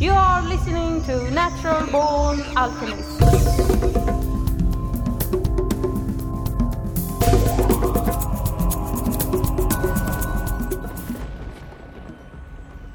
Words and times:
You 0.00 0.12
are 0.12 0.40
listening 0.40 1.04
to 1.04 1.30
Natural 1.30 1.86
Born 1.88 2.40
Alchemist. 2.56 3.20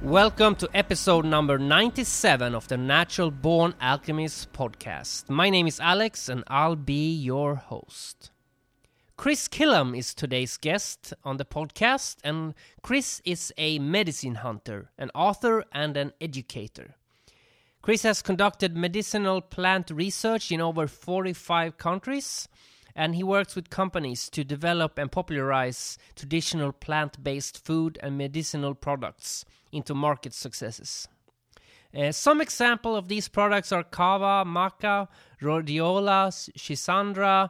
Welcome 0.01 0.55
to 0.55 0.67
episode 0.73 1.25
number 1.25 1.59
97 1.59 2.55
of 2.55 2.67
the 2.69 2.77
Natural 2.77 3.29
Born 3.29 3.75
Alchemist 3.79 4.51
podcast. 4.51 5.29
My 5.29 5.51
name 5.51 5.67
is 5.67 5.79
Alex 5.79 6.27
and 6.27 6.43
I'll 6.47 6.75
be 6.75 7.13
your 7.13 7.53
host. 7.53 8.31
Chris 9.17 9.47
Kilham 9.47 9.97
is 9.97 10.13
today's 10.13 10.57
guest 10.57 11.13
on 11.23 11.37
the 11.37 11.45
podcast, 11.45 12.17
and 12.23 12.53
Chris 12.83 13.21
is 13.23 13.53
a 13.57 13.79
medicine 13.79 14.35
hunter, 14.35 14.91
an 14.97 15.09
author, 15.15 15.63
and 15.71 15.95
an 15.95 16.11
educator. 16.19 16.95
Chris 17.81 18.03
has 18.03 18.21
conducted 18.21 18.75
medicinal 18.75 19.39
plant 19.39 19.89
research 19.89 20.51
in 20.51 20.59
over 20.59 20.85
45 20.85 21.77
countries, 21.77 22.49
and 22.93 23.15
he 23.15 23.23
works 23.23 23.55
with 23.55 23.69
companies 23.69 24.29
to 24.29 24.43
develop 24.43 24.97
and 24.97 25.11
popularize 25.11 25.97
traditional 26.15 26.73
plant 26.73 27.23
based 27.23 27.63
food 27.63 27.97
and 28.03 28.17
medicinal 28.17 28.75
products 28.75 29.45
into 29.71 29.95
market 29.95 30.33
successes. 30.33 31.07
Uh, 31.95 32.11
some 32.11 32.41
example 32.41 32.97
of 32.97 33.07
these 33.07 33.29
products 33.29 33.71
are 33.71 33.83
kava, 33.83 34.43
maca, 34.45 35.07
rhodiola, 35.41 36.27
schisandra, 36.57 37.49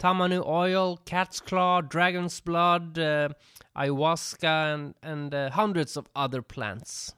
tamanu 0.00 0.44
oil, 0.46 0.98
cat's 1.04 1.40
claw, 1.40 1.80
dragon's 1.82 2.40
blood, 2.40 2.98
uh, 2.98 3.28
ayahuasca, 3.76 4.74
and, 4.74 4.94
and 5.02 5.34
uh, 5.34 5.50
hundreds 5.50 5.96
of 5.96 6.08
other 6.16 6.42
plants. 6.42 7.14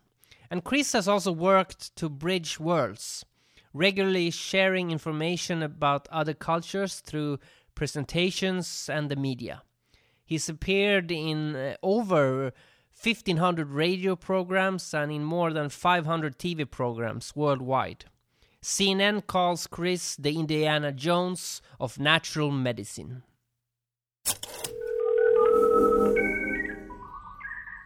And 0.50 0.64
Chris 0.64 0.92
has 0.92 1.08
also 1.08 1.32
worked 1.32 1.94
to 1.96 2.10
bridge 2.10 2.60
worlds, 2.60 3.24
regularly 3.72 4.30
sharing 4.30 4.90
information 4.90 5.62
about 5.62 6.08
other 6.08 6.34
cultures 6.34 7.00
through 7.00 7.38
presentations 7.74 8.90
and 8.92 9.08
the 9.08 9.16
media. 9.16 9.62
He's 10.24 10.48
appeared 10.48 11.10
in 11.10 11.56
uh, 11.56 11.76
over 11.82 12.52
1500 13.00 13.70
radio 13.70 14.14
programs 14.16 14.92
and 14.92 15.10
in 15.10 15.24
more 15.24 15.52
than 15.52 15.68
500 15.68 16.38
TV 16.38 16.70
programs 16.70 17.34
worldwide. 17.34 18.04
CNN 18.62 19.26
calls 19.26 19.66
Chris 19.66 20.16
the 20.16 20.38
Indiana 20.38 20.92
Jones 20.92 21.60
of 21.80 21.98
natural 21.98 22.50
medicine. 22.50 23.24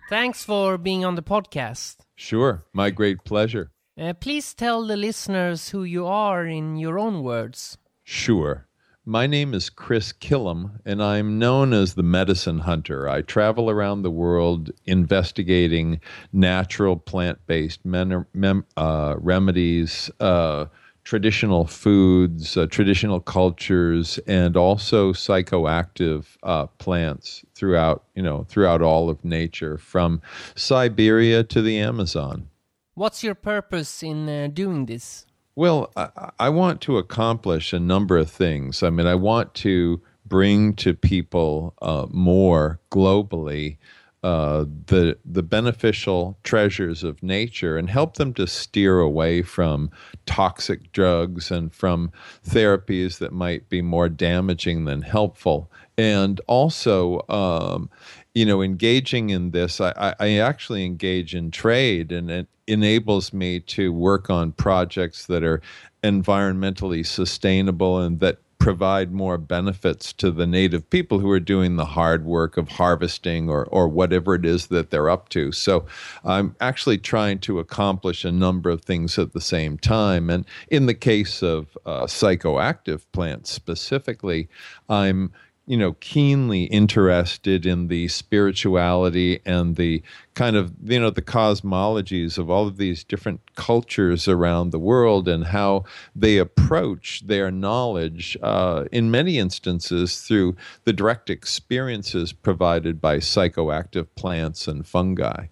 Thanks 0.08 0.44
for 0.44 0.78
being 0.78 1.04
on 1.04 1.16
the 1.16 1.22
podcast. 1.22 1.96
Sure, 2.14 2.64
my 2.72 2.90
great 2.90 3.24
pleasure. 3.24 3.72
Uh, 3.98 4.12
please 4.12 4.54
tell 4.54 4.86
the 4.86 4.96
listeners 4.96 5.70
who 5.70 5.82
you 5.82 6.06
are 6.06 6.46
in 6.46 6.76
your 6.76 6.98
own 6.98 7.22
words. 7.22 7.78
Sure. 8.04 8.65
My 9.08 9.28
name 9.28 9.54
is 9.54 9.70
Chris 9.70 10.12
Kilham, 10.12 10.80
and 10.84 11.00
I'm 11.00 11.38
known 11.38 11.72
as 11.72 11.94
the 11.94 12.02
medicine 12.02 12.58
hunter. 12.58 13.08
I 13.08 13.22
travel 13.22 13.70
around 13.70 14.02
the 14.02 14.10
world 14.10 14.72
investigating 14.84 16.00
natural 16.32 16.96
plant 16.96 17.38
based 17.46 17.82
uh, 17.86 19.14
remedies, 19.18 20.10
uh, 20.18 20.66
traditional 21.04 21.66
foods, 21.68 22.56
uh, 22.56 22.66
traditional 22.66 23.20
cultures, 23.20 24.18
and 24.26 24.56
also 24.56 25.12
psychoactive 25.12 26.24
uh, 26.42 26.66
plants 26.66 27.44
throughout, 27.54 28.02
you 28.16 28.24
know, 28.24 28.44
throughout 28.48 28.82
all 28.82 29.08
of 29.08 29.24
nature, 29.24 29.78
from 29.78 30.20
Siberia 30.56 31.44
to 31.44 31.62
the 31.62 31.78
Amazon. 31.78 32.48
What's 32.94 33.22
your 33.22 33.36
purpose 33.36 34.02
in 34.02 34.28
uh, 34.28 34.48
doing 34.52 34.86
this? 34.86 35.25
Well, 35.56 35.90
I, 35.96 36.30
I, 36.38 36.48
want 36.50 36.82
to 36.82 36.98
accomplish 36.98 37.72
a 37.72 37.80
number 37.80 38.18
of 38.18 38.30
things. 38.30 38.82
I 38.82 38.90
mean, 38.90 39.06
I 39.06 39.14
want 39.14 39.54
to 39.54 40.02
bring 40.26 40.74
to 40.74 40.92
people 40.92 41.72
uh, 41.80 42.06
more 42.10 42.78
globally 42.90 43.78
uh, 44.22 44.64
the 44.86 45.16
the 45.24 45.42
beneficial 45.42 46.36
treasures 46.42 47.04
of 47.04 47.22
nature 47.22 47.78
and 47.78 47.88
help 47.88 48.16
them 48.16 48.34
to 48.34 48.46
steer 48.46 48.98
away 48.98 49.40
from 49.40 49.90
toxic 50.26 50.90
drugs 50.92 51.50
and 51.50 51.72
from 51.72 52.10
therapies 52.46 53.18
that 53.18 53.32
might 53.32 53.68
be 53.68 53.80
more 53.80 54.08
damaging 54.08 54.84
than 54.84 55.02
helpful. 55.02 55.70
And 55.96 56.40
also, 56.48 57.24
um, 57.28 57.88
you 58.36 58.44
know, 58.44 58.60
engaging 58.60 59.30
in 59.30 59.52
this, 59.52 59.80
I, 59.80 60.14
I 60.20 60.36
actually 60.36 60.84
engage 60.84 61.34
in 61.34 61.50
trade, 61.50 62.12
and 62.12 62.30
it 62.30 62.46
enables 62.66 63.32
me 63.32 63.60
to 63.60 63.90
work 63.94 64.28
on 64.28 64.52
projects 64.52 65.24
that 65.28 65.42
are 65.42 65.62
environmentally 66.04 67.06
sustainable 67.06 67.98
and 67.98 68.20
that 68.20 68.36
provide 68.58 69.10
more 69.10 69.38
benefits 69.38 70.12
to 70.12 70.30
the 70.30 70.46
native 70.46 70.90
people 70.90 71.18
who 71.18 71.30
are 71.30 71.40
doing 71.40 71.76
the 71.76 71.86
hard 71.86 72.26
work 72.26 72.58
of 72.58 72.68
harvesting 72.68 73.48
or, 73.48 73.64
or 73.66 73.88
whatever 73.88 74.34
it 74.34 74.44
is 74.44 74.66
that 74.66 74.90
they're 74.90 75.08
up 75.08 75.30
to. 75.30 75.50
So 75.50 75.86
I'm 76.22 76.54
actually 76.60 76.98
trying 76.98 77.38
to 77.40 77.58
accomplish 77.58 78.22
a 78.22 78.32
number 78.32 78.68
of 78.68 78.82
things 78.82 79.18
at 79.18 79.32
the 79.32 79.40
same 79.40 79.78
time. 79.78 80.28
And 80.28 80.44
in 80.68 80.84
the 80.84 80.94
case 80.94 81.42
of 81.42 81.78
uh, 81.86 82.02
psychoactive 82.04 83.06
plants 83.12 83.50
specifically, 83.50 84.48
I'm 84.90 85.32
you 85.66 85.76
know 85.76 85.94
keenly 85.94 86.64
interested 86.64 87.66
in 87.66 87.88
the 87.88 88.08
spirituality 88.08 89.40
and 89.44 89.76
the 89.76 90.02
kind 90.34 90.56
of 90.56 90.72
you 90.82 90.98
know 90.98 91.10
the 91.10 91.22
cosmologies 91.22 92.38
of 92.38 92.48
all 92.48 92.66
of 92.66 92.76
these 92.76 93.02
different 93.02 93.40
cultures 93.56 94.28
around 94.28 94.70
the 94.70 94.78
world 94.78 95.26
and 95.28 95.46
how 95.46 95.84
they 96.14 96.38
approach 96.38 97.26
their 97.26 97.50
knowledge 97.50 98.36
uh, 98.42 98.84
in 98.92 99.10
many 99.10 99.38
instances 99.38 100.22
through 100.22 100.56
the 100.84 100.92
direct 100.92 101.28
experiences 101.28 102.32
provided 102.32 103.00
by 103.00 103.18
psychoactive 103.18 104.06
plants 104.14 104.68
and 104.68 104.86
fungi. 104.86 105.46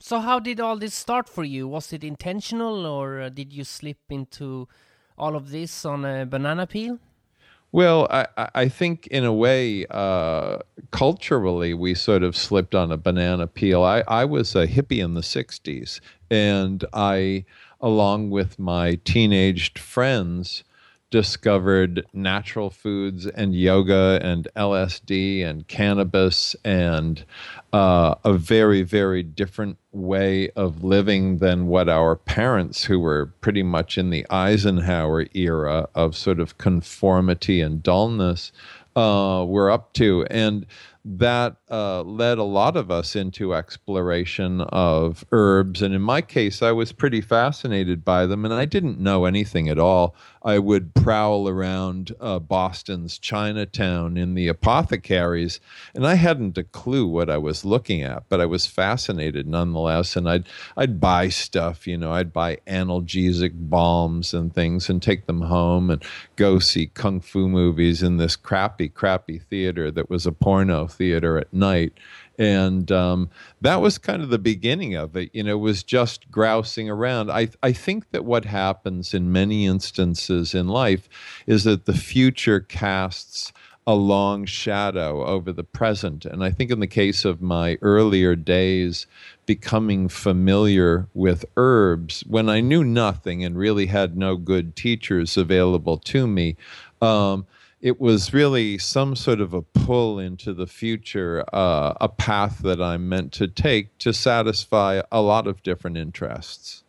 So 0.00 0.20
how 0.20 0.40
did 0.40 0.60
all 0.60 0.78
this 0.78 0.94
start 0.94 1.28
for 1.28 1.44
you? 1.44 1.68
Was 1.68 1.92
it 1.92 2.02
intentional 2.02 2.86
or 2.86 3.20
uh, 3.20 3.28
did 3.28 3.52
you 3.52 3.64
slip 3.64 3.98
into 4.08 4.66
all 5.18 5.36
of 5.36 5.50
this 5.50 5.84
on 5.84 6.06
a 6.06 6.24
banana 6.24 6.66
peel 6.66 6.98
well, 7.72 8.08
I, 8.10 8.26
I 8.54 8.68
think 8.68 9.06
in 9.08 9.24
a 9.24 9.32
way, 9.32 9.86
uh, 9.90 10.58
culturally, 10.90 11.74
we 11.74 11.94
sort 11.94 12.22
of 12.22 12.36
slipped 12.36 12.74
on 12.74 12.90
a 12.90 12.96
banana 12.96 13.46
peel. 13.46 13.82
I, 13.82 14.02
I 14.08 14.24
was 14.24 14.56
a 14.56 14.66
hippie 14.66 15.02
in 15.02 15.14
the 15.14 15.20
60s, 15.20 16.00
and 16.30 16.84
I, 16.92 17.44
along 17.80 18.30
with 18.30 18.58
my 18.58 18.96
teenaged 19.04 19.78
friends, 19.78 20.64
discovered 21.10 22.06
natural 22.12 22.70
foods 22.70 23.26
and 23.26 23.54
yoga 23.54 24.20
and 24.22 24.48
LSD 24.56 25.44
and 25.44 25.66
cannabis 25.66 26.54
and 26.64 27.24
uh, 27.72 28.14
a 28.24 28.32
very, 28.34 28.82
very 28.82 29.22
different 29.22 29.76
way 29.92 30.50
of 30.50 30.84
living 30.84 31.38
than 31.38 31.66
what 31.66 31.88
our 31.88 32.14
parents, 32.14 32.84
who 32.84 32.98
were 33.00 33.26
pretty 33.40 33.62
much 33.62 33.98
in 33.98 34.10
the 34.10 34.24
Eisenhower 34.30 35.26
era 35.34 35.88
of 35.94 36.16
sort 36.16 36.38
of 36.38 36.58
conformity 36.58 37.60
and 37.60 37.82
dullness, 37.82 38.52
uh, 38.96 39.44
were 39.46 39.70
up 39.70 39.92
to. 39.94 40.24
And 40.30 40.66
that 41.04 41.56
uh, 41.70 42.02
led 42.02 42.38
a 42.38 42.44
lot 42.44 42.76
of 42.76 42.90
us 42.90 43.16
into 43.16 43.54
exploration 43.54 44.60
of 44.60 45.24
herbs. 45.32 45.80
And 45.80 45.94
in 45.94 46.02
my 46.02 46.20
case, 46.20 46.62
I 46.62 46.72
was 46.72 46.92
pretty 46.92 47.20
fascinated 47.20 48.04
by 48.04 48.26
them, 48.26 48.44
and 48.44 48.52
I 48.52 48.66
didn't 48.66 49.00
know 49.00 49.24
anything 49.24 49.68
at 49.68 49.78
all. 49.78 50.14
I 50.42 50.58
would 50.58 50.94
prowl 50.94 51.48
around 51.48 52.12
uh, 52.20 52.38
Boston's 52.38 53.18
Chinatown 53.18 54.16
in 54.16 54.34
the 54.34 54.48
apothecaries, 54.48 55.60
and 55.94 56.06
I 56.06 56.14
hadn't 56.14 56.58
a 56.58 56.64
clue 56.64 57.06
what 57.06 57.28
I 57.28 57.36
was 57.36 57.64
looking 57.64 58.02
at, 58.02 58.24
but 58.28 58.40
I 58.40 58.46
was 58.46 58.66
fascinated 58.66 59.46
nonetheless. 59.46 60.16
And 60.16 60.28
I'd 60.28 60.46
I'd 60.76 61.00
buy 61.00 61.28
stuff, 61.28 61.86
you 61.86 61.96
know, 61.96 62.12
I'd 62.12 62.32
buy 62.32 62.58
analgesic 62.66 63.52
balms 63.54 64.32
and 64.32 64.54
things, 64.54 64.88
and 64.88 65.02
take 65.02 65.26
them 65.26 65.42
home 65.42 65.90
and 65.90 66.02
go 66.36 66.58
see 66.58 66.86
kung 66.86 67.20
fu 67.20 67.48
movies 67.48 68.02
in 68.02 68.16
this 68.16 68.36
crappy, 68.36 68.88
crappy 68.88 69.38
theater 69.38 69.90
that 69.90 70.08
was 70.08 70.26
a 70.26 70.32
porno 70.32 70.89
theater 70.90 71.38
at 71.38 71.52
night. 71.52 71.94
And 72.38 72.90
um, 72.90 73.30
that 73.60 73.82
was 73.82 73.98
kind 73.98 74.22
of 74.22 74.30
the 74.30 74.38
beginning 74.38 74.94
of 74.94 75.14
it. 75.14 75.30
You 75.34 75.42
know, 75.42 75.52
it 75.52 75.60
was 75.60 75.82
just 75.82 76.30
grousing 76.30 76.88
around. 76.88 77.30
I, 77.30 77.48
I 77.62 77.72
think 77.72 78.10
that 78.12 78.24
what 78.24 78.46
happens 78.46 79.12
in 79.12 79.30
many 79.30 79.66
instances 79.66 80.54
in 80.54 80.68
life 80.68 81.08
is 81.46 81.64
that 81.64 81.84
the 81.84 81.92
future 81.92 82.60
casts 82.60 83.52
a 83.86 83.94
long 83.94 84.44
shadow 84.44 85.24
over 85.24 85.52
the 85.52 85.64
present. 85.64 86.24
And 86.24 86.44
I 86.44 86.50
think 86.50 86.70
in 86.70 86.80
the 86.80 86.86
case 86.86 87.24
of 87.24 87.42
my 87.42 87.76
earlier 87.82 88.36
days, 88.36 89.06
becoming 89.46 90.08
familiar 90.08 91.08
with 91.12 91.44
herbs, 91.56 92.22
when 92.26 92.48
I 92.48 92.60
knew 92.60 92.84
nothing 92.84 93.44
and 93.44 93.58
really 93.58 93.86
had 93.86 94.16
no 94.16 94.36
good 94.36 94.76
teachers 94.76 95.36
available 95.36 95.96
to 95.98 96.26
me, 96.26 96.56
um, 97.02 97.46
it 97.80 98.00
was 98.00 98.34
really 98.34 98.76
some 98.78 99.16
sort 99.16 99.40
of 99.40 99.54
a 99.54 99.62
pull 99.62 100.18
into 100.18 100.52
the 100.52 100.66
future, 100.66 101.44
uh, 101.52 101.94
a 102.00 102.08
path 102.08 102.58
that 102.58 102.80
I'm 102.80 103.08
meant 103.08 103.32
to 103.34 103.48
take 103.48 103.96
to 103.98 104.12
satisfy 104.12 105.00
a 105.10 105.20
lot 105.22 105.46
of 105.46 105.62
different 105.62 105.96
interests. 105.96 106.84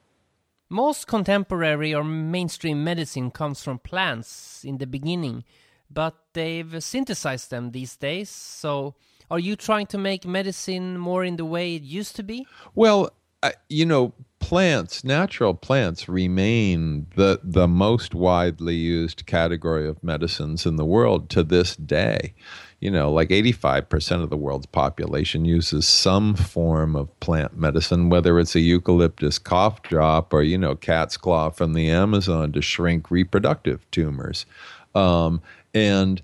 Most 0.69 1.07
contemporary 1.07 1.93
or 1.93 2.03
mainstream 2.03 2.83
medicine 2.83 3.31
comes 3.31 3.63
from 3.63 3.79
plants 3.79 4.63
in 4.63 4.77
the 4.77 4.87
beginning, 4.87 5.43
but 5.89 6.15
they've 6.33 6.81
synthesized 6.83 7.49
them 7.49 7.71
these 7.71 7.95
days. 7.95 8.29
So, 8.29 8.95
are 9.29 9.39
you 9.39 9.55
trying 9.55 9.87
to 9.87 9.97
make 9.97 10.25
medicine 10.25 10.97
more 10.97 11.23
in 11.23 11.37
the 11.37 11.45
way 11.45 11.75
it 11.75 11.83
used 11.83 12.15
to 12.17 12.23
be? 12.23 12.45
Well, 12.75 13.11
uh, 13.43 13.51
you 13.69 13.85
know, 13.85 14.13
plants, 14.51 15.05
natural 15.05 15.53
plants, 15.53 16.09
remain 16.09 17.07
the 17.15 17.39
the 17.41 17.69
most 17.69 18.13
widely 18.13 18.75
used 18.75 19.25
category 19.25 19.87
of 19.87 20.03
medicines 20.03 20.65
in 20.65 20.75
the 20.75 20.83
world 20.83 21.29
to 21.29 21.41
this 21.41 21.77
day. 21.77 22.33
You 22.81 22.91
know, 22.91 23.09
like 23.13 23.29
85% 23.29 24.21
of 24.21 24.29
the 24.29 24.35
world's 24.35 24.65
population 24.65 25.45
uses 25.45 25.87
some 25.87 26.35
form 26.35 26.97
of 26.97 27.17
plant 27.21 27.55
medicine, 27.55 28.09
whether 28.09 28.37
it's 28.39 28.53
a 28.53 28.59
eucalyptus 28.59 29.39
cough 29.39 29.83
drop 29.83 30.33
or, 30.33 30.43
you 30.43 30.57
know, 30.57 30.75
cat's 30.75 31.15
claw 31.15 31.49
from 31.49 31.71
the 31.71 31.89
Amazon 31.89 32.51
to 32.51 32.61
shrink 32.61 33.09
reproductive 33.09 33.89
tumors. 33.89 34.45
Um, 34.93 35.41
and 35.73 36.21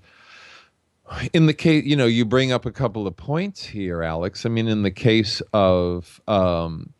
in 1.32 1.46
the 1.46 1.54
case, 1.54 1.86
you 1.86 1.96
know, 1.96 2.04
you 2.04 2.26
bring 2.26 2.52
up 2.52 2.66
a 2.66 2.72
couple 2.72 3.06
of 3.06 3.16
points 3.16 3.64
here, 3.64 4.02
Alex. 4.02 4.44
I 4.44 4.50
mean, 4.50 4.68
in 4.68 4.82
the 4.82 4.90
case 4.90 5.40
of 5.54 6.20
um, 6.28 6.92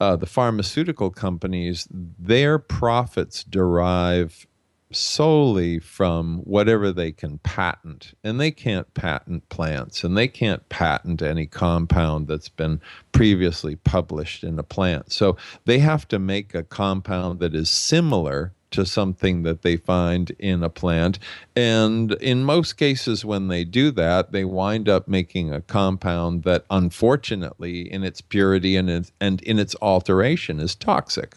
uh, 0.00 0.16
the 0.16 0.26
pharmaceutical 0.26 1.10
companies, 1.10 1.86
their 1.90 2.58
profits 2.58 3.44
derive 3.44 4.46
solely 4.92 5.78
from 5.78 6.38
whatever 6.38 6.90
they 6.90 7.12
can 7.12 7.38
patent. 7.38 8.14
And 8.24 8.40
they 8.40 8.50
can't 8.50 8.92
patent 8.94 9.48
plants 9.48 10.02
and 10.02 10.16
they 10.16 10.26
can't 10.26 10.68
patent 10.68 11.22
any 11.22 11.46
compound 11.46 12.26
that's 12.26 12.48
been 12.48 12.80
previously 13.12 13.76
published 13.76 14.42
in 14.42 14.58
a 14.58 14.64
plant. 14.64 15.12
So 15.12 15.36
they 15.64 15.78
have 15.78 16.08
to 16.08 16.18
make 16.18 16.54
a 16.54 16.64
compound 16.64 17.38
that 17.40 17.54
is 17.54 17.70
similar 17.70 18.52
to 18.70 18.86
something 18.86 19.42
that 19.42 19.62
they 19.62 19.76
find 19.76 20.30
in 20.38 20.62
a 20.62 20.68
plant. 20.68 21.18
And 21.56 22.12
in 22.12 22.44
most 22.44 22.74
cases, 22.74 23.24
when 23.24 23.48
they 23.48 23.64
do 23.64 23.90
that, 23.92 24.32
they 24.32 24.44
wind 24.44 24.88
up 24.88 25.08
making 25.08 25.52
a 25.52 25.60
compound 25.60 26.44
that, 26.44 26.64
unfortunately, 26.70 27.90
in 27.92 28.04
its 28.04 28.20
purity 28.20 28.76
and 28.76 28.88
in, 28.88 29.06
and 29.20 29.42
in 29.42 29.58
its 29.58 29.74
alteration, 29.82 30.60
is 30.60 30.74
toxic. 30.74 31.36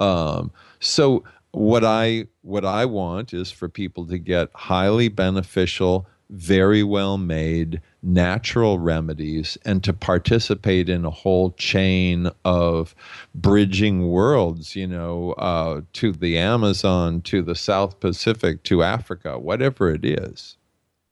Um, 0.00 0.50
so 0.80 1.24
what 1.52 1.84
I 1.84 2.26
what 2.42 2.64
I 2.64 2.84
want 2.84 3.32
is 3.32 3.52
for 3.52 3.68
people 3.68 4.06
to 4.06 4.18
get 4.18 4.50
highly 4.54 5.08
beneficial, 5.08 6.06
very 6.30 6.82
well 6.82 7.18
made 7.18 7.80
natural 8.02 8.78
remedies 8.78 9.58
and 9.64 9.82
to 9.84 9.92
participate 9.92 10.88
in 10.88 11.04
a 11.04 11.10
whole 11.10 11.50
chain 11.52 12.30
of 12.44 12.94
bridging 13.34 14.08
worlds, 14.08 14.76
you 14.76 14.86
know, 14.86 15.32
uh, 15.32 15.80
to 15.92 16.12
the 16.12 16.38
Amazon, 16.38 17.20
to 17.22 17.42
the 17.42 17.54
South 17.54 18.00
Pacific, 18.00 18.62
to 18.64 18.82
Africa, 18.82 19.38
whatever 19.38 19.90
it 19.90 20.04
is. 20.04 20.56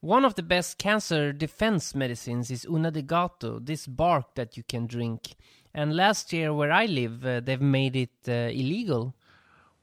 One 0.01 0.25
of 0.25 0.35
the 0.35 0.43
best 0.43 0.77
cancer 0.77 1.31
defense 1.31 1.95
medicines 1.95 2.51
is 2.51 2.65
Una 2.65 2.91
de 2.91 3.01
Gato, 3.01 3.59
this 3.59 3.87
bark 3.87 4.35
that 4.35 4.57
you 4.57 4.63
can 4.63 4.85
drink. 4.85 5.35
And 5.73 5.95
last 5.95 6.33
year, 6.33 6.53
where 6.53 6.71
I 6.71 6.85
live, 6.85 7.25
uh, 7.25 7.39
they've 7.39 7.61
made 7.61 7.95
it 7.95 8.11
uh, 8.27 8.51
illegal. 8.51 9.15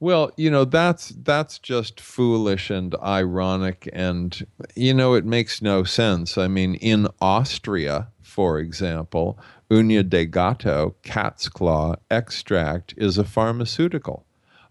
Well, 0.03 0.33
you 0.39 0.51
know, 0.51 0.65
that's 0.65 1.11
that's 1.11 1.59
just 1.59 2.01
foolish 2.01 2.71
and 2.71 2.95
ironic 3.03 3.89
and 3.93 4.47
you 4.75 4.95
know, 4.95 5.13
it 5.15 5.27
makes 5.27 5.61
no 5.61 5.85
sense. 5.85 6.39
I 6.39 6.49
mean, 6.49 6.75
in 6.77 7.07
Austria, 7.21 8.09
for 8.23 8.59
example, 8.59 9.39
Uña 9.71 10.09
de 10.09 10.25
Gato, 10.25 10.95
cat's 11.03 11.51
claw 11.51 11.97
extract 12.11 12.95
is 12.97 13.19
a 13.19 13.25
pharmaceutical. 13.25 14.25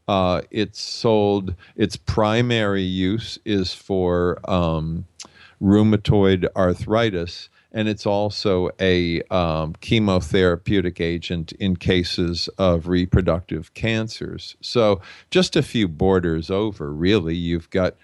Uh, 0.08 0.42
it's 0.50 0.82
sold, 0.82 1.54
its 1.76 1.96
primary 1.96 2.82
use 2.82 3.38
is 3.46 3.76
for 3.76 4.40
um, 4.50 5.06
rheumatoid 5.62 6.48
arthritis 6.56 7.50
and 7.72 7.88
it's 7.88 8.06
also 8.06 8.70
a 8.80 9.22
um, 9.24 9.74
chemotherapeutic 9.82 11.00
agent 11.00 11.52
in 11.54 11.76
cases 11.76 12.48
of 12.58 12.88
reproductive 12.88 13.74
cancers. 13.74 14.56
So, 14.62 15.02
just 15.30 15.56
a 15.56 15.62
few 15.62 15.88
borders 15.88 16.50
over, 16.50 16.92
really, 16.94 17.36
you've 17.36 17.70
got 17.70 17.96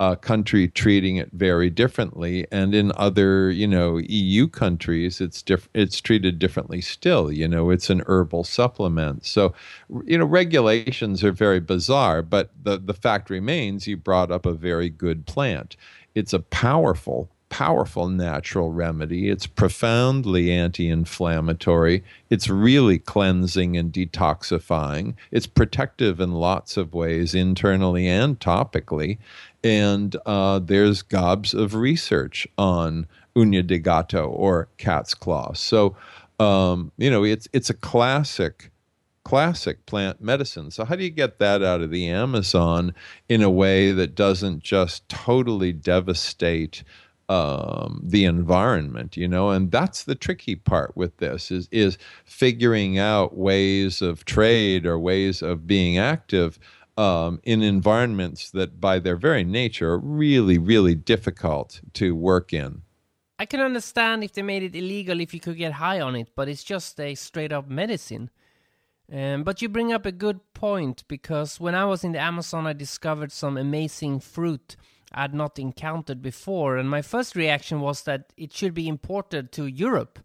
a 0.00 0.16
country 0.16 0.68
treating 0.68 1.16
it 1.16 1.30
very 1.32 1.70
differently, 1.70 2.46
and 2.50 2.74
in 2.74 2.92
other, 2.96 3.50
you 3.50 3.66
know, 3.66 3.98
EU 3.98 4.48
countries, 4.48 5.20
it's 5.20 5.40
diff- 5.40 5.68
it's 5.72 6.00
treated 6.00 6.38
differently 6.38 6.80
still. 6.80 7.30
You 7.30 7.46
know, 7.46 7.70
it's 7.70 7.90
an 7.90 8.02
herbal 8.06 8.44
supplement. 8.44 9.24
So, 9.24 9.54
you 10.04 10.18
know, 10.18 10.24
regulations 10.24 11.22
are 11.22 11.32
very 11.32 11.60
bizarre, 11.60 12.22
but 12.22 12.50
the 12.62 12.76
the 12.78 12.94
fact 12.94 13.30
remains, 13.30 13.86
you 13.86 13.96
brought 13.96 14.32
up 14.32 14.46
a 14.46 14.52
very 14.52 14.90
good 14.90 15.26
plant. 15.26 15.76
It's 16.14 16.32
a 16.32 16.40
powerful 16.40 17.30
powerful 17.54 18.08
natural 18.08 18.72
remedy. 18.72 19.30
It's 19.30 19.46
profoundly 19.46 20.50
anti 20.50 20.88
inflammatory. 20.88 22.02
It's 22.28 22.48
really 22.48 22.98
cleansing 22.98 23.76
and 23.76 23.92
detoxifying. 23.92 25.14
It's 25.30 25.46
protective 25.46 26.18
in 26.18 26.32
lots 26.32 26.76
of 26.76 26.94
ways, 26.94 27.32
internally 27.32 28.08
and 28.08 28.40
topically. 28.40 29.18
And 29.62 30.16
uh, 30.26 30.58
there's 30.58 31.02
gobs 31.02 31.54
of 31.54 31.76
research 31.76 32.48
on 32.58 33.06
uña 33.36 33.64
de 33.64 33.78
gato 33.78 34.26
or 34.26 34.66
cat's 34.76 35.14
claw. 35.14 35.52
So, 35.52 35.94
um, 36.40 36.90
you 36.98 37.08
know, 37.08 37.22
it's, 37.22 37.46
it's 37.52 37.70
a 37.70 37.74
classic 37.74 38.72
classic 39.22 39.86
plant 39.86 40.20
medicine. 40.20 40.70
So, 40.70 40.84
how 40.84 40.96
do 40.96 41.04
you 41.04 41.10
get 41.10 41.38
that 41.38 41.62
out 41.62 41.80
of 41.80 41.90
the 41.90 42.08
Amazon 42.08 42.94
in 43.28 43.42
a 43.42 43.50
way 43.50 43.92
that 43.92 44.16
doesn't 44.16 44.62
just 44.62 45.08
totally 45.08 45.72
devastate 45.72 46.82
um, 47.28 48.00
the 48.02 48.24
environment, 48.24 49.16
you 49.16 49.26
know, 49.28 49.50
and 49.50 49.70
that's 49.70 50.04
the 50.04 50.14
tricky 50.14 50.56
part 50.56 50.96
with 50.96 51.16
this 51.18 51.50
is 51.50 51.68
is 51.70 51.98
figuring 52.24 52.98
out 52.98 53.36
ways 53.36 54.02
of 54.02 54.24
trade 54.24 54.86
or 54.86 54.98
ways 54.98 55.42
of 55.42 55.66
being 55.66 55.98
active 55.98 56.58
um, 56.96 57.40
in 57.42 57.62
environments 57.62 58.50
that, 58.50 58.80
by 58.80 58.98
their 58.98 59.16
very 59.16 59.44
nature, 59.44 59.92
are 59.92 59.98
really, 59.98 60.58
really 60.58 60.94
difficult 60.94 61.80
to 61.94 62.14
work 62.14 62.52
in. 62.52 62.82
I 63.38 63.46
can 63.46 63.60
understand 63.60 64.22
if 64.22 64.32
they 64.32 64.42
made 64.42 64.62
it 64.62 64.76
illegal 64.76 65.20
if 65.20 65.34
you 65.34 65.40
could 65.40 65.56
get 65.56 65.72
high 65.72 66.00
on 66.00 66.14
it, 66.14 66.30
but 66.36 66.48
it's 66.48 66.62
just 66.62 67.00
a 67.00 67.14
straight 67.14 67.52
up 67.52 67.68
medicine. 67.68 68.30
Um, 69.12 69.42
but 69.42 69.60
you 69.60 69.68
bring 69.68 69.92
up 69.92 70.06
a 70.06 70.12
good 70.12 70.40
point 70.54 71.04
because 71.08 71.60
when 71.60 71.74
I 71.74 71.84
was 71.84 72.04
in 72.04 72.12
the 72.12 72.20
Amazon, 72.20 72.66
I 72.66 72.72
discovered 72.72 73.32
some 73.32 73.56
amazing 73.56 74.20
fruit 74.20 74.76
I'd 75.14 75.34
not 75.34 75.58
encountered 75.58 76.20
before. 76.20 76.76
And 76.76 76.90
my 76.90 77.02
first 77.02 77.36
reaction 77.36 77.80
was 77.80 78.02
that 78.02 78.32
it 78.36 78.52
should 78.52 78.74
be 78.74 78.88
imported 78.88 79.52
to 79.52 79.66
Europe. 79.66 80.18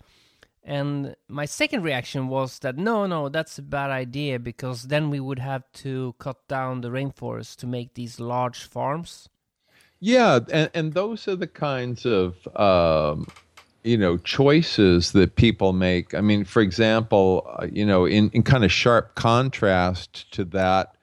And 0.64 1.16
my 1.28 1.46
second 1.46 1.84
reaction 1.84 2.28
was 2.28 2.60
that 2.60 2.78
no, 2.78 3.06
no, 3.06 3.30
that's 3.30 3.58
a 3.58 3.64
bad 3.64 3.92
idea 3.92 4.40
because 4.40 4.84
then 4.84 5.10
we 5.10 5.20
would 5.20 5.40
have 5.40 5.64
to 5.74 6.16
cut 6.20 6.48
down 6.48 6.82
the 6.82 6.90
rainforest 6.90 7.58
to 7.58 7.68
make 7.68 7.94
these 7.94 8.20
large 8.20 8.64
farms. 8.64 9.30
Yeah, 10.00 10.40
and, 10.52 10.70
and 10.74 10.94
those 10.94 11.28
are 11.28 11.36
the 11.36 11.48
kinds 11.48 12.06
of 12.06 12.36
um, 12.56 13.28
you 13.84 13.98
know 13.98 14.18
choices 14.18 15.12
that 15.14 15.36
people 15.36 15.74
make. 15.74 16.14
I 16.14 16.22
mean, 16.22 16.46
for 16.46 16.62
example, 16.62 17.50
uh, 17.60 17.68
you 17.72 17.86
know, 17.86 18.06
in, 18.06 18.30
in 18.32 18.44
kind 18.44 18.64
of 18.64 18.72
sharp 18.72 19.16
contrast 19.16 20.32
to 20.34 20.46
that, 20.46 20.96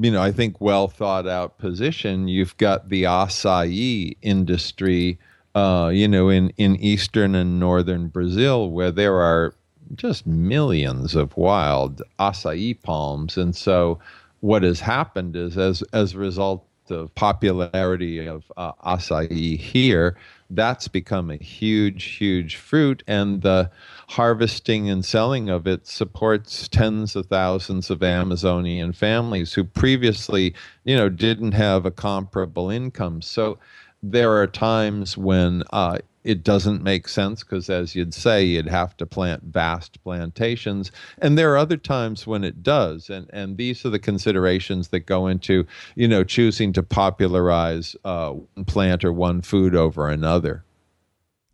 you 0.00 0.10
know, 0.10 0.22
I 0.22 0.32
think 0.32 0.60
well 0.60 0.88
thought 0.88 1.28
out 1.28 1.58
position. 1.58 2.26
You've 2.26 2.56
got 2.56 2.88
the 2.88 3.02
acai 3.02 4.16
industry, 4.22 5.18
uh, 5.54 5.90
you 5.92 6.08
know, 6.08 6.30
in, 6.30 6.50
in 6.56 6.76
eastern 6.76 7.34
and 7.34 7.60
northern 7.60 8.08
Brazil, 8.08 8.70
where 8.70 8.90
there 8.90 9.20
are 9.20 9.54
just 9.94 10.26
millions 10.26 11.14
of 11.14 11.36
wild 11.36 12.00
acai 12.18 12.80
palms. 12.82 13.36
And 13.36 13.54
so 13.54 13.98
what 14.40 14.62
has 14.62 14.80
happened 14.80 15.36
is 15.36 15.58
as, 15.58 15.82
as 15.92 16.14
a 16.14 16.18
result 16.18 16.64
of 16.88 17.14
popularity 17.14 18.26
of 18.26 18.50
uh, 18.56 18.72
acai 18.84 19.58
here, 19.58 20.16
that's 20.48 20.88
become 20.88 21.30
a 21.30 21.36
huge, 21.36 22.04
huge 22.04 22.56
fruit, 22.56 23.02
and 23.06 23.42
the 23.42 23.70
harvesting 24.10 24.90
and 24.90 25.04
selling 25.04 25.48
of 25.48 25.68
it 25.68 25.86
supports 25.86 26.66
tens 26.66 27.14
of 27.14 27.26
thousands 27.26 27.90
of 27.90 28.02
Amazonian 28.02 28.92
families 28.92 29.52
who 29.52 29.62
previously, 29.62 30.52
you 30.82 30.96
know, 30.96 31.08
didn't 31.08 31.52
have 31.52 31.86
a 31.86 31.92
comparable 31.92 32.70
income. 32.70 33.22
So 33.22 33.56
there 34.02 34.32
are 34.32 34.48
times 34.48 35.16
when 35.16 35.62
uh, 35.72 35.98
it 36.24 36.42
doesn't 36.42 36.82
make 36.82 37.06
sense 37.06 37.44
because, 37.44 37.70
as 37.70 37.94
you'd 37.94 38.12
say, 38.12 38.42
you'd 38.42 38.66
have 38.66 38.96
to 38.96 39.06
plant 39.06 39.44
vast 39.44 40.02
plantations. 40.02 40.90
And 41.18 41.38
there 41.38 41.52
are 41.52 41.58
other 41.58 41.76
times 41.76 42.26
when 42.26 42.42
it 42.42 42.64
does. 42.64 43.10
And, 43.10 43.30
and 43.32 43.58
these 43.58 43.84
are 43.84 43.90
the 43.90 44.00
considerations 44.00 44.88
that 44.88 45.06
go 45.06 45.28
into, 45.28 45.64
you 45.94 46.08
know, 46.08 46.24
choosing 46.24 46.72
to 46.72 46.82
popularize 46.82 47.94
uh, 48.04 48.30
one 48.30 48.64
plant 48.64 49.04
or 49.04 49.12
one 49.12 49.40
food 49.40 49.76
over 49.76 50.08
another. 50.08 50.64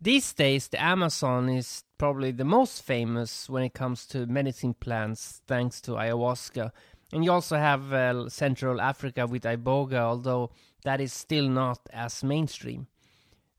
These 0.01 0.33
days, 0.33 0.67
the 0.69 0.81
Amazon 0.81 1.49
is 1.49 1.83
probably 1.97 2.31
the 2.31 2.45
most 2.45 2.83
famous 2.83 3.49
when 3.49 3.63
it 3.63 3.73
comes 3.73 4.05
to 4.07 4.25
medicine 4.25 4.73
plants, 4.73 5.41
thanks 5.47 5.81
to 5.81 5.91
ayahuasca. 5.91 6.71
And 7.13 7.23
you 7.23 7.31
also 7.31 7.57
have 7.57 7.93
uh, 7.93 8.29
Central 8.29 8.81
Africa 8.81 9.25
with 9.25 9.43
iboga, 9.43 9.99
although 9.99 10.51
that 10.83 11.01
is 11.01 11.13
still 11.13 11.47
not 11.47 11.79
as 11.91 12.23
mainstream. 12.23 12.87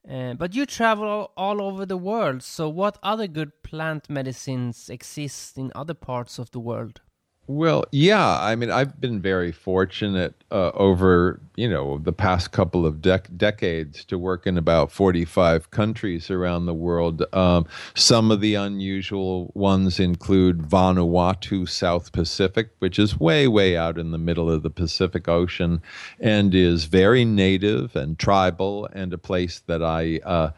Uh, 0.09 0.33
but 0.33 0.55
you 0.55 0.65
travel 0.65 1.31
all 1.35 1.61
over 1.61 1.85
the 1.85 1.97
world, 1.97 2.41
so 2.41 2.69
what 2.69 2.97
other 3.03 3.27
good 3.27 3.63
plant 3.63 4.09
medicines 4.09 4.89
exist 4.89 5.57
in 5.57 5.71
other 5.75 5.93
parts 5.93 6.39
of 6.39 6.51
the 6.51 6.59
world? 6.59 7.01
Well, 7.49 7.85
yeah. 7.91 8.39
I 8.39 8.55
mean, 8.55 8.69
I've 8.69 9.01
been 9.01 9.19
very 9.19 9.51
fortunate 9.51 10.35
uh, 10.51 10.69
over, 10.75 11.41
you 11.55 11.67
know, 11.67 11.97
the 11.97 12.13
past 12.13 12.51
couple 12.51 12.85
of 12.85 12.97
dec- 12.97 13.35
decades 13.35 14.05
to 14.05 14.19
work 14.19 14.45
in 14.45 14.55
about 14.55 14.91
45 14.91 15.71
countries 15.71 16.29
around 16.29 16.67
the 16.67 16.75
world. 16.75 17.23
Um, 17.33 17.65
some 17.95 18.29
of 18.29 18.41
the 18.41 18.53
unusual 18.53 19.51
ones 19.55 19.99
include 19.99 20.59
Vanuatu, 20.59 21.67
South 21.67 22.11
Pacific, 22.11 22.69
which 22.77 22.99
is 22.99 23.19
way, 23.19 23.47
way 23.47 23.75
out 23.75 23.97
in 23.97 24.11
the 24.11 24.19
middle 24.19 24.51
of 24.51 24.61
the 24.61 24.69
Pacific 24.69 25.27
Ocean 25.27 25.81
and 26.19 26.53
is 26.53 26.85
very 26.85 27.25
native 27.25 27.95
and 27.95 28.19
tribal 28.19 28.87
and 28.93 29.11
a 29.11 29.17
place 29.17 29.63
that 29.65 29.81
I. 29.81 30.19
Uh, 30.23 30.51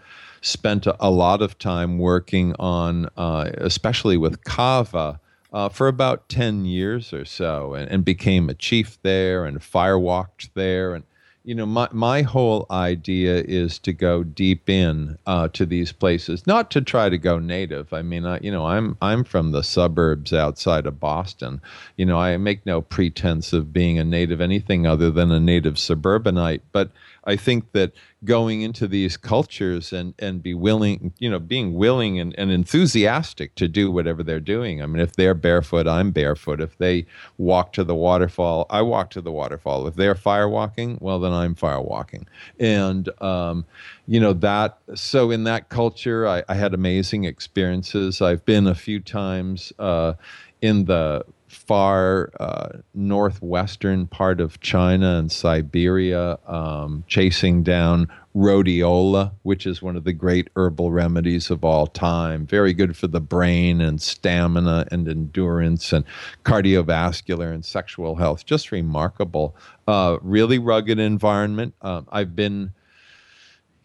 spent 0.44 0.88
a, 0.88 0.96
a, 1.00 1.12
lot 1.12 1.40
of 1.40 1.56
time 1.60 2.00
working 2.00 2.56
on, 2.58 3.08
uh, 3.16 3.48
especially 3.60 4.18
with 4.18 4.44
kava, 4.44 5.20
uh, 5.51 5.70
for 5.70 5.88
about 5.88 6.29
10 6.29 6.65
years 6.65 7.13
or 7.13 7.25
so 7.25 7.74
and, 7.74 7.89
and 7.89 8.05
became 8.05 8.50
a 8.50 8.53
chief 8.53 8.98
there 9.01 9.46
and 9.46 9.60
firewalked 9.60 10.50
there. 10.53 10.93
And, 10.96 11.03
you 11.43 11.55
know, 11.55 11.65
my, 11.65 11.89
my 11.91 12.22
whole 12.22 12.65
idea 12.72 13.43
is 13.46 13.79
to 13.79 13.91
go 13.91 14.24
deep 14.24 14.70
in 14.70 15.17
uh, 15.25 15.50
to 15.50 15.65
these 15.65 15.91
places, 15.91 16.48
not 16.48 16.72
to 16.72 16.81
try 16.81 17.10
to 17.10 17.17
go 17.17 17.39
native. 17.39 17.91
I 17.91 18.01
mean, 18.01 18.25
I, 18.25 18.39
you 18.41 18.51
know, 18.51 18.65
I'm, 18.65 18.96
I'm 19.01 19.24
from 19.24 19.51
the 19.51 19.63
suburbs 19.63 20.31
outside 20.31 20.86
of 20.86 21.00
Boston. 21.00 21.62
You 21.98 22.05
know, 22.05 22.20
I 22.20 22.38
make 22.38 22.65
no 22.65 22.81
pretense 22.81 23.51
of 23.51 23.74
being 23.74 24.00
a 24.00 24.05
native 24.05 24.39
anything 24.39 24.88
other 24.88 25.12
than 25.12 25.31
a 25.31 25.39
native 25.39 25.77
suburbanite. 25.77 26.62
But 26.72 26.91
I 27.24 27.36
think 27.36 27.72
that 27.74 27.94
going 28.24 28.62
into 28.62 28.88
these 28.88 29.18
cultures 29.18 29.94
and 29.94 30.13
and 30.20 30.42
be 30.42 30.54
willing 30.54 31.13
you 31.20 31.30
know 31.30 31.40
being 31.40 31.74
willing 31.74 32.20
and, 32.20 32.36
and 32.38 32.51
enthusiastic 32.51 33.56
to 33.56 33.68
do 33.68 33.92
whatever 33.92 34.24
they're 34.24 34.40
doing. 34.40 34.82
I 34.82 34.86
mean 34.86 35.01
if 35.01 35.16
they're 35.16 35.34
barefoot 35.34 35.88
i'm 35.88 36.12
barefoot. 36.12 36.62
If 36.62 36.78
they 36.78 37.06
walk 37.38 37.74
to 37.74 37.84
the 37.84 37.96
waterfall 37.96 38.66
i 38.70 38.82
walk 38.82 39.12
to 39.12 39.22
the 39.22 39.32
waterfall. 39.32 39.88
If 39.88 39.96
they're 39.96 40.16
fire 40.16 40.50
walking 40.50 40.98
well 41.01 41.20
then 41.20 41.34
i'm 41.34 41.56
fire 41.56 41.82
walking. 41.82 42.28
And 42.60 43.10
um, 43.22 43.66
you 44.08 44.20
know 44.20 44.34
that 44.34 44.78
so 44.96 45.32
in 45.32 45.44
that 45.46 45.70
culture 45.70 46.28
I, 46.28 46.44
I, 46.50 46.56
had 46.56 46.74
amazing 46.74 47.24
experiences. 47.25 48.22
I've 48.22 48.46
been 48.46 48.68
a 48.68 48.75
few 48.75 49.00
times 49.00 49.72
uh, 49.80 50.13
in 50.62 50.86
the 50.86 51.25
far 51.51 52.31
uh, 52.39 52.70
northwestern 52.93 54.08
part 54.08 54.39
of 54.39 54.60
China 54.62 55.17
and 55.17 55.31
Siberia, 55.31 56.39
um, 56.48 57.03
chasing 57.08 57.62
down 57.62 58.08
rhodiola, 58.34 59.34
which 59.43 59.67
is 59.67 59.81
one 59.81 59.98
of 59.98 60.05
the 60.05 60.13
great 60.13 60.50
herbal 60.55 60.91
remedies 60.91 61.50
of 61.50 61.65
all 61.65 61.88
time. 61.88 62.46
Very 62.46 62.74
good 62.74 62.96
for 62.96 63.08
the 63.08 63.20
brain 63.20 63.81
and 63.81 64.01
stamina 64.01 64.88
and 64.91 65.08
endurance 65.08 65.91
and 65.91 66.05
cardiovascular 66.46 67.53
and 67.53 67.65
sexual 67.65 68.15
health. 68.15 68.46
Just 68.46 68.72
remarkable. 68.72 69.55
Uh, 69.88 70.17
really 70.22 70.58
rugged 70.58 71.00
environment. 71.00 71.74
Uh, 71.81 72.03
I've 72.10 72.36
been 72.36 72.74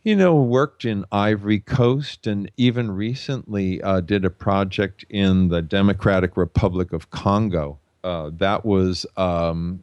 you 0.07 0.15
know, 0.15 0.37
worked 0.37 0.85
in 0.85 1.05
Ivory 1.11 1.59
Coast 1.59 2.29
and 2.29 2.49
even 2.57 2.93
recently 2.93 3.83
uh, 3.83 4.01
did 4.01 4.25
a 4.25 4.31
project 4.31 5.05
in 5.11 5.49
the 5.49 5.61
Democratic 5.61 6.37
Republic 6.37 6.93
of 6.93 7.11
Congo. 7.11 7.81
Uh, 8.05 8.31
that 8.35 8.65
was 8.65 9.05
um, 9.17 9.83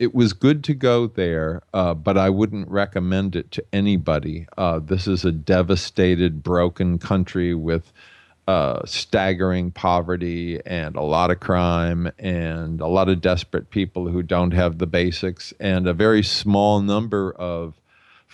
it 0.00 0.12
was 0.12 0.32
good 0.32 0.64
to 0.64 0.74
go 0.74 1.06
there, 1.06 1.62
uh, 1.72 1.94
but 1.94 2.18
I 2.18 2.30
wouldn't 2.30 2.68
recommend 2.68 3.36
it 3.36 3.52
to 3.52 3.64
anybody. 3.72 4.48
Uh, 4.58 4.80
this 4.80 5.06
is 5.06 5.24
a 5.24 5.30
devastated, 5.30 6.42
broken 6.42 6.98
country 6.98 7.54
with 7.54 7.92
uh, 8.48 8.84
staggering 8.84 9.70
poverty 9.70 10.58
and 10.66 10.96
a 10.96 11.02
lot 11.02 11.30
of 11.30 11.38
crime 11.38 12.10
and 12.18 12.80
a 12.80 12.88
lot 12.88 13.08
of 13.08 13.20
desperate 13.20 13.70
people 13.70 14.08
who 14.08 14.20
don't 14.20 14.50
have 14.50 14.78
the 14.78 14.86
basics 14.88 15.54
and 15.60 15.86
a 15.86 15.94
very 15.94 16.24
small 16.24 16.80
number 16.80 17.30
of 17.34 17.80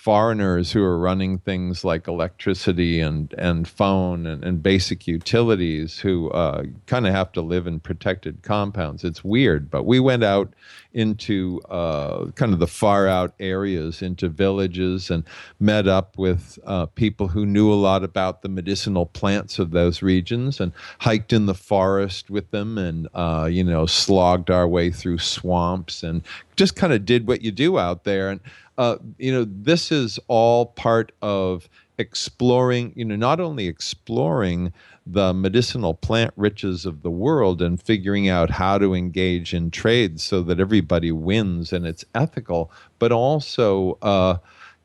foreigners 0.01 0.73
who 0.73 0.83
are 0.83 0.99
running 0.99 1.37
things 1.37 1.85
like 1.85 2.09
electricity 2.09 3.01
and, 3.01 3.35
and 3.37 3.69
phone 3.69 4.27
and, 4.27 4.43
and 4.43 4.63
basic 4.63 5.07
utilities 5.07 5.99
who 5.99 6.31
uh, 6.31 6.63
kind 6.87 7.07
of 7.07 7.13
have 7.13 7.31
to 7.31 7.43
live 7.43 7.67
in 7.67 7.79
protected 7.79 8.43
compounds. 8.43 9.05
It's 9.05 9.23
weird, 9.23 9.71
but 9.71 9.85
we 9.85 10.01
went 10.01 10.25
out 10.25 10.55
into 10.93 11.61
uh, 11.71 12.27
kind 12.33 12.53
of 12.53 12.59
the 12.59 12.67
far 12.67 13.07
out 13.07 13.35
areas, 13.41 14.03
into 14.03 14.29
villages, 14.29 15.11
and 15.11 15.25
met 15.59 15.87
up 15.87 16.19
with 16.19 16.59
uh, 16.65 16.87
people 16.87 17.29
who 17.29 17.47
knew 17.47 17.73
a 17.73 17.75
lot 17.75 18.05
about 18.05 18.43
the 18.43 18.49
medicinal 18.49 19.07
plants 19.07 19.59
of 19.59 19.71
those 19.71 20.03
regions 20.03 20.61
and 20.61 20.73
hiked 21.01 21.33
in 21.33 21.47
the 21.47 21.55
forest 21.55 22.31
with 22.31 22.51
them 22.51 22.79
and, 22.79 23.09
uh, 23.15 23.49
you 23.51 23.65
know, 23.65 23.87
slogged 23.87 24.51
our 24.51 24.67
way 24.67 24.91
through 24.91 25.19
swamps 25.19 26.03
and 26.03 26.23
just 26.57 26.77
kind 26.77 26.93
of 26.93 27.05
did 27.05 27.27
what 27.27 27.43
you 27.43 27.51
do 27.51 27.79
out 27.79 28.05
there. 28.05 28.31
And 28.31 28.41
uh, 28.81 28.97
you 29.19 29.31
know, 29.31 29.45
this 29.47 29.93
is 29.93 30.19
all 30.27 30.65
part 30.65 31.13
of 31.21 31.69
exploring, 31.99 32.95
you 32.97 33.05
know, 33.05 33.15
not 33.15 33.39
only 33.39 33.67
exploring 33.67 34.73
the 35.13 35.35
medicinal 35.35 35.95
plant 35.95 36.33
riches 36.37 36.87
of 36.87 37.03
the 37.03 37.11
world 37.11 37.61
and 37.61 37.83
figuring 37.83 38.29
out 38.29 38.51
how 38.51 38.79
to 38.79 38.95
engage 38.95 39.53
in 39.55 39.71
trade 39.71 40.21
so 40.21 40.43
that 40.43 40.61
everybody 40.61 41.11
wins 41.13 41.73
and 41.73 41.87
it's 41.87 42.05
ethical, 42.15 42.71
but 42.99 43.11
also, 43.11 43.99
uh, 44.03 44.37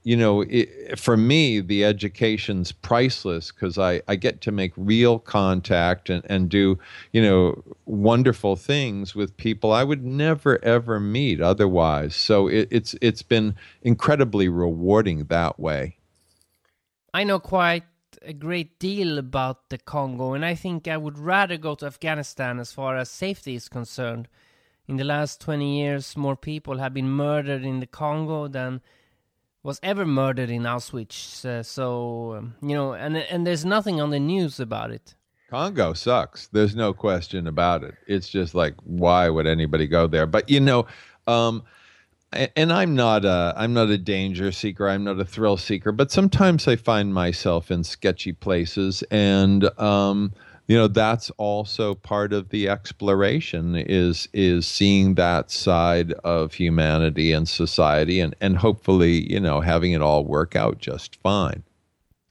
you 0.04 0.16
know, 0.16 0.42
it, 0.42 1.00
for 1.00 1.18
me, 1.18 1.60
the 1.60 1.84
education's 1.84 2.72
priceless 2.72 3.52
because 3.52 3.78
I, 3.78 4.02
I 4.08 4.16
get 4.16 4.42
to 4.42 4.52
make 4.52 4.72
real 4.78 5.18
contact 5.18 6.10
and, 6.10 6.24
and 6.30 6.48
do, 6.48 6.78
you 7.12 7.22
know, 7.22 7.64
wonderful 7.86 8.56
things 8.56 9.16
with 9.16 9.36
people 9.38 9.74
I 9.74 9.84
would 9.84 10.04
never 10.04 10.64
ever 10.64 11.00
meet 11.00 11.42
otherwise. 11.42 12.16
So 12.16 12.48
it, 12.48 12.68
it's 12.70 12.96
it's 13.02 13.24
been 13.24 13.56
incredibly 13.82 14.48
rewarding 14.48 15.26
that 15.26 15.60
way. 15.60 15.98
I 17.12 17.24
know 17.24 17.40
quite 17.40 17.84
a 18.26 18.34
great 18.34 18.80
deal 18.80 19.18
about 19.18 19.70
the 19.70 19.78
Congo, 19.78 20.34
and 20.34 20.44
I 20.46 20.56
think 20.56 20.88
I 20.88 20.98
would 20.98 21.18
rather 21.18 21.58
go 21.58 21.76
to 21.76 21.86
Afghanistan 21.86 22.60
as 22.60 22.72
far 22.72 22.98
as 22.98 23.10
safety 23.10 23.56
is 23.56 23.70
concerned. 23.70 24.28
In 24.88 24.98
the 24.98 25.04
last 25.04 25.42
20 25.42 25.80
years, 25.80 26.16
more 26.16 26.36
people 26.36 26.78
have 26.78 26.94
been 26.94 27.10
murdered 27.10 27.64
in 27.64 27.80
the 27.80 27.88
Congo 27.88 28.48
than 28.48 28.82
was 29.64 29.80
ever 29.82 30.06
murdered 30.06 30.52
in 30.52 30.62
Auschwitz. 30.64 31.44
Uh, 31.44 31.64
so 31.64 32.36
um, 32.38 32.56
you 32.62 32.76
know, 32.76 32.94
and 32.94 33.18
and 33.18 33.48
there's 33.48 33.66
nothing 33.66 34.00
on 34.00 34.12
the 34.12 34.20
news 34.20 34.60
about 34.60 34.92
it. 34.92 35.16
Congo 35.50 35.94
sucks. 35.94 36.48
There's 36.48 36.76
no 36.76 36.94
question 36.94 37.48
about 37.48 37.84
it. 37.84 37.96
It's 38.08 38.30
just 38.30 38.54
like 38.54 38.76
why 38.84 39.28
would 39.30 39.48
anybody 39.48 39.88
go 39.88 40.06
there? 40.06 40.28
But 40.28 40.50
you 40.50 40.60
know, 40.60 40.86
um, 41.26 41.64
and 42.34 42.72
I'm 42.72 42.96
not 42.96 43.26
a 43.26 43.54
I'm 43.56 43.74
not 43.74 43.90
a 43.90 43.98
danger 43.98 44.52
seeker. 44.52 44.88
I'm 44.88 45.04
not 45.04 45.20
a 45.20 45.26
thrill 45.26 45.58
seeker. 45.58 45.92
But 45.92 46.12
sometimes 46.12 46.68
I 46.68 46.76
find 46.76 47.14
myself 47.14 47.72
in 47.72 47.84
sketchy 47.84 48.34
places, 48.34 49.04
and 49.12 49.66
um, 49.80 50.34
you 50.68 50.76
know 50.76 50.88
that's 50.88 51.30
also 51.32 51.96
part 51.96 52.34
of 52.34 52.50
the 52.50 52.68
exploration 52.70 53.76
is 53.76 54.28
is 54.34 54.68
seeing 54.68 55.16
that 55.16 55.52
side 55.52 56.14
of 56.24 56.54
humanity 56.54 57.32
and 57.32 57.48
society 57.48 58.20
and 58.20 58.36
and 58.42 58.58
hopefully 58.58 59.32
you 59.32 59.40
know 59.40 59.62
having 59.62 59.92
it 59.92 60.02
all 60.02 60.26
work 60.26 60.56
out 60.56 60.80
just 60.80 61.16
fine 61.18 61.64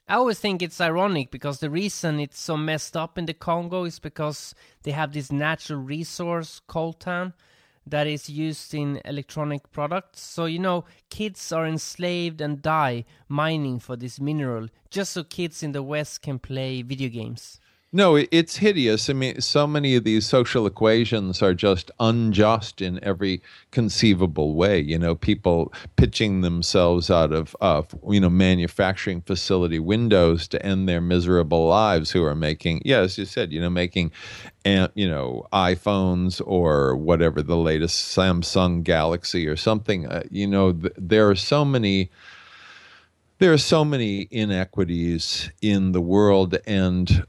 I 0.06 0.16
always 0.16 0.38
think 0.38 0.60
it's 0.60 0.80
ironic 0.82 1.30
because 1.30 1.60
the 1.60 1.70
reason 1.70 2.20
it's 2.20 2.38
so 2.38 2.58
messed 2.58 2.94
up 2.94 3.16
in 3.16 3.24
the 3.24 3.32
Congo 3.32 3.84
is 3.84 3.98
because 3.98 4.54
they 4.82 4.90
have 4.90 5.14
this 5.14 5.32
natural 5.32 5.80
resource, 5.80 6.60
coltan, 6.68 7.32
that 7.86 8.06
is 8.06 8.28
used 8.28 8.74
in 8.74 9.00
electronic 9.04 9.70
products. 9.72 10.20
So, 10.20 10.46
you 10.46 10.58
know, 10.58 10.84
kids 11.10 11.52
are 11.52 11.66
enslaved 11.66 12.40
and 12.40 12.62
die 12.62 13.04
mining 13.28 13.78
for 13.78 13.96
this 13.96 14.20
mineral 14.20 14.68
just 14.90 15.12
so 15.12 15.24
kids 15.24 15.62
in 15.62 15.72
the 15.72 15.82
West 15.82 16.22
can 16.22 16.38
play 16.38 16.82
video 16.82 17.08
games. 17.08 17.58
No, 17.96 18.16
it's 18.16 18.56
hideous. 18.56 19.08
I 19.08 19.12
mean, 19.12 19.40
so 19.40 19.68
many 19.68 19.94
of 19.94 20.02
these 20.02 20.26
social 20.26 20.66
equations 20.66 21.40
are 21.42 21.54
just 21.54 21.92
unjust 22.00 22.82
in 22.82 22.98
every 23.04 23.40
conceivable 23.70 24.56
way. 24.56 24.80
You 24.80 24.98
know, 24.98 25.14
people 25.14 25.72
pitching 25.94 26.40
themselves 26.40 27.08
out 27.08 27.32
of, 27.32 27.54
uh, 27.60 27.82
you 28.10 28.18
know, 28.18 28.30
manufacturing 28.30 29.20
facility 29.20 29.78
windows 29.78 30.48
to 30.48 30.66
end 30.66 30.88
their 30.88 31.00
miserable 31.00 31.68
lives 31.68 32.10
who 32.10 32.24
are 32.24 32.34
making, 32.34 32.82
yeah, 32.84 32.98
as 32.98 33.16
you 33.16 33.26
said, 33.26 33.52
you 33.52 33.60
know, 33.60 33.70
making, 33.70 34.10
you 34.64 35.08
know, 35.08 35.46
iPhones 35.52 36.42
or 36.44 36.96
whatever 36.96 37.42
the 37.42 37.56
latest 37.56 38.16
Samsung 38.16 38.82
Galaxy 38.82 39.46
or 39.46 39.54
something. 39.54 40.08
Uh, 40.08 40.24
you 40.32 40.48
know, 40.48 40.72
th- 40.72 40.94
there 40.98 41.30
are 41.30 41.36
so 41.36 41.64
many 41.64 42.10
there 43.38 43.52
are 43.52 43.58
so 43.58 43.84
many 43.84 44.26
inequities 44.30 45.50
in 45.60 45.92
the 45.92 46.00
world 46.00 46.56
and 46.66 47.24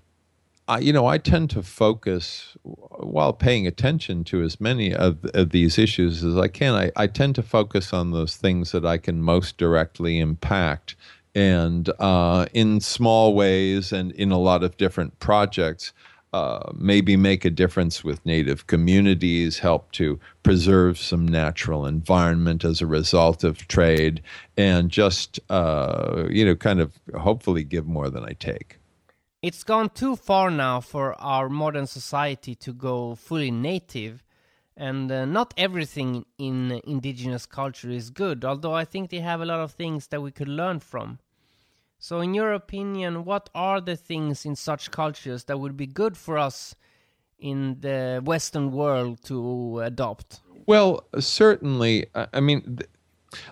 I, 0.67 0.79
you 0.79 0.93
know, 0.93 1.05
I 1.05 1.19
tend 1.19 1.51
to 1.51 1.61
focus 1.61 2.57
while 2.63 3.33
paying 3.33 3.67
attention 3.67 4.23
to 4.25 4.41
as 4.41 4.59
many 4.59 4.95
of, 4.95 5.23
of 5.35 5.51
these 5.51 5.77
issues 5.77 6.23
as 6.23 6.37
I 6.37 6.47
can. 6.47 6.73
I, 6.73 6.91
I, 6.95 7.05
tend 7.05 7.35
to 7.35 7.43
focus 7.43 7.93
on 7.93 8.11
those 8.11 8.35
things 8.35 8.71
that 8.71 8.83
I 8.83 8.97
can 8.97 9.21
most 9.21 9.57
directly 9.57 10.17
impact, 10.17 10.95
and 11.35 11.89
uh, 11.99 12.47
in 12.53 12.79
small 12.79 13.35
ways, 13.35 13.91
and 13.91 14.11
in 14.13 14.31
a 14.31 14.39
lot 14.39 14.63
of 14.63 14.77
different 14.77 15.19
projects. 15.19 15.93
Uh, 16.33 16.69
maybe 16.75 17.15
make 17.15 17.45
a 17.45 17.49
difference 17.49 18.03
with 18.03 18.25
native 18.25 18.67
communities, 18.67 19.59
help 19.59 19.89
to 19.93 20.19
preserve 20.43 20.97
some 20.97 21.25
natural 21.25 21.85
environment 21.85 22.65
as 22.65 22.81
a 22.81 22.85
result 22.85 23.45
of 23.45 23.65
trade, 23.69 24.21
and 24.57 24.91
just, 24.91 25.39
uh, 25.49 26.25
you 26.29 26.43
know, 26.43 26.53
kind 26.53 26.81
of 26.81 26.91
hopefully 27.17 27.63
give 27.63 27.87
more 27.87 28.09
than 28.09 28.25
I 28.25 28.33
take. 28.33 28.77
It's 29.45 29.63
gone 29.63 29.89
too 29.89 30.15
far 30.15 30.49
now 30.49 30.81
for 30.81 31.13
our 31.21 31.49
modern 31.49 31.85
society 31.85 32.55
to 32.55 32.73
go 32.73 33.13
fully 33.13 33.51
native, 33.51 34.23
and 34.75 35.11
uh, 35.11 35.25
not 35.25 35.53
everything 35.55 36.25
in 36.39 36.81
indigenous 36.83 37.45
culture 37.45 37.91
is 37.91 38.09
good, 38.09 38.43
although 38.43 38.73
I 38.73 38.85
think 38.85 39.11
they 39.11 39.19
have 39.19 39.41
a 39.41 39.45
lot 39.45 39.59
of 39.59 39.73
things 39.73 40.07
that 40.07 40.23
we 40.23 40.31
could 40.31 40.47
learn 40.47 40.79
from. 40.79 41.19
So, 41.99 42.21
in 42.21 42.33
your 42.33 42.53
opinion, 42.53 43.23
what 43.23 43.51
are 43.53 43.79
the 43.79 43.95
things 43.95 44.45
in 44.45 44.55
such 44.55 44.89
cultures 44.89 45.43
that 45.43 45.59
would 45.59 45.77
be 45.77 45.85
good 45.85 46.17
for 46.17 46.39
us 46.39 46.73
in 47.37 47.81
the 47.81 48.23
Western 48.25 48.71
world 48.71 49.23
to 49.25 49.79
adopt? 49.81 50.39
Well, 50.65 51.05
certainly. 51.19 52.07
I 52.33 52.39
mean, 52.39 52.79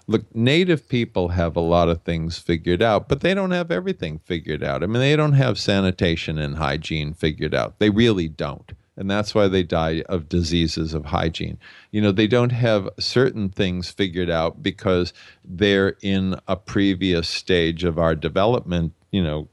look, 0.08 0.34
native 0.36 0.88
people 0.88 1.30
have 1.30 1.56
a 1.56 1.62
lot 1.62 1.90
of 1.90 2.04
things 2.04 2.38
figured 2.38 2.82
out, 2.82 3.08
but 3.10 3.22
they 3.22 3.34
don't 3.34 3.52
have 3.52 3.72
everything 3.72 4.20
figured 4.20 4.64
out. 4.64 4.84
I 4.84 4.88
mean, 4.88 5.02
they 5.02 5.16
don't 5.16 5.34
have 5.34 5.58
sanitation 5.60 6.38
and 6.38 6.58
hygiene 6.58 7.14
figured 7.14 7.54
out. 7.54 7.80
They 7.80 7.90
really 7.90 8.28
don't 8.28 8.74
and 8.96 9.10
that's 9.10 9.34
why 9.34 9.48
they 9.48 9.64
die 9.64 10.04
of 10.08 10.30
diseases 10.30 10.94
of 10.94 11.06
hygiene. 11.06 11.58
You 11.92 12.02
know, 12.02 12.12
they 12.12 12.28
don't 12.28 12.52
have 12.52 12.90
certain 13.00 13.50
things 13.50 13.90
figured 13.90 14.30
out 14.30 14.62
because 14.62 15.14
they're 15.44 15.96
in 16.02 16.36
a 16.48 16.56
previous 16.56 17.28
stage 17.28 17.84
of 17.84 17.98
our 17.98 18.16
development, 18.16 18.94
you 19.12 19.24
know, 19.24 19.48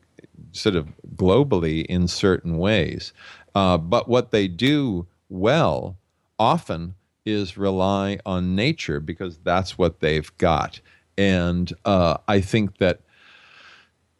sort 0.52 0.76
of 0.76 0.88
globally 1.16 1.87
in 1.87 2.06
certain 2.06 2.58
ways. 2.58 3.12
Uh, 3.54 3.78
but 3.78 4.08
what 4.08 4.30
they 4.30 4.46
do 4.46 5.06
well 5.28 5.96
often 6.38 6.94
is 7.27 7.57
rely 7.57 8.19
on 8.25 8.55
nature 8.55 9.00
because 9.00 9.39
that's 9.39 9.77
what 9.77 10.00
they've 10.00 10.37
got. 10.39 10.81
And 11.19 11.73
uh, 11.85 12.19
I 12.29 12.41
think 12.41 12.79
that 12.79 13.00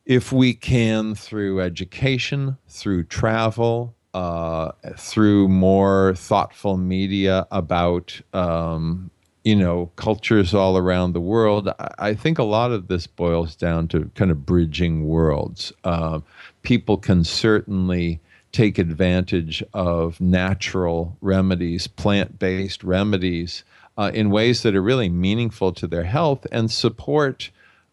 if 0.04 0.33
we 0.33 0.54
can, 0.54 1.14
through 1.14 1.61
education, 1.61 2.59
through 2.69 3.04
travel, 3.04 3.95
uh, 4.12 4.73
through 4.97 5.49
more 5.49 6.14
thoughtful 6.16 6.76
media 6.76 7.47
about 7.50 8.21
um, 8.33 9.11
you 9.45 9.54
know 9.57 9.90
cultures 9.97 10.52
all 10.52 10.76
around 10.76 11.12
the 11.12 11.21
world. 11.21 11.71
I 11.99 12.14
think 12.14 12.38
a 12.38 12.45
lot 12.45 12.73
of 12.73 12.88
this 12.88 13.07
boils 13.07 13.54
down 13.57 13.88
to 13.88 14.11
kind 14.14 14.30
of 14.30 14.45
bridging 14.45 15.07
worlds. 15.07 15.73
Uh, 15.85 16.21
people 16.62 16.97
can 16.97 17.25
certainly 17.25 18.21
take 18.52 18.78
advantage 18.78 19.62
of 19.73 20.21
natural 20.21 21.16
remedies, 21.21 21.87
plant-based 21.87 22.83
remedies, 22.83 23.64
uh, 23.97 24.11
in 24.14 24.30
ways 24.30 24.62
that 24.62 24.75
are 24.75 24.83
really 24.83 25.09
meaningful 25.09 25.73
to 25.73 25.87
their 25.87 26.04
health 26.04 26.47
and 26.50 26.71
support 26.71 27.50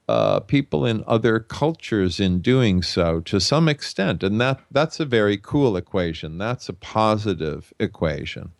uh, 0.07 0.39
people 0.39 0.85
in 0.85 1.03
other 1.05 1.39
cultures 1.39 2.19
in 2.19 2.39
doing 2.39 2.81
so 2.81 3.19
to 3.21 3.39
some 3.39 3.67
extent, 3.67 4.23
and 4.23 4.39
that 4.39 4.59
that's 4.71 4.99
a 4.99 5.05
very 5.05 5.37
cool 5.37 5.75
equation. 5.75 6.37
That's 6.37 6.69
a 6.69 6.73
positive 6.73 7.73
equation. 7.79 8.51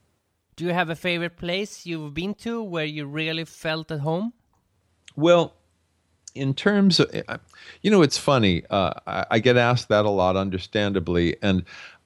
Do 0.57 0.65
you 0.65 0.73
have 0.73 0.89
a 0.89 0.95
favorite 0.95 1.37
place 1.37 1.85
you've 1.85 2.13
been 2.13 2.33
to 2.35 2.61
where 2.61 2.85
you 2.85 3.05
really 3.05 3.45
felt 3.45 3.91
at 3.91 3.99
home? 3.99 4.33
Well, 5.15 5.53
in 6.37 6.53
terms 6.53 6.99
of, 6.99 7.09
you 7.81 7.91
know, 7.91 8.01
it's 8.01 8.17
funny. 8.17 8.63
Uh, 8.69 8.93
I, 9.05 9.25
I, 9.31 9.39
get 9.39 9.57
asked 9.57 9.89
that 9.89 10.05
a 10.05 10.09
lot, 10.09 10.35
understandably, 10.35 11.35
and 11.41 11.63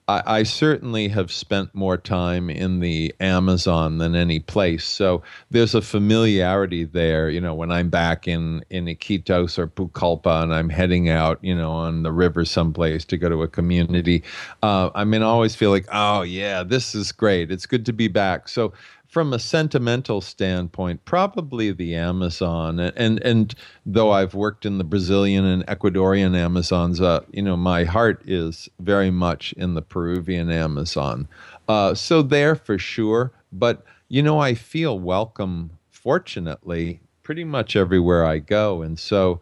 I, 0.08 0.22
I, 0.26 0.42
certainly 0.42 1.08
have 1.08 1.30
spent 1.30 1.74
more 1.74 1.96
time 1.96 2.50
in 2.50 2.80
the 2.80 3.14
Amazon 3.20 3.98
than 3.98 4.16
any 4.16 4.40
place. 4.40 4.84
So 4.84 5.22
there's 5.50 5.74
a 5.74 5.80
familiarity 5.80 6.84
there. 6.84 7.30
You 7.30 7.40
know, 7.40 7.54
when 7.54 7.70
I'm 7.70 7.88
back 7.88 8.26
in, 8.26 8.64
in 8.70 8.86
Iquitos 8.86 9.58
or 9.58 9.68
Pucallpa 9.68 10.42
and 10.42 10.52
I'm 10.52 10.68
heading 10.68 11.08
out, 11.08 11.38
you 11.42 11.54
know, 11.54 11.70
on 11.70 12.02
the 12.02 12.12
river 12.12 12.44
someplace 12.44 13.04
to 13.06 13.16
go 13.16 13.28
to 13.28 13.42
a 13.42 13.48
community, 13.48 14.24
uh, 14.62 14.90
I 14.94 15.04
mean, 15.04 15.22
I 15.22 15.26
always 15.26 15.54
feel 15.54 15.70
like, 15.70 15.86
oh, 15.92 16.22
yeah, 16.22 16.64
this 16.64 16.94
is 16.94 17.12
great. 17.12 17.52
It's 17.52 17.66
good 17.66 17.86
to 17.86 17.92
be 17.92 18.08
back. 18.08 18.48
So 18.48 18.72
from 19.12 19.34
a 19.34 19.38
sentimental 19.38 20.22
standpoint, 20.22 21.04
probably 21.04 21.70
the 21.70 21.94
Amazon. 21.94 22.80
And 22.80 23.22
and 23.22 23.54
though 23.84 24.10
I've 24.10 24.32
worked 24.32 24.64
in 24.64 24.78
the 24.78 24.84
Brazilian 24.84 25.44
and 25.44 25.66
Ecuadorian 25.66 26.34
Amazons, 26.34 26.98
uh, 26.98 27.20
you 27.30 27.42
know, 27.42 27.54
my 27.54 27.84
heart 27.84 28.22
is 28.26 28.70
very 28.80 29.10
much 29.10 29.52
in 29.52 29.74
the 29.74 29.82
Peruvian 29.82 30.50
Amazon. 30.50 31.28
Uh, 31.68 31.94
so 31.94 32.22
there 32.22 32.56
for 32.56 32.78
sure. 32.78 33.32
But 33.52 33.84
you 34.08 34.22
know, 34.22 34.38
I 34.38 34.54
feel 34.54 34.98
welcome. 34.98 35.72
Fortunately, 35.90 37.02
pretty 37.22 37.44
much 37.44 37.76
everywhere 37.76 38.24
I 38.24 38.38
go, 38.38 38.80
and 38.82 38.98
so. 38.98 39.40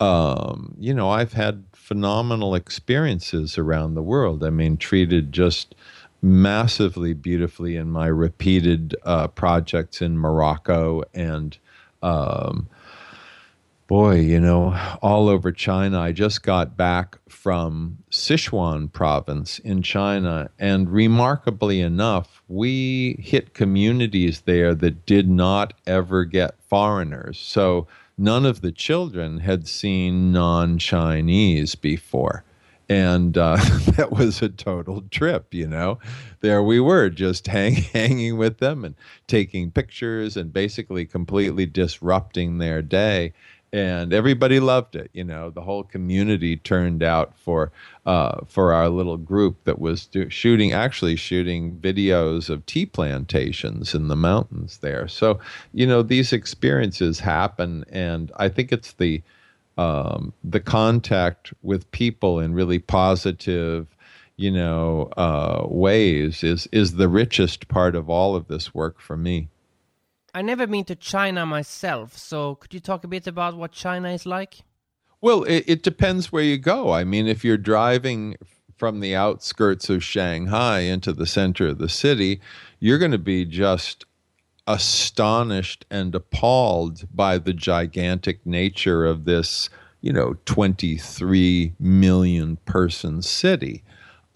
Um, 0.00 0.76
you 0.78 0.94
know, 0.94 1.10
I've 1.10 1.32
had 1.32 1.64
phenomenal 1.72 2.54
experiences 2.54 3.58
around 3.58 3.94
the 3.94 4.02
world. 4.02 4.44
I 4.44 4.50
mean, 4.50 4.76
treated 4.76 5.32
just 5.32 5.74
massively 6.20 7.14
beautifully 7.14 7.76
in 7.76 7.90
my 7.90 8.06
repeated 8.06 8.96
uh, 9.04 9.28
projects 9.28 10.02
in 10.02 10.18
Morocco 10.18 11.02
and 11.14 11.58
um, 12.02 12.68
boy, 13.88 14.20
you 14.20 14.38
know, 14.38 14.78
all 15.00 15.28
over 15.28 15.50
China. 15.50 15.98
I 16.00 16.12
just 16.12 16.42
got 16.42 16.76
back 16.76 17.18
from 17.28 17.98
Sichuan 18.10 18.92
province 18.92 19.58
in 19.58 19.82
China, 19.82 20.50
and 20.58 20.90
remarkably 20.90 21.80
enough, 21.80 22.42
we 22.48 23.16
hit 23.18 23.54
communities 23.54 24.42
there 24.42 24.74
that 24.74 25.06
did 25.06 25.28
not 25.28 25.72
ever 25.86 26.24
get 26.24 26.62
foreigners. 26.62 27.38
So 27.38 27.86
none 28.18 28.44
of 28.44 28.60
the 28.60 28.72
children 28.72 29.38
had 29.40 29.66
seen 29.66 30.32
non 30.32 30.78
Chinese 30.78 31.74
before 31.74 32.44
and 32.88 33.36
uh, 33.36 33.56
that 33.96 34.10
was 34.10 34.42
a 34.42 34.48
total 34.48 35.02
trip 35.10 35.52
you 35.52 35.66
know? 35.66 35.98
There 36.40 36.62
we 36.62 36.80
were 36.80 37.10
just 37.10 37.46
hang, 37.46 37.74
hanging 37.94 38.36
with 38.38 38.58
them 38.58 38.84
and 38.84 38.94
taking 39.26 39.70
pictures 39.70 40.36
and 40.36 40.52
basically 40.52 41.04
completely 41.06 41.66
disrupting 41.66 42.58
their 42.58 42.82
day. 42.82 43.32
And 43.70 44.14
everybody 44.14 44.60
loved 44.60 44.96
it 44.96 45.10
you 45.12 45.24
know? 45.24 45.50
The 45.50 45.62
whole 45.62 45.84
community 45.84 46.56
turned 46.56 47.02
out 47.02 47.36
for 47.38 47.70
uh, 48.06 48.40
for 48.46 48.72
our 48.72 48.88
little 48.88 49.18
group 49.18 49.64
that 49.64 49.78
was 49.78 50.06
do- 50.06 50.30
shooting 50.30 50.72
actually 50.72 51.16
shooting 51.16 51.76
videos 51.76 52.48
of 52.48 52.64
tea 52.64 52.86
plantations 52.86 53.94
in 53.94 54.08
the 54.08 54.16
mountains 54.16 54.78
there. 54.78 55.06
So 55.08 55.38
you 55.74 55.86
know 55.86 56.02
these 56.02 56.32
experiences 56.32 57.20
happen 57.20 57.84
and 57.90 58.32
i 58.36 58.48
think 58.48 58.72
it's 58.72 58.92
the 58.94 59.22
um, 59.78 60.32
the 60.42 60.60
contact 60.60 61.54
with 61.62 61.90
people 61.92 62.40
in 62.40 62.52
really 62.52 62.80
positive, 62.80 63.86
you 64.36 64.50
know, 64.50 65.08
uh, 65.16 65.64
ways 65.68 66.42
is 66.42 66.68
is 66.72 66.96
the 66.96 67.08
richest 67.08 67.68
part 67.68 67.94
of 67.94 68.10
all 68.10 68.34
of 68.34 68.48
this 68.48 68.74
work 68.74 69.00
for 69.00 69.16
me. 69.16 69.48
I 70.34 70.42
never 70.42 70.66
been 70.66 70.84
to 70.84 70.96
China 70.96 71.46
myself, 71.46 72.18
so 72.18 72.56
could 72.56 72.74
you 72.74 72.80
talk 72.80 73.04
a 73.04 73.08
bit 73.08 73.26
about 73.26 73.56
what 73.56 73.72
China 73.72 74.10
is 74.10 74.26
like? 74.26 74.58
Well, 75.20 75.44
it, 75.44 75.64
it 75.66 75.82
depends 75.82 76.30
where 76.30 76.42
you 76.42 76.58
go. 76.58 76.92
I 76.92 77.04
mean, 77.04 77.26
if 77.26 77.44
you're 77.44 77.56
driving 77.56 78.36
from 78.76 79.00
the 79.00 79.14
outskirts 79.14 79.88
of 79.90 80.04
Shanghai 80.04 80.80
into 80.80 81.12
the 81.12 81.26
center 81.26 81.68
of 81.68 81.78
the 81.78 81.88
city, 81.88 82.40
you're 82.78 82.98
going 82.98 83.10
to 83.10 83.18
be 83.18 83.44
just 83.44 84.04
astonished 84.68 85.86
and 85.90 86.14
appalled 86.14 87.08
by 87.12 87.38
the 87.38 87.54
gigantic 87.54 88.44
nature 88.44 89.06
of 89.06 89.24
this, 89.24 89.70
you 90.02 90.12
know, 90.12 90.36
23 90.44 91.72
million 91.80 92.56
person 92.66 93.22
city. 93.22 93.82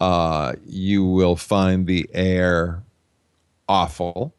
Uh, 0.01 0.53
you 0.65 1.05
will 1.05 1.35
find 1.35 1.85
the 1.85 2.09
air 2.13 2.83
awful. 3.69 4.33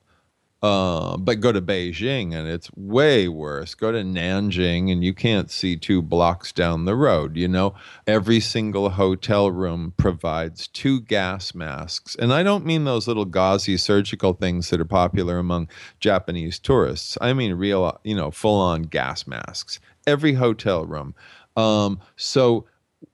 Uh, 0.64 1.18
but 1.18 1.40
go 1.40 1.53
to 1.53 1.61
Beijing 1.61 2.35
and 2.35 2.48
it's 2.48 2.72
way 2.74 3.29
worse. 3.29 3.74
Go 3.74 3.92
to 3.92 3.98
Nanjing 3.98 4.90
and 4.90 5.05
you 5.05 5.12
can't 5.12 5.50
see 5.50 5.77
two 5.77 6.00
blocks 6.00 6.53
down 6.53 6.87
the 6.87 6.96
road. 6.96 7.37
You 7.37 7.48
know, 7.48 7.74
every 8.07 8.40
single 8.40 8.88
hotel 8.88 9.50
room 9.50 9.92
provides 9.98 10.66
two 10.66 11.03
gas 11.03 11.55
masks. 11.55 12.14
And 12.14 12.33
I 12.33 12.42
don't 12.42 12.64
mean 12.64 12.85
those 12.85 13.07
little 13.07 13.27
gauzy 13.27 13.77
surgical 13.77 14.33
things 14.33 14.70
that 14.70 14.81
are 14.81 14.87
popular 14.87 15.37
among 15.37 15.68
Japanese 16.00 16.59
tourists. 16.59 17.18
I 17.20 17.35
mean 17.35 17.53
real, 17.57 18.00
you 18.03 18.16
know, 18.16 18.31
full 18.31 18.59
on 18.59 18.85
gas 18.85 19.27
masks. 19.27 19.81
Every 20.07 20.33
hotel 20.33 20.87
room. 20.87 21.14
Um, 21.59 22.00
so 22.16 22.64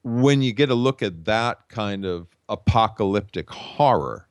when 0.05 0.41
you 0.41 0.53
get 0.53 0.71
a 0.71 0.77
look 0.77 1.03
at 1.03 1.25
that 1.25 1.69
kind 1.69 2.05
of 2.05 2.29
apocalyptic 2.49 3.51
horror, 3.51 4.29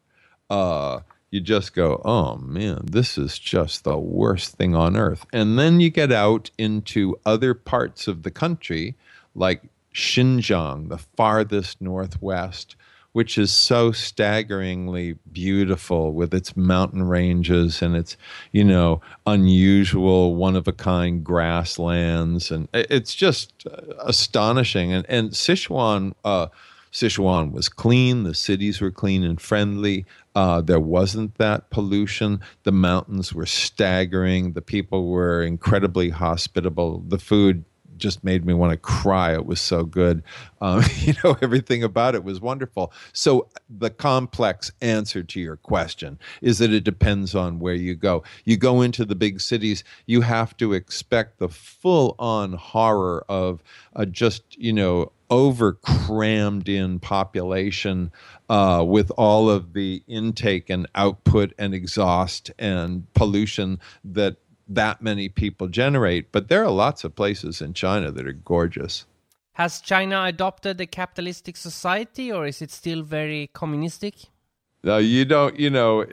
uh, 0.50 1.02
you 1.32 1.40
just 1.40 1.74
go, 1.74 2.02
oh 2.04 2.38
man, 2.38 2.82
this 2.86 3.18
is 3.18 3.38
just 3.38 3.84
the 3.84 3.98
worst 3.98 4.56
thing 4.56 4.76
on 4.76 4.98
earth. 4.98 5.26
And 5.32 5.60
then 5.60 5.80
you 5.80 5.90
get 5.90 6.12
out 6.12 6.50
into 6.58 7.20
other 7.26 7.54
parts 7.54 8.08
of 8.08 8.24
the 8.24 8.32
country, 8.32 8.96
like 9.36 9.64
Xinjiang, 9.94 10.90
the 10.90 10.98
farthest 10.98 11.82
northwest, 11.82 12.76
which 13.12 13.38
is 13.38 13.52
so 13.52 13.92
staggeringly 13.92 15.14
beautiful 15.32 16.14
with 16.14 16.34
its 16.34 16.56
mountain 16.56 17.04
ranges 17.04 17.82
and 17.82 17.96
its, 17.96 18.16
you 18.52 18.64
know, 18.64 19.02
unusual, 19.26 20.36
one 20.36 20.56
of 20.56 20.68
a 20.68 20.72
kind 20.72 21.24
grasslands. 21.24 22.52
And 22.52 22.68
it's 22.74 23.16
just 23.16 23.66
astonishing. 24.00 24.94
And, 24.94 25.06
and 25.10 25.32
Sichuan, 25.32 26.14
uh, 26.24 26.48
Sichuan 26.92 27.52
was 27.52 27.70
clean. 27.70 28.24
The 28.24 28.34
cities 28.34 28.82
were 28.82 28.92
clean 28.92 29.24
and 29.24 29.40
friendly. 29.40 30.06
Uh, 30.36 30.62
there 30.62 30.80
wasn't 30.80 31.38
that 31.38 31.70
pollution. 31.70 32.40
The 32.64 32.72
mountains 32.72 33.34
were 33.34 33.46
staggering. 33.46 34.54
The 34.54 34.62
people 34.62 35.08
were 35.08 35.44
incredibly 35.44 36.10
hospitable. 36.10 37.04
The 37.08 37.20
food 37.20 37.66
just 38.00 38.24
made 38.24 38.46
me 38.46 38.54
want 38.54 38.72
to 38.72 38.78
cry. 38.78 39.34
It 39.34 39.46
was 39.46 39.62
so 39.62 39.84
good. 39.84 40.24
Um, 40.62 40.84
you 40.96 41.14
know, 41.24 41.38
everything 41.42 41.84
about 41.84 42.16
it 42.16 42.24
was 42.24 42.42
wonderful. 42.42 42.92
So, 43.14 43.48
the 43.70 43.90
complex 43.90 44.72
answer 44.82 45.24
to 45.24 45.40
your 45.40 45.58
question 45.58 46.20
is 46.42 46.58
that 46.60 46.74
it 46.74 46.84
depends 46.84 47.36
on 47.36 47.60
where 47.60 47.76
you 47.76 47.96
go. 47.96 48.24
You 48.46 48.58
go 48.58 48.82
into 48.82 49.06
the 49.06 49.16
big 49.16 49.42
cities, 49.42 49.84
you 50.06 50.22
have 50.22 50.58
to 50.58 50.74
expect 50.74 51.40
the 51.40 51.50
full 51.50 52.16
on 52.18 52.54
horror 52.54 53.26
of 53.30 53.62
uh, 53.96 54.06
just, 54.06 54.58
you 54.58 54.74
know, 54.74 55.12
over 55.30 55.74
crammed 55.74 56.68
in 56.68 57.00
population 57.00 58.12
uh, 58.50 58.84
with 58.88 59.12
all 59.12 59.50
of 59.50 59.74
the 59.74 60.04
intake 60.08 60.70
and 60.70 60.88
output 60.96 61.54
and 61.58 61.74
exhaust 61.74 62.52
and 62.58 63.12
pollution 63.14 63.80
that 64.04 64.38
that 64.70 65.02
many 65.02 65.28
people 65.28 65.68
generate. 65.68 66.32
But 66.32 66.48
there 66.48 66.64
are 66.64 66.72
lots 66.72 67.04
of 67.04 67.16
places 67.16 67.62
in 67.62 67.74
China 67.74 68.12
that 68.12 68.26
are 68.26 68.32
gorgeous. 68.34 69.06
Has 69.54 69.82
China 69.82 70.24
adopted 70.24 70.80
a 70.80 70.86
capitalistic 70.86 71.58
society 71.58 72.32
or 72.32 72.48
is 72.48 72.62
it 72.62 72.72
still 72.72 73.02
very 73.02 73.50
communistic? 73.54 74.16
No, 74.84 74.98
you 74.98 75.26
don't, 75.26 75.60
you 75.60 75.70
know, 75.70 76.06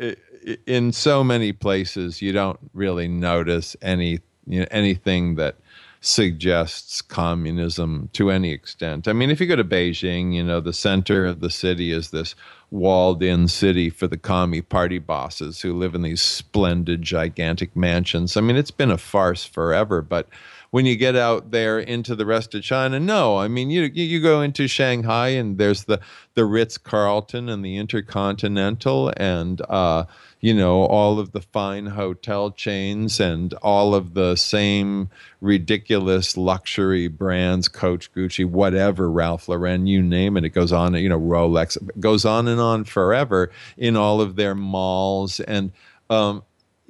in 0.66 0.92
so 0.92 1.22
many 1.22 1.52
places, 1.52 2.20
you 2.20 2.32
don't 2.32 2.58
really 2.74 3.06
notice 3.06 3.76
any, 3.80 4.18
you 4.46 4.60
know, 4.60 4.66
anything 4.72 5.36
that 5.36 5.56
suggests 6.00 7.02
communism 7.02 8.08
to 8.12 8.30
any 8.30 8.52
extent. 8.52 9.08
I 9.08 9.12
mean, 9.12 9.30
if 9.30 9.40
you 9.40 9.46
go 9.46 9.56
to 9.56 9.64
Beijing, 9.64 10.34
you 10.34 10.42
know, 10.42 10.60
the 10.60 10.72
center 10.72 11.26
of 11.26 11.40
the 11.40 11.50
city 11.50 11.92
is 11.92 12.10
this 12.10 12.34
walled 12.70 13.22
in 13.22 13.48
city 13.48 13.90
for 13.90 14.06
the 14.06 14.16
commie 14.16 14.62
party 14.62 14.98
bosses 14.98 15.60
who 15.60 15.72
live 15.72 15.94
in 15.94 16.02
these 16.02 16.22
splendid, 16.22 17.02
gigantic 17.02 17.74
mansions. 17.76 18.36
I 18.36 18.40
mean, 18.40 18.56
it's 18.56 18.70
been 18.70 18.90
a 18.90 18.98
farce 18.98 19.44
forever, 19.44 20.02
but 20.02 20.28
when 20.70 20.84
you 20.84 20.96
get 20.96 21.16
out 21.16 21.52
there 21.52 21.78
into 21.78 22.14
the 22.14 22.26
rest 22.26 22.54
of 22.54 22.62
China, 22.62 22.98
no. 22.98 23.38
I 23.38 23.48
mean, 23.48 23.70
you 23.70 23.82
you 23.94 24.20
go 24.20 24.42
into 24.42 24.66
Shanghai 24.66 25.28
and 25.28 25.58
there's 25.58 25.84
the 25.84 26.00
the 26.34 26.44
Ritz 26.44 26.76
Carlton 26.76 27.48
and 27.48 27.64
the 27.64 27.76
Intercontinental 27.76 29.12
and 29.16 29.62
uh, 29.68 30.04
you 30.46 30.54
know 30.54 30.84
all 30.84 31.18
of 31.18 31.32
the 31.32 31.40
fine 31.40 31.86
hotel 31.86 32.52
chains 32.52 33.18
and 33.18 33.52
all 33.54 33.96
of 33.96 34.14
the 34.14 34.36
same 34.36 35.10
ridiculous 35.40 36.36
luxury 36.36 37.08
brands, 37.08 37.66
Coach, 37.66 38.12
Gucci, 38.14 38.44
whatever, 38.48 39.10
Ralph 39.10 39.48
Lauren, 39.48 39.88
you 39.88 40.00
name 40.00 40.36
it. 40.36 40.44
It 40.44 40.50
goes 40.50 40.70
on, 40.70 40.94
you 40.94 41.08
know, 41.08 41.18
Rolex 41.18 41.76
it 41.76 41.98
goes 41.98 42.24
on 42.24 42.46
and 42.46 42.60
on 42.60 42.84
forever 42.84 43.50
in 43.76 43.96
all 43.96 44.20
of 44.20 44.36
their 44.36 44.54
malls 44.54 45.40
and. 45.40 45.72
Um, 46.08 46.44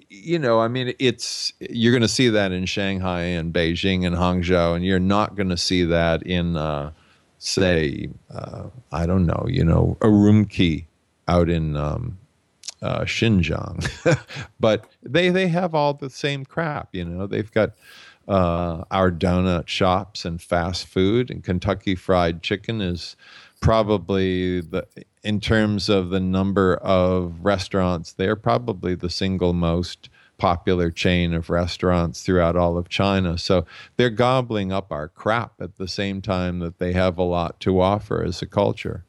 you 0.09 0.39
know, 0.39 0.61
I 0.61 0.69
mean, 0.69 0.95
it's 0.99 1.53
you're 1.59 1.93
going 1.93 2.03
to 2.03 2.09
see 2.09 2.29
that 2.29 2.53
in 2.53 2.67
Shanghai 2.67 3.23
and 3.23 3.53
Beijing 3.53 4.07
and 4.07 4.15
Hangzhou, 4.15 4.77
and 4.77 4.85
you're 4.85 5.01
not 5.01 5.35
going 5.35 5.49
to 5.49 5.57
see 5.57 5.83
that 5.85 6.23
in, 6.23 6.57
uh, 6.57 6.93
say, 7.39 8.11
uh, 8.33 8.65
I 8.93 9.07
don't 9.07 9.27
know, 9.27 9.47
you 9.49 9.65
know, 9.65 9.97
Urumqi 10.01 10.85
out 11.27 11.51
in 11.51 11.77
um, 11.77 12.19
uh, 12.83 13.01
Xinjiang. 13.01 13.87
but 14.61 14.89
they 15.03 15.31
they 15.31 15.49
have 15.49 15.75
all 15.75 15.95
the 15.95 16.11
same 16.11 16.45
crap, 16.45 16.89
you 16.93 17.05
know. 17.05 17.27
They've 17.27 17.51
got 17.51 17.73
uh, 18.29 18.85
our 18.91 19.11
donut 19.11 19.69
shops 19.69 20.25
and 20.25 20.41
fast 20.41 20.87
food, 20.87 21.31
and 21.31 21.43
Kentucky 21.45 21.95
Fried 21.95 22.43
Chicken 22.43 22.81
is 22.81 23.17
probably 23.61 24.61
the 24.61 24.87
in 25.23 25.41
terms 25.41 25.89
of 25.89 26.11
the 26.11 26.21
number 26.21 26.77
of 26.77 27.45
restaurants, 27.45 28.13
they're 28.13 28.37
probably 28.37 28.95
the 28.95 29.11
single 29.11 29.53
most 29.53 30.09
popular 30.39 30.91
chain 30.91 31.33
of 31.33 31.51
restaurants 31.51 32.23
throughout 32.23 32.57
all 32.57 32.77
of 32.79 32.89
China. 32.89 33.39
So 33.39 33.67
they're 33.97 34.11
gobbling 34.11 34.71
up 34.71 34.93
our 34.93 35.09
crap 35.09 35.55
at 35.61 35.77
the 35.77 35.89
same 35.89 36.21
time 36.21 36.59
that 36.61 36.79
they 36.79 36.93
have 36.93 37.19
a 37.19 37.23
lot 37.23 37.59
to 37.61 37.81
offer 37.81 38.23
as 38.23 38.43
a 38.43 38.47
culture. 38.47 39.06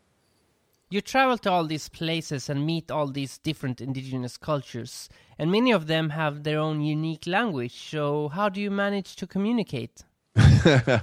You 0.89 1.01
travel 1.01 1.37
to 1.39 1.51
all 1.51 1.65
these 1.65 1.89
places 1.89 2.49
and 2.49 2.65
meet 2.65 2.89
all 2.89 3.07
these 3.07 3.37
different 3.39 3.81
indigenous 3.81 4.37
cultures, 4.37 5.09
and 5.37 5.51
many 5.51 5.71
of 5.71 5.87
them 5.87 6.11
have 6.11 6.43
their 6.43 6.59
own 6.59 6.79
unique 6.79 7.27
language. 7.27 7.89
So, 7.89 8.29
how 8.29 8.47
do 8.47 8.61
you 8.61 8.71
manage 8.71 9.17
to 9.17 9.27
communicate? 9.27 10.05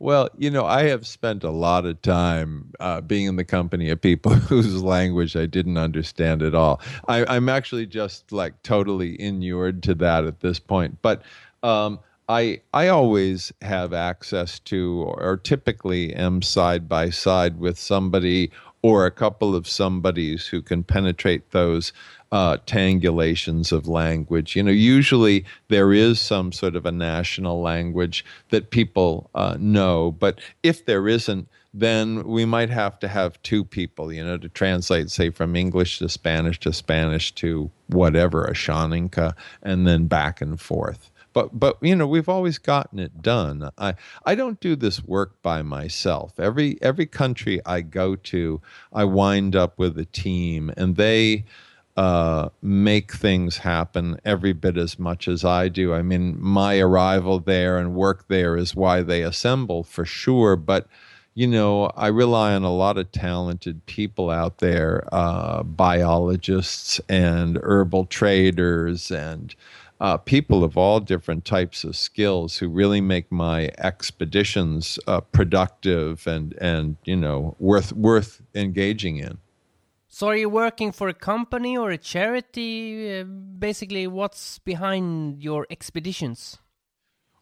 well, 0.00 0.28
you 0.36 0.50
know, 0.50 0.64
I 0.64 0.84
have 0.84 1.06
spent 1.06 1.44
a 1.44 1.50
lot 1.50 1.86
of 1.86 2.02
time 2.02 2.72
uh, 2.80 3.00
being 3.00 3.26
in 3.26 3.36
the 3.36 3.44
company 3.44 3.90
of 3.90 4.00
people 4.00 4.32
whose 4.50 4.82
language 4.82 5.36
I 5.36 5.46
didn't 5.46 5.78
understand 5.78 6.42
at 6.42 6.56
all. 6.56 6.80
I, 7.06 7.36
am 7.36 7.48
actually 7.48 7.86
just 7.86 8.32
like 8.32 8.60
totally 8.64 9.20
inured 9.20 9.84
to 9.84 9.94
that 9.96 10.24
at 10.24 10.40
this 10.40 10.58
point. 10.58 10.98
But 11.00 11.22
um, 11.62 12.00
I 12.28 12.60
I 12.72 12.88
always 12.88 13.52
have 13.60 13.92
access 13.92 14.58
to, 14.60 15.02
or 15.16 15.36
typically 15.36 16.14
am 16.14 16.42
side 16.42 16.88
by 16.88 17.10
side 17.10 17.58
with 17.58 17.78
somebody 17.78 18.50
or 18.82 19.04
a 19.04 19.10
couple 19.10 19.54
of 19.54 19.68
somebodies 19.68 20.46
who 20.46 20.62
can 20.62 20.82
penetrate 20.82 21.50
those 21.50 21.92
uh, 22.32 22.56
tangulations 22.66 23.72
of 23.72 23.88
language. 23.88 24.56
You 24.56 24.62
know, 24.62 24.70
usually 24.70 25.44
there 25.68 25.92
is 25.92 26.20
some 26.20 26.52
sort 26.52 26.76
of 26.76 26.86
a 26.86 26.92
national 26.92 27.60
language 27.60 28.24
that 28.50 28.70
people 28.70 29.30
uh, 29.34 29.56
know, 29.58 30.12
but 30.12 30.40
if 30.62 30.86
there 30.86 31.08
isn't, 31.08 31.48
then 31.72 32.24
we 32.24 32.44
might 32.44 32.70
have 32.70 32.98
to 32.98 33.08
have 33.08 33.40
two 33.42 33.64
people, 33.64 34.12
you 34.12 34.24
know, 34.24 34.36
to 34.36 34.48
translate, 34.48 35.10
say, 35.10 35.30
from 35.30 35.54
English 35.54 35.98
to 35.98 36.08
Spanish 36.08 36.58
to 36.60 36.72
Spanish 36.72 37.32
to 37.36 37.70
whatever, 37.88 38.44
Ashaninka, 38.46 39.34
and 39.62 39.86
then 39.86 40.06
back 40.06 40.40
and 40.40 40.60
forth 40.60 41.10
but 41.32 41.58
but 41.58 41.76
you 41.80 41.94
know 41.94 42.06
we've 42.06 42.28
always 42.28 42.58
gotten 42.58 42.98
it 42.98 43.22
done 43.22 43.70
i 43.78 43.94
i 44.24 44.34
don't 44.34 44.60
do 44.60 44.76
this 44.76 45.02
work 45.04 45.40
by 45.42 45.62
myself 45.62 46.38
every 46.38 46.78
every 46.82 47.06
country 47.06 47.60
i 47.66 47.80
go 47.80 48.16
to 48.16 48.60
i 48.92 49.04
wind 49.04 49.54
up 49.54 49.78
with 49.78 49.98
a 49.98 50.04
team 50.06 50.72
and 50.76 50.96
they 50.96 51.44
uh, 51.96 52.48
make 52.62 53.12
things 53.12 53.58
happen 53.58 54.18
every 54.24 54.54
bit 54.54 54.78
as 54.78 54.98
much 54.98 55.28
as 55.28 55.44
I 55.44 55.68
do. 55.68 55.92
I 55.92 56.00
mean, 56.00 56.40
my 56.40 56.78
arrival 56.78 57.40
there 57.40 57.76
and 57.76 57.94
work 57.94 58.26
there 58.28 58.56
is 58.56 58.74
why 58.74 59.02
they 59.02 59.22
assemble 59.22 59.82
for 59.82 60.06
sure. 60.06 60.56
But, 60.56 60.86
you 61.34 61.46
know, 61.46 61.86
I 61.96 62.06
rely 62.06 62.54
on 62.54 62.62
a 62.62 62.72
lot 62.72 62.96
of 62.96 63.12
talented 63.12 63.84
people 63.84 64.30
out 64.30 64.58
there 64.58 65.06
uh, 65.12 65.62
biologists 65.62 67.00
and 67.08 67.58
herbal 67.62 68.06
traders 68.06 69.10
and 69.10 69.54
uh, 70.00 70.16
people 70.16 70.64
of 70.64 70.76
all 70.76 70.98
different 70.98 71.44
types 71.44 71.84
of 71.84 71.94
skills 71.94 72.56
who 72.56 72.68
really 72.68 73.00
make 73.00 73.30
my 73.30 73.70
expeditions 73.78 74.98
uh, 75.06 75.20
productive 75.20 76.26
and, 76.26 76.54
and, 76.54 76.96
you 77.04 77.16
know, 77.16 77.54
worth, 77.58 77.92
worth 77.92 78.42
engaging 78.54 79.18
in. 79.18 79.38
So, 80.08 80.28
are 80.28 80.36
you 80.36 80.48
working 80.48 80.90
for 80.90 81.08
a 81.08 81.14
company 81.14 81.76
or 81.76 81.90
a 81.90 81.98
charity? 81.98 83.20
Uh, 83.20 83.24
basically, 83.24 84.08
what's 84.08 84.58
behind 84.58 85.40
your 85.40 85.68
expeditions? 85.70 86.58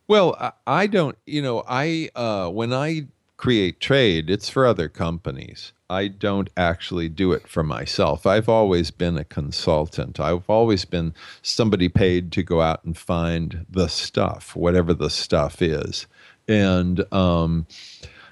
Well, 0.07 0.55
I 0.67 0.87
don't. 0.87 1.17
You 1.27 1.43
know, 1.43 1.65
I 1.69 2.11
uh, 2.15 2.49
when 2.49 2.73
I 2.73 3.09
create 3.39 3.81
trade, 3.81 4.29
it's 4.29 4.51
for 4.51 4.67
other 4.67 4.89
companies. 4.89 5.73
I 5.89 6.09
don't 6.09 6.51
actually 6.57 7.09
do 7.09 7.33
it 7.33 7.49
for 7.49 7.63
myself. 7.63 8.27
I've 8.27 8.49
always 8.49 8.91
been 8.91 9.17
a 9.17 9.25
consultant. 9.25 10.21
I've 10.21 10.51
always 10.51 10.85
been 10.85 11.15
somebody 11.41 11.89
paid 11.89 12.31
to 12.33 12.43
go 12.43 12.61
out 12.61 12.85
and 12.85 12.99
find 12.99 13.65
the 13.71 13.89
stuff, 13.89 14.55
whatever 14.55 14.93
the 14.93 15.09
stuff 15.09 15.63
is. 15.63 16.07
And, 16.47 17.11
um, 17.13 17.67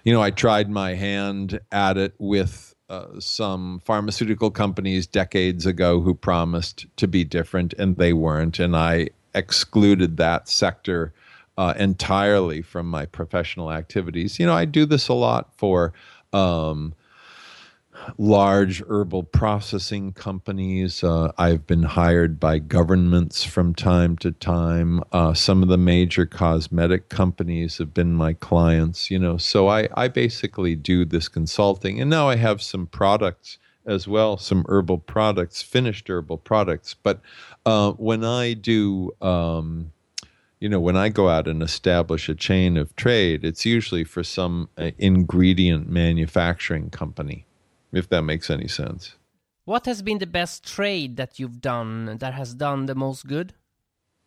you 0.05 0.13
know, 0.13 0.21
I 0.21 0.33
tried 0.33 0.69
my 0.69 0.95
hand 0.95 1.61
at 1.73 1.97
it 1.97 2.15
with 2.19 2.75
uh, 2.91 3.19
some 3.21 3.81
pharmaceutical 3.85 4.51
companies 4.51 5.07
decades 5.07 5.67
ago 5.67 6.01
who 6.01 6.15
promised 6.15 6.87
to 6.97 7.09
be 7.09 7.25
different 7.25 7.73
and 7.75 7.97
they 7.97 8.13
weren't. 8.13 8.59
And 8.59 8.77
I 8.77 9.11
excluded 9.35 10.17
that 10.17 10.49
sector 10.49 11.15
uh, 11.57 11.75
entirely 11.79 12.63
from 12.63 12.89
my 12.89 13.07
professional 13.07 13.73
activities. 13.73 14.39
You 14.39 14.47
know, 14.47 14.55
I 14.55 14.65
do 14.65 14.87
this 14.87 15.09
a 15.09 15.15
lot 15.15 15.57
for. 15.57 15.93
Um, 16.33 16.95
large 18.19 18.83
herbal 18.89 19.25
processing 19.25 20.13
companies. 20.13 21.03
Uh, 21.03 21.33
I've 21.39 21.67
been 21.67 21.83
hired 21.83 22.39
by 22.39 22.59
governments 22.59 23.45
from 23.45 23.75
time 23.75 24.17
to 24.19 24.33
time. 24.33 25.03
Uh, 25.13 25.35
some 25.35 25.63
of 25.63 25.69
the 25.69 25.79
major 25.79 26.27
cosmetic 26.27 27.09
companies 27.09 27.79
have 27.79 27.95
been 27.95 28.13
my 28.13 28.33
clients, 28.35 29.11
you 29.11 29.19
know. 29.19 29.37
So 29.37 29.69
I, 29.69 29.89
I 29.95 30.09
basically 30.09 30.75
do 30.75 31.05
this 31.05 31.29
consulting. 31.29 32.01
And 32.01 32.11
now 32.11 32.29
I 32.29 32.37
have 32.37 32.63
some 32.63 32.87
products 32.87 33.59
as 33.87 34.09
well, 34.09 34.37
some 34.37 34.65
herbal 34.69 34.99
products, 34.99 35.63
finished 35.63 36.09
herbal 36.09 36.39
products. 36.39 36.95
But 36.95 37.21
uh, 37.65 37.93
when 37.93 38.25
I 38.25 38.55
do, 38.55 39.13
um, 39.21 39.93
you 40.61 40.69
know, 40.69 40.81
when 40.81 40.97
I 40.97 41.09
go 41.09 41.29
out 41.29 41.47
and 41.47 41.63
establish 41.63 42.29
a 42.29 42.35
chain 42.35 42.77
of 42.77 42.95
trade, 42.97 43.45
it's 43.45 43.65
usually 43.65 44.05
for 44.05 44.23
some 44.23 44.69
uh, 44.79 44.91
ingredient 44.99 45.89
manufacturing 45.89 46.91
company 46.91 47.47
if 47.97 48.09
that 48.09 48.23
makes 48.23 48.51
any 48.51 48.69
sense. 48.69 49.15
What 49.65 49.87
has 49.87 50.03
been 50.03 50.19
the 50.19 50.27
best 50.27 50.65
trade 50.67 51.17
that 51.17 51.39
you've 51.39 51.61
done 51.61 52.19
that 52.19 52.35
has 52.35 52.55
done 52.55 52.87
the 52.87 52.95
most 52.95 53.27
good? 53.27 53.55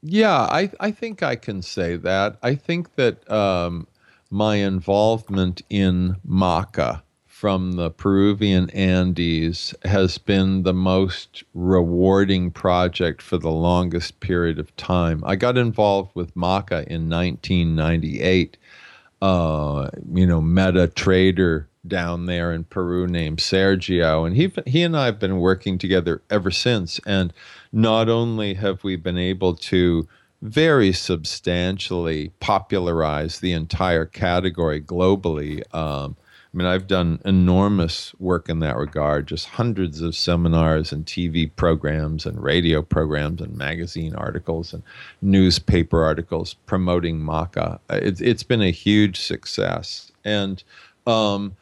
Yeah, 0.02 0.42
I, 0.42 0.72
I 0.80 0.92
think 0.92 1.24
I 1.24 1.36
can 1.36 1.62
say 1.62 1.96
that. 1.98 2.38
I 2.42 2.56
think 2.56 2.96
that 2.96 3.30
um, 3.32 3.88
my 4.30 4.56
involvement 4.56 5.62
in 5.70 6.18
maca 6.28 7.04
from 7.40 7.72
the 7.72 7.90
Peruvian 7.90 8.70
Andes 8.72 9.74
has 9.86 10.18
been 10.18 10.64
the 10.64 10.74
most 10.74 11.42
rewarding 11.54 12.52
project 12.52 13.22
for 13.22 13.38
the 13.38 13.50
longest 13.50 14.20
period 14.20 14.60
of 14.60 14.76
time. 14.76 15.24
I 15.26 15.38
got 15.38 15.58
involved 15.58 16.12
with 16.16 16.36
maca 16.36 16.86
in 16.88 17.10
1998. 17.10 18.58
Uh, 19.22 19.90
you 20.14 20.28
know, 20.28 20.42
met 20.42 20.76
a 20.76 20.90
trader 20.90 21.70
down 21.88 22.26
there 22.26 22.52
in 22.52 22.66
Peru 22.66 23.08
named 23.08 23.38
Sergio, 23.38 24.28
and 24.28 24.36
he 24.36 24.52
he 24.70 24.84
and 24.84 24.98
I 24.98 25.06
have 25.06 25.20
been 25.20 25.40
working 25.40 25.78
together 25.78 26.22
ever 26.30 26.52
since. 26.52 27.00
And 27.08 27.32
not 27.72 28.10
only 28.10 28.56
have 28.56 28.84
we 28.84 28.98
been 28.98 29.18
able 29.18 29.56
to 29.56 30.10
very 30.42 30.92
substantially 30.92 32.34
popularize 32.42 33.40
the 33.40 33.54
entire 33.54 34.06
category 34.06 34.82
globally. 34.82 35.64
Um, 35.74 36.18
I 36.52 36.58
mean, 36.58 36.66
I've 36.66 36.88
done 36.88 37.22
enormous 37.26 38.14
work 38.20 38.50
in 38.50 38.60
that 38.60 38.76
regard, 38.76 39.28
just 39.28 39.46
hundreds 39.46 40.02
of 40.02 40.16
seminars 40.16 40.92
and 40.92 41.06
TV 41.06 41.50
programs 41.56 42.26
and 42.26 42.42
radio 42.42 42.82
programs 42.82 43.40
and 43.42 43.56
magazine 43.56 44.16
articles 44.16 44.74
and 44.74 44.82
newspaper 45.22 46.04
articles 46.04 46.56
promoting 46.66 47.20
maca. 47.20 47.80
It's, 47.92 48.20
it's 48.20 48.42
been 48.42 48.64
a 48.64 48.72
huge 48.72 49.20
success. 49.20 50.12
And 50.26 50.64
um, 51.06 51.56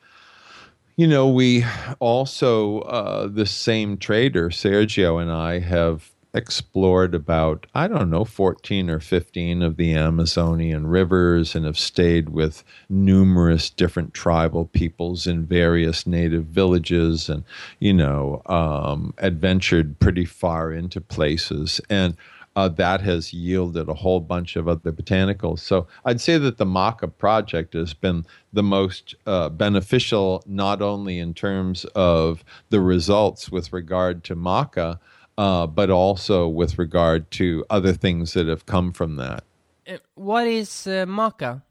you 0.98 1.06
know, 1.06 1.28
we 1.28 1.64
also, 2.00 2.80
uh, 2.80 3.28
the 3.28 3.46
same 3.46 3.98
trader, 3.98 4.50
Sergio, 4.50 5.22
and 5.22 5.32
I 5.32 5.60
have 5.60 6.10
explored 6.38 7.14
about, 7.14 7.68
I 7.76 7.88
don't 7.88 8.10
know, 8.10 8.24
14 8.24 8.90
or 8.90 9.00
15 9.00 9.62
of 9.62 9.76
the 9.76 9.94
Amazonian 9.94 10.88
rivers 10.88 11.56
and 11.56 11.66
have 11.66 11.78
stayed 11.78 12.30
with 12.30 12.64
numerous 12.90 13.70
different 13.70 14.14
tribal 14.14 14.66
peoples 14.66 15.28
in 15.28 15.46
various 15.46 16.08
native 16.08 16.46
villages 16.46 17.28
and, 17.28 17.44
you 17.80 17.94
know, 17.94 18.42
um, 18.46 19.14
adventured 19.18 20.00
pretty 20.00 20.26
far 20.26 20.72
into 20.72 21.02
places. 21.02 21.82
And 21.90 22.16
uh, 22.58 22.68
that 22.68 23.02
has 23.02 23.34
yielded 23.34 23.88
a 23.88 23.94
whole 23.94 24.20
bunch 24.20 24.56
of 24.56 24.68
other 24.68 24.92
botanicals. 24.92 25.60
So 25.60 25.86
I'd 26.06 26.20
say 26.20 26.40
that 26.40 26.58
the 26.58 26.66
Maca 26.66 27.16
project 27.16 27.76
has 27.76 27.94
been 27.94 28.26
the 28.52 28.64
most 28.64 29.14
uh, 29.28 29.50
beneficial, 29.50 30.44
not 30.48 30.82
only 30.82 31.20
in 31.20 31.36
terms 31.36 31.86
of 31.94 32.44
the 32.70 32.82
results 32.82 33.52
with 33.52 33.72
regard 33.72 34.24
to 34.24 34.36
Maca, 34.36 35.00
uh, 35.38 35.68
but 35.68 35.90
also 35.90 36.48
with 36.48 36.78
regard 36.80 37.30
to 37.32 37.66
other 37.70 37.94
things 37.94 38.34
that 38.34 38.48
have 38.48 38.66
come 38.66 38.92
from 38.92 39.16
that. 39.18 39.44
Uh, 39.88 39.98
what 40.16 40.48
is 40.48 40.88
uh, 40.88 41.06
maca? 41.06 41.62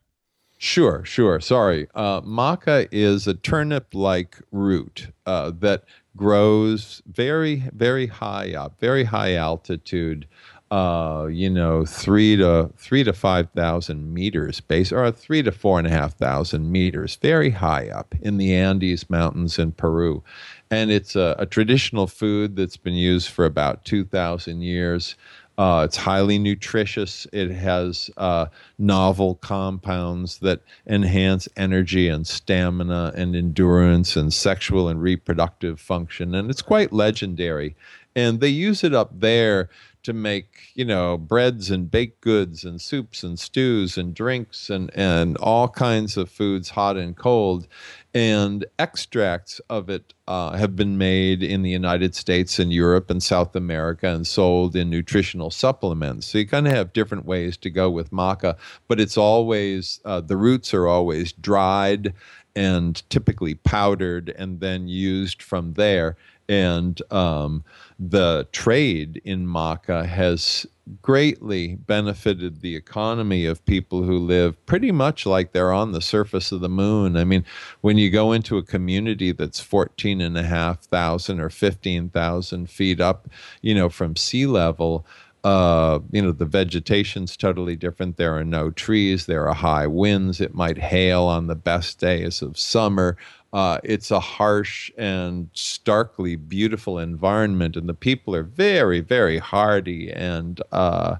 Sure, 0.58 1.04
sure. 1.04 1.38
Sorry. 1.40 1.86
Uh, 1.94 2.22
maca 2.22 2.88
is 2.90 3.26
a 3.26 3.34
turnip 3.34 3.88
like 3.92 4.38
root 4.50 5.08
uh, 5.26 5.52
that 5.58 5.84
grows 6.16 7.02
very, 7.06 7.64
very 7.74 8.06
high 8.06 8.54
up, 8.54 8.80
very 8.80 9.04
high 9.04 9.34
altitude 9.34 10.26
uh, 10.70 11.28
you 11.30 11.48
know, 11.48 11.84
three 11.84 12.36
to 12.36 12.70
three 12.76 13.04
to 13.04 13.12
five 13.12 13.48
thousand 13.50 14.12
meters 14.12 14.60
base, 14.60 14.92
or 14.92 15.10
three 15.12 15.42
to 15.42 15.52
four 15.52 15.78
and 15.78 15.86
a 15.86 15.90
half 15.90 16.14
thousand 16.14 16.72
meters, 16.72 17.16
very 17.16 17.50
high 17.50 17.88
up 17.88 18.14
in 18.20 18.36
the 18.36 18.54
Andes 18.54 19.08
Mountains 19.08 19.58
in 19.58 19.72
Peru, 19.72 20.22
and 20.70 20.90
it's 20.90 21.14
a, 21.16 21.36
a 21.38 21.46
traditional 21.46 22.06
food 22.06 22.56
that's 22.56 22.76
been 22.76 22.94
used 22.94 23.28
for 23.28 23.44
about 23.44 23.84
two 23.84 24.04
thousand 24.04 24.62
years. 24.62 25.16
Uh, 25.58 25.84
it's 25.86 25.96
highly 25.96 26.38
nutritious. 26.38 27.26
It 27.32 27.50
has 27.50 28.10
uh, 28.18 28.46
novel 28.78 29.36
compounds 29.36 30.40
that 30.40 30.60
enhance 30.86 31.48
energy 31.56 32.08
and 32.08 32.26
stamina 32.26 33.12
and 33.16 33.34
endurance 33.34 34.16
and 34.16 34.34
sexual 34.34 34.88
and 34.88 35.00
reproductive 35.00 35.80
function. 35.80 36.34
And 36.34 36.50
it's 36.50 36.60
quite 36.60 36.92
legendary. 36.92 37.74
And 38.16 38.40
they 38.40 38.48
use 38.48 38.82
it 38.82 38.94
up 38.94 39.20
there 39.20 39.68
to 40.06 40.12
make 40.12 40.70
you 40.76 40.84
know 40.84 41.18
breads 41.18 41.68
and 41.68 41.90
baked 41.90 42.20
goods 42.20 42.64
and 42.64 42.80
soups 42.80 43.24
and 43.24 43.40
stews 43.40 43.98
and 43.98 44.14
drinks 44.14 44.70
and 44.70 44.88
and 44.94 45.36
all 45.38 45.68
kinds 45.68 46.16
of 46.16 46.30
foods 46.30 46.70
hot 46.70 46.96
and 46.96 47.16
cold. 47.16 47.66
And 48.14 48.64
extracts 48.78 49.60
of 49.68 49.90
it 49.90 50.14
uh, 50.28 50.56
have 50.56 50.76
been 50.76 50.96
made 50.96 51.42
in 51.42 51.62
the 51.62 51.70
united 51.70 52.14
states 52.14 52.60
and 52.60 52.72
europe 52.72 53.10
and 53.10 53.20
south 53.22 53.56
america 53.56 54.06
and 54.08 54.26
sold 54.26 54.76
in 54.76 54.88
nutritional 54.90 55.50
supplements. 55.50 56.28
So 56.28 56.38
you 56.38 56.46
kind 56.46 56.68
of 56.68 56.72
have 56.72 56.92
different 56.92 57.26
ways 57.26 57.56
to 57.58 57.68
go 57.70 57.90
with 57.90 58.12
maca 58.12 58.56
but 58.86 59.00
it's 59.00 59.16
always 59.18 60.00
uh, 60.04 60.20
the 60.20 60.36
roots 60.36 60.72
are 60.72 60.86
always 60.86 61.32
dried 61.32 62.14
and 62.54 63.02
typically 63.10 63.54
powdered 63.54 64.30
and 64.38 64.60
then 64.60 64.88
used 64.88 65.42
from 65.42 65.74
there 65.74 66.16
and 66.48 67.00
um, 67.12 67.64
the 67.98 68.46
trade 68.52 69.20
in 69.24 69.46
maca 69.46 70.06
has 70.06 70.66
greatly 71.02 71.74
benefited 71.74 72.60
the 72.60 72.76
economy 72.76 73.44
of 73.44 73.64
people 73.66 74.04
who 74.04 74.18
live 74.18 74.64
pretty 74.66 74.92
much 74.92 75.26
like 75.26 75.52
they're 75.52 75.72
on 75.72 75.90
the 75.90 76.00
surface 76.00 76.52
of 76.52 76.60
the 76.60 76.68
moon. 76.68 77.16
I 77.16 77.24
mean, 77.24 77.44
when 77.80 77.98
you 77.98 78.08
go 78.08 78.32
into 78.32 78.56
a 78.56 78.62
community 78.62 79.32
that's 79.32 79.58
14 79.58 80.20
and 80.20 80.38
a 80.38 80.44
half 80.44 80.82
thousand 80.84 81.40
or 81.40 81.50
15,000 81.50 82.70
feet 82.70 83.00
up, 83.00 83.28
you 83.62 83.74
know, 83.74 83.88
from 83.88 84.14
sea 84.14 84.46
level, 84.46 85.04
uh, 85.42 86.00
you 86.10 86.22
know, 86.22 86.32
the 86.32 86.44
vegetation's 86.44 87.36
totally 87.36 87.76
different. 87.76 88.16
There 88.16 88.36
are 88.36 88.44
no 88.44 88.70
trees. 88.70 89.26
There 89.26 89.48
are 89.48 89.54
high 89.54 89.86
winds. 89.86 90.40
It 90.40 90.54
might 90.54 90.78
hail 90.78 91.24
on 91.24 91.46
the 91.46 91.54
best 91.54 92.00
days 92.00 92.42
of 92.42 92.58
summer. 92.58 93.16
Uh, 93.56 93.78
it's 93.84 94.10
a 94.10 94.20
harsh 94.20 94.90
and 94.98 95.48
starkly 95.54 96.36
beautiful 96.36 96.98
environment, 96.98 97.74
and 97.74 97.88
the 97.88 97.94
people 97.94 98.36
are 98.36 98.42
very, 98.42 99.00
very 99.00 99.38
hardy 99.38 100.12
and 100.12 100.60
uh, 100.72 101.16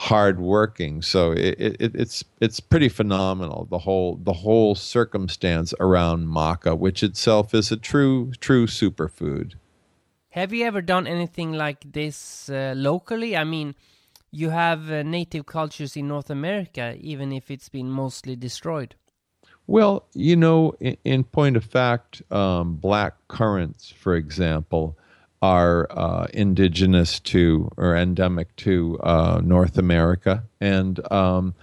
hardworking. 0.00 1.02
So 1.02 1.30
it, 1.30 1.54
it, 1.60 1.94
it's 1.94 2.24
it's 2.40 2.58
pretty 2.58 2.88
phenomenal. 2.88 3.68
The 3.70 3.78
whole 3.78 4.16
the 4.16 4.32
whole 4.32 4.74
circumstance 4.74 5.72
around 5.78 6.26
maca, 6.26 6.76
which 6.76 7.04
itself 7.04 7.54
is 7.54 7.70
a 7.70 7.76
true 7.76 8.32
true 8.40 8.66
superfood. 8.66 9.52
Have 10.30 10.52
you 10.52 10.64
ever 10.66 10.82
done 10.82 11.06
anything 11.06 11.52
like 11.52 11.92
this 11.92 12.50
uh, 12.50 12.74
locally? 12.76 13.36
I 13.36 13.44
mean, 13.44 13.76
you 14.32 14.50
have 14.50 14.90
uh, 14.90 15.04
native 15.04 15.46
cultures 15.46 15.96
in 15.96 16.08
North 16.08 16.28
America, 16.28 16.96
even 16.98 17.30
if 17.30 17.52
it's 17.52 17.68
been 17.68 17.88
mostly 17.88 18.34
destroyed. 18.34 18.96
Well, 19.68 20.06
you 20.14 20.34
know, 20.34 20.72
in, 20.80 20.96
in 21.04 21.24
point 21.24 21.56
of 21.58 21.64
fact, 21.64 22.22
um, 22.32 22.76
black 22.76 23.14
currants, 23.28 23.90
for 23.90 24.16
example, 24.16 24.96
are 25.42 25.86
uh, 25.90 26.26
indigenous 26.32 27.20
to 27.20 27.70
or 27.76 27.94
endemic 27.94 28.56
to 28.56 28.98
uh, 29.00 29.42
North 29.44 29.76
America. 29.76 30.42
And 30.62 31.00
um, 31.12 31.54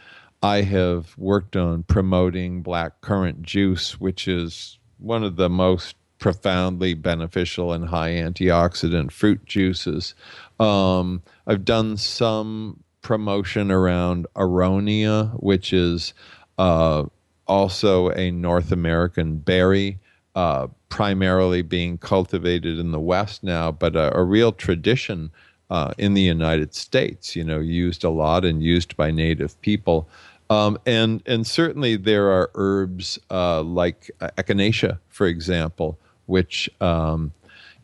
I 0.44 0.62
have 0.62 1.18
worked 1.18 1.56
on 1.56 1.82
promoting 1.84 2.62
black 2.62 3.02
currant 3.02 3.42
juice, 3.42 4.00
which 4.00 4.28
is 4.28 4.78
one 5.00 5.24
of 5.24 5.36
the 5.36 5.50
most 5.50 5.96
profoundly 6.20 6.94
beneficial 6.94 7.74
and 7.74 7.90
high 7.90 8.12
antioxidant 8.12 9.12
fruit 9.12 9.44
juices. 9.46 10.14
Um, 10.60 11.24
I've 11.48 11.66
done 11.66 11.98
some 11.98 12.84
promotion 13.02 13.72
around 13.72 14.28
aronia, 14.36 15.32
which 15.42 15.74
is 15.74 16.14
uh, 16.60 17.06
also 17.48 18.10
a 18.12 18.32
North 18.32 18.72
American 18.72 19.38
berry, 19.38 20.00
uh, 20.36 20.68
primarily 20.90 21.62
being 21.62 21.98
cultivated 21.98 22.80
in 22.80 22.92
the 22.92 23.00
West 23.00 23.44
now, 23.44 23.72
but 23.72 23.96
a, 23.96 24.16
a 24.18 24.24
real 24.24 24.52
tradition 24.52 25.32
uh, 25.70 25.94
in 25.98 26.14
the 26.14 26.22
United 26.22 26.74
States, 26.76 27.36
you 27.36 27.44
know, 27.44 27.60
used 27.60 28.04
a 28.04 28.10
lot 28.10 28.46
and 28.46 28.62
used 28.62 28.96
by 28.96 29.12
native 29.12 29.60
people. 29.62 30.08
Um, 30.50 30.78
and 30.86 31.24
and 31.26 31.48
certainly 31.48 31.96
there 31.96 32.30
are 32.30 32.52
herbs 32.54 33.18
uh, 33.32 33.64
like 33.64 34.12
echinacea, 34.22 35.00
for 35.10 35.26
example, 35.26 35.98
which 36.28 36.70
um, 36.82 37.32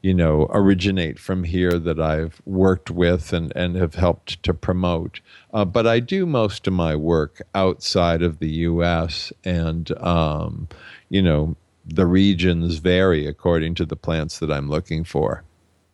you 0.01 0.13
know 0.13 0.47
originate 0.51 1.19
from 1.19 1.43
here 1.43 1.77
that 1.79 1.99
I've 1.99 2.41
worked 2.45 2.89
with 2.89 3.33
and, 3.33 3.51
and 3.55 3.75
have 3.75 3.95
helped 3.95 4.41
to 4.43 4.53
promote. 4.53 5.21
Uh, 5.53 5.65
but 5.65 5.85
I 5.87 5.99
do 5.99 6.25
most 6.25 6.67
of 6.67 6.73
my 6.73 6.95
work 6.95 7.41
outside 7.53 8.21
of 8.21 8.39
the 8.39 8.49
U.S. 8.49 9.31
and 9.43 9.91
um, 9.99 10.67
you 11.09 11.21
know 11.21 11.55
the 11.85 12.05
regions 12.05 12.77
vary 12.77 13.27
according 13.27 13.75
to 13.75 13.85
the 13.85 13.95
plants 13.95 14.39
that 14.39 14.51
I'm 14.51 14.69
looking 14.69 15.03
for. 15.03 15.43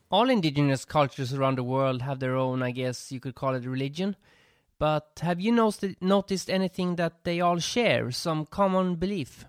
All 0.10 0.30
indigenous 0.30 0.86
cultures 0.86 1.34
around 1.34 1.58
the 1.58 1.64
world 1.64 2.02
have 2.02 2.20
their 2.20 2.36
own, 2.36 2.62
I 2.64 2.72
guess 2.72 3.12
you 3.12 3.20
could 3.20 3.36
call 3.36 3.56
it 3.56 3.66
religion. 3.66 4.16
But 4.80 5.20
have 5.22 5.40
you 5.40 5.52
noticed, 5.52 6.02
noticed 6.02 6.50
anything 6.50 6.96
that 6.96 7.24
they 7.24 7.42
all 7.42 7.60
share, 7.60 8.12
some 8.12 8.46
common 8.46 8.96
belief? 8.96 9.46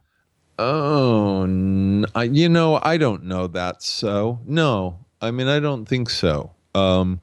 Oh, 0.59 1.45
you 1.45 2.49
know, 2.49 2.81
I 2.83 2.97
don't 2.97 3.25
know 3.25 3.47
that 3.47 3.83
so. 3.83 4.41
No, 4.45 4.99
I 5.21 5.31
mean, 5.31 5.47
I 5.47 5.61
don't 5.61 5.87
think 5.87 6.11
so. 6.11 6.53
Um, 6.75 7.21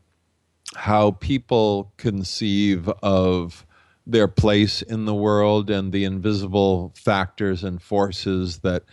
how 0.76 1.12
people 1.12 1.92
conceive 1.98 2.88
of 3.04 3.66
their 4.08 4.28
place 4.28 4.82
in 4.82 5.06
the 5.06 5.14
world 5.14 5.70
and 5.70 5.92
the 5.92 6.06
invisible 6.06 6.94
factors 6.96 7.64
and 7.64 7.82
forces 7.82 8.60
that 8.60 8.84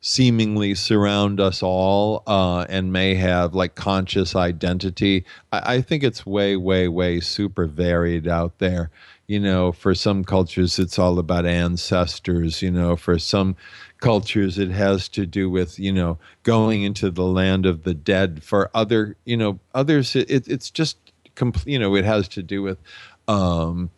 seemingly 0.00 0.74
surround 0.74 1.40
us 1.40 1.62
all 1.62 2.22
uh, 2.26 2.64
and 2.68 2.92
may 2.92 3.14
have 3.14 3.54
like 3.54 3.74
conscious 3.74 4.34
identity. 4.34 5.24
I, 5.52 5.74
I 5.74 5.80
think 5.82 6.02
it's 6.02 6.24
way, 6.24 6.56
way, 6.56 6.88
way 6.88 7.20
super 7.20 7.66
varied 7.66 8.26
out 8.26 8.58
there. 8.58 8.90
You 9.30 9.38
know, 9.38 9.70
for 9.70 9.94
some 9.94 10.24
cultures, 10.24 10.76
it's 10.80 10.98
all 10.98 11.20
about 11.20 11.46
ancestors. 11.46 12.62
You 12.62 12.72
know, 12.72 12.96
for 12.96 13.16
some 13.16 13.54
cultures, 14.00 14.58
it 14.58 14.72
has 14.72 15.08
to 15.10 15.24
do 15.24 15.48
with 15.48 15.78
you 15.78 15.92
know 15.92 16.18
going 16.42 16.82
into 16.82 17.12
the 17.12 17.22
land 17.22 17.64
of 17.64 17.84
the 17.84 17.94
dead. 17.94 18.42
For 18.42 18.72
other, 18.74 19.16
you 19.24 19.36
know, 19.36 19.60
others, 19.72 20.16
it, 20.16 20.48
it's 20.48 20.68
just. 20.68 20.96
You 21.64 21.78
know, 21.78 21.94
it 21.94 22.04
has 22.04 22.26
to 22.30 22.42
do 22.42 22.60
with 22.60 22.78
um, 23.28 23.90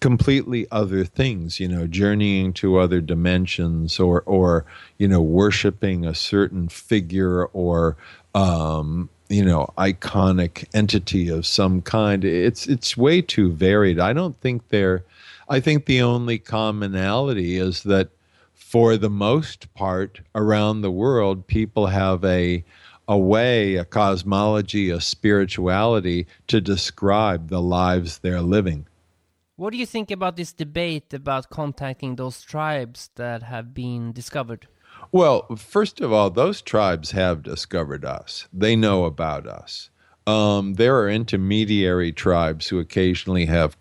completely 0.00 0.66
other 0.72 1.04
things 1.04 1.60
you 1.60 1.68
know 1.68 1.86
journeying 1.86 2.52
to 2.52 2.76
other 2.76 3.00
dimensions 3.00 4.00
or 4.00 4.22
or 4.26 4.66
you 4.98 5.06
know 5.06 5.22
worshiping 5.22 6.04
a 6.04 6.12
certain 6.12 6.68
figure 6.68 7.44
or 7.46 7.96
um 8.34 9.08
you 9.32 9.44
know 9.44 9.72
iconic 9.78 10.66
entity 10.74 11.28
of 11.28 11.46
some 11.46 11.82
kind. 11.82 12.24
It's 12.24 12.66
it's 12.66 12.96
way 12.96 13.22
too 13.22 13.52
varied. 13.52 13.98
I 13.98 14.12
don't 14.12 14.38
think 14.40 14.68
there 14.68 15.04
i 15.48 15.60
think 15.60 15.84
the 15.84 16.00
only 16.00 16.38
commonality 16.38 17.56
is 17.56 17.82
that 17.82 18.08
for 18.54 18.96
the 18.96 19.10
most 19.10 19.72
part 19.74 20.20
around 20.34 20.80
the 20.80 20.90
world 20.90 21.46
people 21.46 21.86
have 21.86 22.24
a 22.24 22.64
a 23.08 23.18
way 23.18 23.76
a 23.76 23.84
cosmology 23.84 24.88
a 24.90 25.00
spirituality 25.00 26.26
to 26.46 26.60
describe 26.60 27.48
the 27.48 27.60
lives 27.60 28.18
they're 28.18 28.40
living. 28.40 28.86
What 29.56 29.72
do 29.72 29.76
you 29.76 29.86
think 29.86 30.10
about 30.10 30.36
this 30.36 30.52
debate 30.52 31.12
about 31.12 31.50
contacting 31.50 32.16
those 32.16 32.42
tribes 32.42 33.10
that 33.16 33.42
have 33.42 33.74
been 33.74 34.12
discovered? 34.12 34.66
Well, 35.12 35.56
first 35.56 36.00
of 36.00 36.10
all, 36.10 36.30
those 36.30 36.62
tribes 36.62 37.10
have 37.10 37.42
discovered 37.42 38.02
us. 38.02 38.48
They 38.50 38.74
know 38.74 39.04
about 39.04 39.46
us. 39.46 39.90
Um, 40.26 40.74
there 40.74 40.98
are 40.98 41.10
intermediary 41.10 42.12
tribes 42.12 42.68
who 42.68 42.78
occasionally 42.78 43.44
have 43.46 43.76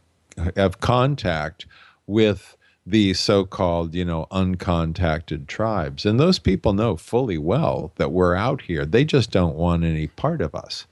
have 0.56 0.80
contact 0.82 1.65
with 2.08 2.58
the 2.86 3.13
so-called, 3.13 3.94
you 3.94 4.04
know, 4.04 4.28
uncontacted 4.32 5.48
tribes, 5.48 6.06
and 6.06 6.20
those 6.20 6.39
people 6.39 6.74
know 6.74 6.98
fully 6.98 7.38
well 7.38 7.94
that 7.96 8.12
we're 8.12 8.36
out 8.36 8.63
here. 8.63 8.86
They 8.86 9.06
just 9.06 9.32
don't 9.32 9.56
want 9.56 9.84
any 9.86 10.08
part 10.08 10.41
of 10.41 10.54
us 10.54 10.86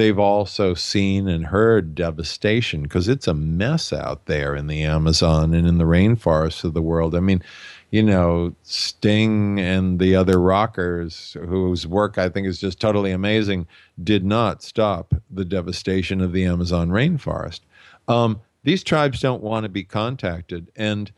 they've 0.00 0.18
also 0.18 0.72
seen 0.72 1.28
and 1.28 1.44
heard 1.44 1.94
devastation 1.94 2.82
because 2.82 3.06
it's 3.06 3.28
a 3.28 3.34
mess 3.34 3.92
out 3.92 4.24
there 4.24 4.56
in 4.56 4.66
the 4.66 4.82
Amazon 4.82 5.52
and 5.52 5.66
in 5.66 5.76
the 5.76 5.84
rainforests 5.84 6.64
of 6.64 6.72
the 6.72 6.80
world. 6.80 7.14
I 7.14 7.20
mean, 7.20 7.42
you 7.90 8.02
know, 8.02 8.54
Sting 8.62 9.58
and 9.58 9.98
the 9.98 10.14
other 10.14 10.40
rockers, 10.40 11.36
whose 11.46 11.86
work 11.86 12.18
I 12.18 12.28
think 12.28 12.46
is 12.46 12.60
just 12.60 12.80
totally 12.80 13.10
amazing, 13.10 13.66
did 14.02 14.24
not 14.24 14.62
stop 14.62 15.14
the 15.30 15.44
devastation 15.44 16.20
of 16.20 16.32
the 16.32 16.44
Amazon 16.44 16.90
rainforest. 16.90 17.60
Um, 18.06 18.40
these 18.62 18.84
tribes 18.84 19.20
don't 19.20 19.42
want 19.42 19.64
to 19.64 19.68
be 19.68 19.84
contacted. 19.84 20.70
And 20.76 21.10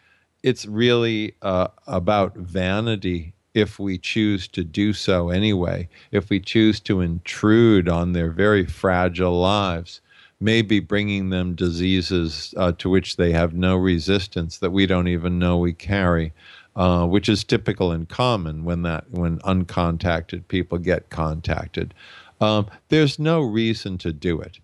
it's 0.42 0.66
really 0.66 1.34
uh, 1.42 1.68
about 1.86 2.36
vanity 2.36 3.34
if 3.54 3.78
we 3.78 3.98
choose 3.98 4.48
to 4.48 4.64
do 4.64 4.92
so 4.92 5.28
anyway, 5.28 5.88
if 6.10 6.30
we 6.30 6.40
choose 6.40 6.80
to 6.80 7.00
intrude 7.00 7.88
on 7.88 8.12
their 8.12 8.30
very 8.30 8.64
fragile 8.64 9.38
lives, 9.38 10.00
maybe 10.40 10.80
bringing 10.80 11.30
them 11.30 11.54
diseases 11.54 12.54
uh, 12.56 12.72
to 12.72 12.88
which 12.88 13.16
they 13.16 13.30
have 13.30 13.52
no 13.52 13.76
resistance 13.76 14.58
that 14.58 14.70
we 14.70 14.86
don't 14.86 15.06
even 15.06 15.38
know 15.38 15.58
we 15.58 15.72
carry, 15.72 16.32
uh, 16.76 17.06
which 17.06 17.28
is 17.28 17.44
typical 17.44 17.92
and 17.92 18.08
common 18.08 18.64
when 18.64 18.82
that 18.82 19.10
when 19.10 19.38
uncontacted 19.40 20.48
people 20.48 20.78
get 20.78 21.10
contacted. 21.10 21.94
Um, 22.40 22.66
there's 22.88 23.18
no 23.18 23.40
reason 23.40 23.98
to 23.98 24.12
do 24.12 24.40
it 24.40 24.58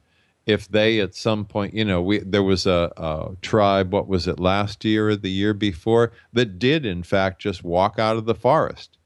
if 0.48 0.66
they 0.66 0.98
at 0.98 1.14
some 1.14 1.44
point, 1.44 1.74
you 1.74 1.84
know, 1.84 2.00
we 2.00 2.20
there 2.20 2.42
was 2.42 2.64
a, 2.64 2.90
a, 2.96 3.36
tribe, 3.42 3.92
what 3.92 4.08
was 4.08 4.26
it, 4.26 4.40
last 4.40 4.82
year 4.82 5.10
or 5.10 5.16
the 5.16 5.30
year 5.30 5.52
before, 5.52 6.10
that 6.32 6.58
did 6.58 6.86
in 6.86 7.02
fact 7.02 7.42
just 7.42 7.62
walk 7.62 7.98
out 7.98 8.16
of 8.16 8.24
the 8.24 8.34
forest, 8.34 8.96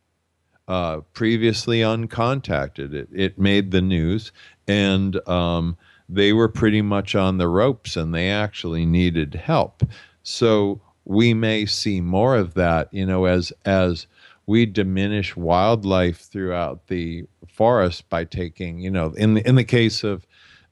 uh, 0.68 1.00
previously 1.12 1.80
uncontacted. 1.80 2.94
It 2.94 3.08
it 3.12 3.38
made 3.40 3.72
the 3.72 3.82
news, 3.82 4.30
and 4.68 5.16
um, 5.28 5.76
they 6.08 6.32
were 6.32 6.48
pretty 6.48 6.80
much 6.80 7.16
on 7.16 7.38
the 7.38 7.48
ropes, 7.48 7.96
and 7.96 8.14
they 8.14 8.30
actually 8.30 8.86
needed 8.86 9.34
help. 9.34 9.82
So 10.22 10.80
we 11.04 11.34
may 11.34 11.66
see 11.66 12.00
more 12.00 12.36
of 12.36 12.54
that, 12.54 12.92
you 12.92 13.06
know, 13.06 13.24
as 13.24 13.52
as 13.64 14.06
we 14.46 14.66
diminish 14.66 15.36
wildlife 15.36 16.18
throughout 16.18 16.88
the 16.88 17.24
forest 17.48 18.08
by 18.08 18.24
taking, 18.24 18.80
you 18.80 18.90
know, 18.90 19.12
in 19.16 19.34
the 19.34 19.46
in 19.46 19.54
the 19.54 19.64
case 19.64 20.04
of 20.04 20.26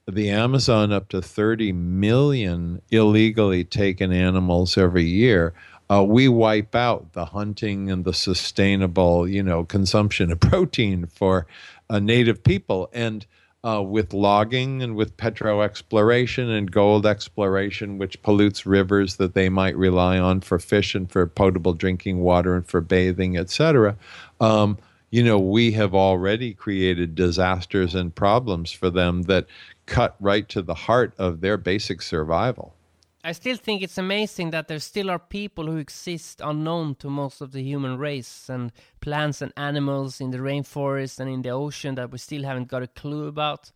the 0.06 0.30
Amazon 0.30 0.92
up 0.92 1.08
to 1.08 1.22
30 1.22 1.72
million 1.72 2.82
illegally 2.90 3.64
taken 3.64 4.12
animals 4.12 4.76
every 4.76 5.04
year. 5.04 5.52
Uh, 5.88 6.04
we 6.04 6.28
wipe 6.28 6.74
out 6.74 7.12
the 7.14 7.26
hunting 7.26 7.90
and 7.90 8.04
the 8.04 8.14
sustainable, 8.14 9.28
you 9.28 9.42
know, 9.42 9.64
consumption 9.64 10.30
of 10.30 10.40
protein 10.40 11.06
for 11.06 11.46
uh, 11.88 11.98
native 11.98 12.42
people. 12.44 12.88
And 12.92 13.26
uh, 13.62 13.82
with 13.82 14.14
logging 14.14 14.82
and 14.82 14.96
with 14.96 15.16
petro 15.16 15.60
exploration 15.60 16.48
and 16.48 16.70
gold 16.70 17.04
exploration, 17.06 17.98
which 17.98 18.22
pollutes 18.22 18.64
rivers 18.64 19.16
that 19.16 19.34
they 19.34 19.48
might 19.48 19.76
rely 19.76 20.18
on 20.18 20.40
for 20.40 20.58
fish 20.58 20.94
and 20.94 21.10
for 21.10 21.26
potable 21.26 21.74
drinking 21.74 22.20
water 22.20 22.54
and 22.54 22.66
for 22.66 22.80
bathing, 22.80 23.36
etc. 23.36 23.96
Um, 24.40 24.78
you 25.10 25.22
know, 25.22 25.38
we 25.38 25.72
have 25.72 25.94
already 25.94 26.54
created 26.54 27.14
disasters 27.14 27.94
and 27.94 28.14
problems 28.14 28.72
for 28.72 28.90
them 28.90 29.22
that 29.22 29.46
cut 29.86 30.16
right 30.20 30.48
to 30.48 30.62
the 30.62 30.74
heart 30.74 31.12
of 31.18 31.40
their 31.40 31.56
basic 31.56 32.00
survival. 32.00 32.74
I 33.22 33.32
still 33.32 33.56
think 33.56 33.82
it's 33.82 33.98
amazing 33.98 34.50
that 34.50 34.68
there 34.68 34.78
still 34.78 35.10
are 35.10 35.18
people 35.18 35.66
who 35.66 35.76
exist 35.76 36.40
unknown 36.42 36.94
to 36.96 37.10
most 37.10 37.42
of 37.42 37.52
the 37.52 37.62
human 37.62 37.98
race 37.98 38.48
and 38.48 38.72
plants 39.02 39.42
and 39.42 39.52
animals 39.58 40.22
in 40.22 40.30
the 40.30 40.38
rainforest 40.38 41.20
and 41.20 41.28
in 41.28 41.42
the 41.42 41.50
ocean 41.50 41.96
that 41.96 42.10
we 42.10 42.16
still 42.16 42.44
haven't 42.44 42.68
got 42.68 42.82
a 42.82 42.86
clue 42.86 43.26
about. 43.26 43.72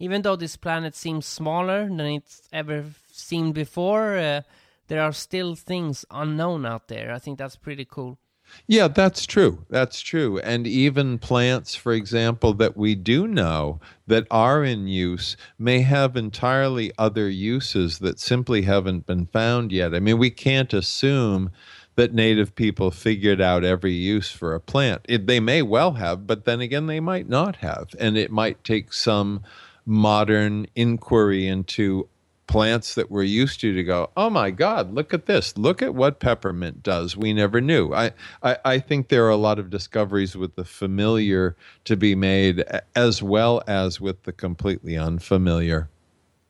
Even 0.00 0.22
though 0.22 0.34
this 0.34 0.56
planet 0.56 0.96
seems 0.96 1.26
smaller 1.26 1.86
than 1.86 2.00
it's 2.00 2.48
ever 2.52 2.86
seemed 3.12 3.54
before, 3.54 4.16
uh, 4.18 4.42
there 4.88 5.02
are 5.02 5.12
still 5.12 5.54
things 5.54 6.04
unknown 6.10 6.66
out 6.66 6.88
there. 6.88 7.12
I 7.12 7.20
think 7.20 7.38
that's 7.38 7.56
pretty 7.56 7.84
cool. 7.84 8.18
Yeah, 8.66 8.88
that's 8.88 9.24
true. 9.26 9.64
That's 9.70 10.00
true. 10.00 10.38
And 10.40 10.66
even 10.66 11.18
plants, 11.18 11.74
for 11.74 11.92
example, 11.92 12.52
that 12.54 12.76
we 12.76 12.94
do 12.94 13.26
know 13.26 13.80
that 14.06 14.26
are 14.30 14.64
in 14.64 14.86
use 14.86 15.36
may 15.58 15.80
have 15.80 16.16
entirely 16.16 16.92
other 16.98 17.28
uses 17.28 17.98
that 18.00 18.20
simply 18.20 18.62
haven't 18.62 19.06
been 19.06 19.26
found 19.26 19.72
yet. 19.72 19.94
I 19.94 20.00
mean, 20.00 20.18
we 20.18 20.30
can't 20.30 20.72
assume 20.74 21.50
that 21.96 22.14
native 22.14 22.54
people 22.54 22.90
figured 22.90 23.40
out 23.40 23.64
every 23.64 23.92
use 23.92 24.30
for 24.30 24.54
a 24.54 24.60
plant. 24.60 25.00
It, 25.08 25.26
they 25.26 25.40
may 25.40 25.62
well 25.62 25.92
have, 25.92 26.26
but 26.26 26.44
then 26.44 26.60
again, 26.60 26.86
they 26.86 27.00
might 27.00 27.28
not 27.28 27.56
have. 27.56 27.88
And 27.98 28.16
it 28.16 28.30
might 28.30 28.62
take 28.62 28.92
some 28.92 29.42
modern 29.84 30.66
inquiry 30.76 31.48
into 31.48 32.08
plants 32.48 32.94
that 32.94 33.10
we're 33.10 33.22
used 33.22 33.60
to 33.60 33.72
to 33.74 33.84
go, 33.84 34.10
oh 34.16 34.28
my 34.28 34.50
God, 34.50 34.92
look 34.92 35.14
at 35.14 35.26
this. 35.26 35.56
Look 35.56 35.80
at 35.82 35.94
what 35.94 36.18
peppermint 36.18 36.82
does. 36.82 37.16
We 37.16 37.32
never 37.32 37.60
knew. 37.60 37.92
I, 37.94 38.12
I, 38.42 38.56
I, 38.64 38.78
think 38.80 39.08
there 39.08 39.24
are 39.26 39.30
a 39.30 39.36
lot 39.36 39.58
of 39.58 39.70
discoveries 39.70 40.34
with 40.34 40.56
the 40.56 40.64
familiar 40.64 41.54
to 41.84 41.96
be 41.96 42.14
made 42.14 42.64
as 42.96 43.22
well 43.22 43.62
as 43.68 44.00
with 44.00 44.24
the 44.24 44.32
completely 44.32 44.96
unfamiliar. 44.96 45.90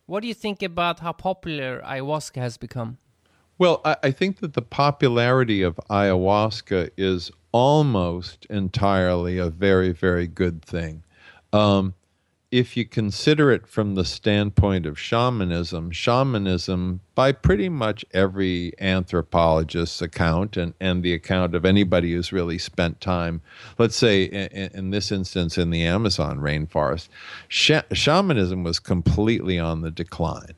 What 0.07 0.21
do 0.21 0.29
you 0.29 0.35
think 0.35 0.63
about 0.63 1.01
how 1.01 1.13
popular 1.13 1.83
ayahuasca 1.85 2.37
has 2.37 2.57
become? 2.57 2.97
Well, 3.59 3.83
I, 3.85 3.97
I 4.05 4.11
think 4.13 4.39
that 4.39 4.55
the 4.55 4.63
popularity 4.63 5.63
of 5.63 5.79
ayahuasca 5.91 6.91
is 6.97 7.31
almost 7.53 8.47
entirely 8.49 9.39
a 9.39 9.51
very, 9.51 9.93
very 9.93 10.29
good 10.29 10.63
thing. 10.63 11.03
Um, 11.53 11.95
if 12.51 12.77
you 12.77 12.85
consider 12.87 13.51
it 13.51 13.67
from 13.67 13.95
the 13.95 14.05
standpoint 14.05 14.87
of 14.87 14.99
shamanism, 14.99 15.91
shamanism, 15.91 17.01
by 17.15 17.31
pretty 17.31 17.69
much 17.69 18.05
every 18.13 18.73
anthropologist's 18.81 20.01
account 20.01 20.57
and, 20.57 20.73
and 20.81 21.03
the 21.03 21.13
account 21.13 21.55
of 21.55 21.67
anybody 21.67 22.13
who's 22.13 22.33
really 22.33 22.57
spent 22.57 23.01
time, 23.03 23.43
let's 23.77 23.97
say 23.97 24.25
in, 24.25 24.71
in 24.73 24.91
this 24.91 25.13
instance 25.13 25.59
in 25.59 25.71
the 25.71 25.83
Amazon 25.83 26.39
rainforest, 26.39 27.09
sh- 27.49 27.73
shamanism 27.93 28.65
was 28.65 28.79
completely 28.79 29.59
on 29.59 29.83
the 29.83 29.91
decline. 29.91 30.55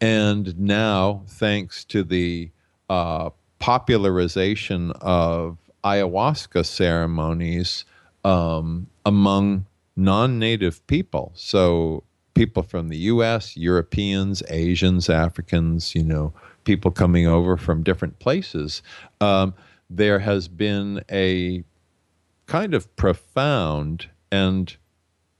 And 0.00 0.58
now, 0.58 1.22
thanks 1.26 1.84
to 1.84 2.02
the 2.02 2.50
uh, 2.88 3.30
popularization 3.58 4.92
of 5.02 5.58
ayahuasca 5.84 6.64
ceremonies 6.64 7.84
um, 8.24 8.86
among 9.04 9.66
non 9.96 10.38
native 10.38 10.86
people. 10.86 11.32
So, 11.34 12.04
people 12.34 12.62
from 12.62 12.88
the 12.88 12.98
US, 12.98 13.56
Europeans, 13.56 14.42
Asians, 14.50 15.08
Africans, 15.08 15.94
you 15.94 16.04
know, 16.04 16.34
people 16.64 16.90
coming 16.90 17.26
over 17.26 17.56
from 17.56 17.82
different 17.82 18.18
places. 18.18 18.82
Um, 19.20 19.54
there 19.88 20.18
has 20.18 20.48
been 20.48 21.02
a 21.10 21.64
kind 22.46 22.74
of 22.74 22.94
profound 22.96 24.08
and 24.30 24.76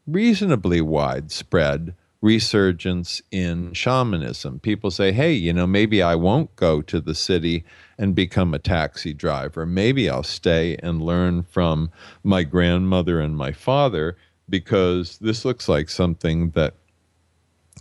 reasonably 0.07 0.81
widespread 0.81 1.95
resurgence 2.23 3.21
in 3.31 3.73
shamanism. 3.73 4.59
People 4.59 4.91
say, 4.91 5.13
hey, 5.13 5.33
you 5.33 5.53
know, 5.53 5.67
maybe 5.67 6.03
I 6.03 6.15
won't 6.15 6.55
go 6.57 6.81
to 6.83 7.01
the 7.01 7.15
city 7.15 7.65
and 7.99 8.15
become 8.15 8.55
a 8.55 8.59
taxi 8.59 9.13
driver. 9.13 9.67
Maybe 9.67 10.09
I'll 10.09 10.23
stay 10.23 10.77
and 10.83 11.03
learn 11.03 11.43
from 11.43 11.91
my 12.25 12.43
grandmother 12.43 13.21
and 13.21 13.37
my 13.37 13.53
father 13.53 14.17
because 14.49 15.19
this 15.19 15.45
looks 15.45 15.69
like 15.69 15.89
something 15.89 16.51
that 16.51 16.75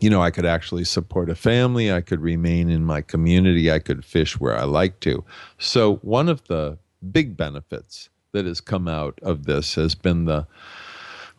you 0.02 0.10
know, 0.10 0.22
I 0.22 0.32
could 0.32 0.46
actually 0.46 0.84
support 0.84 1.30
a 1.30 1.36
family. 1.36 1.92
I 1.92 2.02
could 2.02 2.20
remain 2.20 2.70
in 2.70 2.84
my 2.84 3.02
community. 3.02 3.72
I 3.72 3.80
could 3.80 4.04
fish 4.04 4.40
where 4.40 4.58
I 4.58 4.64
like 4.64 5.00
to. 5.02 5.24
So, 5.58 5.96
one 5.98 6.28
of 6.28 6.44
the 6.48 6.78
big 7.12 7.38
benefits 7.38 8.10
that 8.34 8.46
has 8.46 8.60
come 8.60 8.88
out 8.88 9.18
of 9.22 9.46
this 9.46 9.76
has 9.76 9.96
been 9.96 10.26
the 10.26 10.48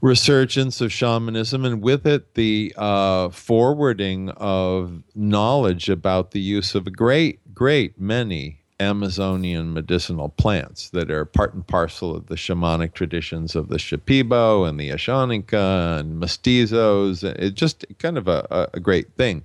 resurgence 0.00 0.80
of 0.80 0.92
shamanism, 0.92 1.64
and 1.64 1.82
with 1.82 2.06
it, 2.06 2.34
the 2.34 2.72
uh, 2.76 3.28
forwarding 3.28 4.30
of 4.30 5.02
knowledge 5.14 5.88
about 5.88 6.30
the 6.30 6.40
use 6.40 6.74
of 6.74 6.86
a 6.86 6.90
great, 6.90 7.54
great 7.54 8.00
many 8.00 8.55
Amazonian 8.78 9.72
medicinal 9.72 10.28
plants 10.28 10.90
that 10.90 11.10
are 11.10 11.24
part 11.24 11.54
and 11.54 11.66
parcel 11.66 12.14
of 12.14 12.26
the 12.26 12.34
shamanic 12.34 12.92
traditions 12.92 13.56
of 13.56 13.68
the 13.68 13.78
Shipibo 13.78 14.68
and 14.68 14.78
the 14.78 14.90
Ashaninka 14.90 16.00
and 16.00 16.22
mestizos. 16.22 17.24
It's 17.24 17.58
just 17.58 17.84
kind 17.98 18.18
of 18.18 18.28
a, 18.28 18.68
a 18.74 18.80
great 18.80 19.14
thing. 19.16 19.44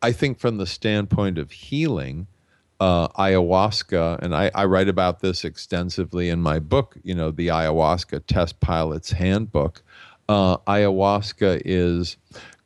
I 0.00 0.12
think 0.12 0.38
from 0.38 0.56
the 0.56 0.66
standpoint 0.66 1.38
of 1.38 1.50
healing, 1.50 2.26
uh, 2.80 3.08
ayahuasca, 3.08 4.18
and 4.20 4.34
I, 4.34 4.50
I, 4.56 4.64
write 4.64 4.88
about 4.88 5.20
this 5.20 5.44
extensively 5.44 6.28
in 6.28 6.40
my 6.40 6.58
book, 6.58 6.96
you 7.04 7.14
know, 7.14 7.30
the 7.30 7.46
Ayahuasca 7.46 8.24
Test 8.26 8.58
Pilot's 8.58 9.12
Handbook. 9.12 9.84
Uh, 10.28 10.56
ayahuasca 10.66 11.62
is 11.64 12.16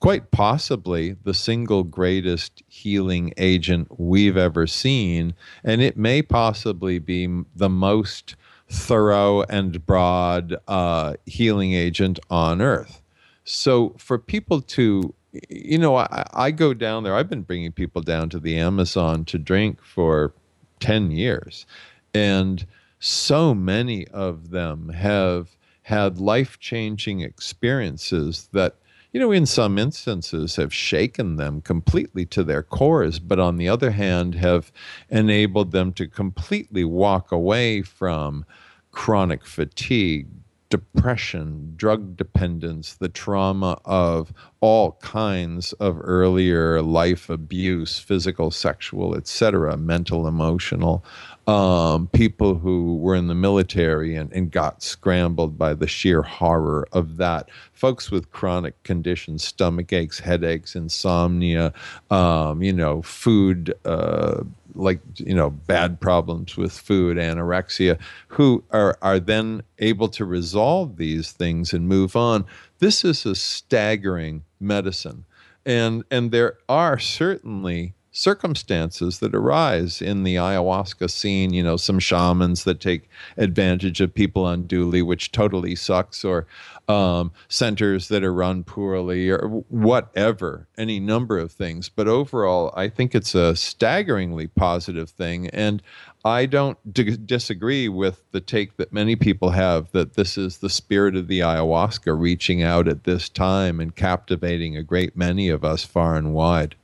quite 0.06 0.30
possibly 0.30 1.16
the 1.24 1.34
single 1.34 1.82
greatest 1.82 2.62
healing 2.68 3.34
agent 3.38 3.88
we've 3.98 4.36
ever 4.36 4.64
seen. 4.64 5.34
And 5.64 5.82
it 5.82 5.96
may 5.96 6.22
possibly 6.22 7.00
be 7.00 7.42
the 7.56 7.68
most 7.68 8.36
thorough 8.70 9.42
and 9.48 9.84
broad 9.84 10.54
uh, 10.68 11.14
healing 11.26 11.72
agent 11.72 12.20
on 12.30 12.62
earth. 12.62 13.02
So 13.42 13.96
for 13.98 14.16
people 14.16 14.60
to, 14.60 15.12
you 15.48 15.76
know, 15.76 15.96
I, 15.96 16.24
I 16.32 16.50
go 16.52 16.72
down 16.72 17.02
there, 17.02 17.16
I've 17.16 17.28
been 17.28 17.42
bringing 17.42 17.72
people 17.72 18.00
down 18.00 18.28
to 18.28 18.38
the 18.38 18.56
Amazon 18.56 19.24
to 19.24 19.40
drink 19.40 19.82
for 19.82 20.32
10 20.78 21.10
years. 21.10 21.66
And 22.14 22.64
so 23.00 23.56
many 23.56 24.06
of 24.06 24.50
them 24.50 24.90
have 24.90 25.56
had 25.82 26.20
life 26.20 26.60
changing 26.60 27.22
experiences 27.22 28.48
that 28.52 28.76
you 29.16 29.20
know, 29.20 29.32
in 29.32 29.46
some 29.46 29.78
instances 29.78 30.56
have 30.56 30.74
shaken 30.74 31.36
them 31.36 31.62
completely 31.62 32.26
to 32.26 32.44
their 32.44 32.62
cores, 32.62 33.18
but 33.18 33.40
on 33.40 33.56
the 33.56 33.66
other 33.66 33.92
hand, 33.92 34.34
have 34.34 34.70
enabled 35.08 35.72
them 35.72 35.90
to 35.94 36.06
completely 36.06 36.84
walk 36.84 37.32
away 37.32 37.80
from 37.80 38.44
chronic 38.90 39.46
fatigue, 39.46 40.26
depression, 40.68 41.72
drug 41.76 42.14
dependence, 42.14 42.92
the 42.92 43.08
trauma 43.08 43.80
of 43.86 44.34
all 44.60 44.92
kinds 45.00 45.72
of 45.74 45.98
earlier 46.02 46.82
life 46.82 47.30
abuse, 47.30 47.98
physical, 47.98 48.50
sexual, 48.50 49.16
etc., 49.16 49.78
mental, 49.78 50.28
emotional, 50.28 51.02
um, 51.46 52.08
people 52.08 52.56
who 52.56 52.96
were 52.96 53.14
in 53.14 53.28
the 53.28 53.34
military 53.34 54.16
and, 54.16 54.32
and 54.32 54.50
got 54.50 54.82
scrambled 54.82 55.56
by 55.56 55.74
the 55.74 55.86
sheer 55.86 56.22
horror 56.22 56.88
of 56.92 57.18
that. 57.18 57.48
Folks 57.72 58.10
with 58.10 58.32
chronic 58.32 58.82
conditions, 58.82 59.44
stomach 59.44 59.92
aches, 59.92 60.18
headaches, 60.18 60.74
insomnia, 60.74 61.72
um, 62.10 62.62
you 62.62 62.72
know, 62.72 63.00
food, 63.02 63.72
uh, 63.84 64.42
like, 64.74 65.00
you 65.16 65.34
know, 65.34 65.50
bad 65.50 66.00
problems 66.00 66.56
with 66.56 66.72
food, 66.72 67.16
anorexia, 67.16 67.98
who 68.28 68.64
are, 68.72 68.98
are 69.00 69.20
then 69.20 69.62
able 69.78 70.08
to 70.08 70.24
resolve 70.24 70.96
these 70.96 71.30
things 71.30 71.72
and 71.72 71.88
move 71.88 72.16
on. 72.16 72.44
This 72.80 73.04
is 73.04 73.24
a 73.24 73.34
staggering 73.36 74.42
medicine. 74.58 75.24
And, 75.64 76.04
and 76.10 76.30
there 76.30 76.58
are 76.68 76.98
certainly 76.98 77.94
circumstances 78.16 79.18
that 79.18 79.34
arise 79.34 80.00
in 80.00 80.22
the 80.22 80.36
ayahuasca 80.36 81.10
scene. 81.10 81.52
You 81.52 81.62
know, 81.62 81.76
some 81.76 81.98
shamans 81.98 82.64
that 82.64 82.80
take 82.80 83.10
advantage 83.36 84.00
of 84.00 84.14
people 84.14 84.48
unduly, 84.48 85.02
which 85.02 85.32
totally 85.32 85.74
sucks, 85.76 86.24
or 86.24 86.46
um, 86.88 87.30
centers 87.48 88.08
that 88.08 88.24
are 88.24 88.32
run 88.32 88.64
poorly, 88.64 89.28
or 89.28 89.48
whatever, 89.68 90.66
any 90.78 90.98
number 90.98 91.38
of 91.38 91.52
things. 91.52 91.90
But 91.90 92.08
overall, 92.08 92.72
I 92.74 92.88
think 92.88 93.14
it's 93.14 93.34
a 93.34 93.54
staggeringly 93.54 94.46
positive 94.46 95.10
thing. 95.10 95.48
And 95.48 95.82
I 96.24 96.46
don't 96.46 96.78
d- 96.92 97.18
disagree 97.18 97.88
with 97.88 98.22
the 98.32 98.40
take 98.40 98.78
that 98.78 98.94
many 98.94 99.14
people 99.14 99.50
have 99.50 99.92
that 99.92 100.14
this 100.14 100.38
is 100.38 100.58
the 100.58 100.70
spirit 100.70 101.16
of 101.16 101.28
the 101.28 101.40
ayahuasca 101.40 102.18
reaching 102.18 102.62
out 102.62 102.88
at 102.88 103.04
this 103.04 103.28
time 103.28 103.78
and 103.78 103.94
captivating 103.94 104.74
a 104.74 104.82
great 104.82 105.16
many 105.16 105.50
of 105.50 105.64
us 105.64 105.84
far 105.84 106.16
and 106.16 106.32
wide. 106.32 106.76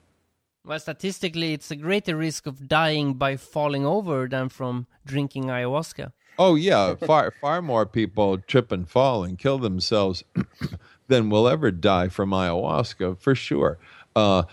Well, 0.65 0.79
statistically, 0.79 1.55
it's 1.55 1.73
a 1.73 1.77
greater 1.77 2.17
risk 2.17 2.47
of 2.47 2.69
dying 2.69 3.15
by 3.15 3.37
falling 3.37 3.85
over 3.85 4.29
than 4.29 4.49
from 4.49 4.87
drinking 5.05 5.45
ayahuasca. 5.45 6.13
Oh 6.39 6.55
yeah, 6.55 6.95
far 6.95 7.33
far 7.41 7.61
more 7.61 7.85
people 7.85 8.39
trip 8.39 8.71
and 8.71 8.89
fall 8.89 9.25
and 9.25 9.39
kill 9.39 9.59
themselves 9.59 10.23
than 11.09 11.31
will 11.31 11.49
ever 11.49 11.71
die 11.71 12.09
from 12.09 12.31
ayahuasca 12.31 13.19
for 13.19 13.35
sure. 13.35 13.79
Uh, 14.15 14.45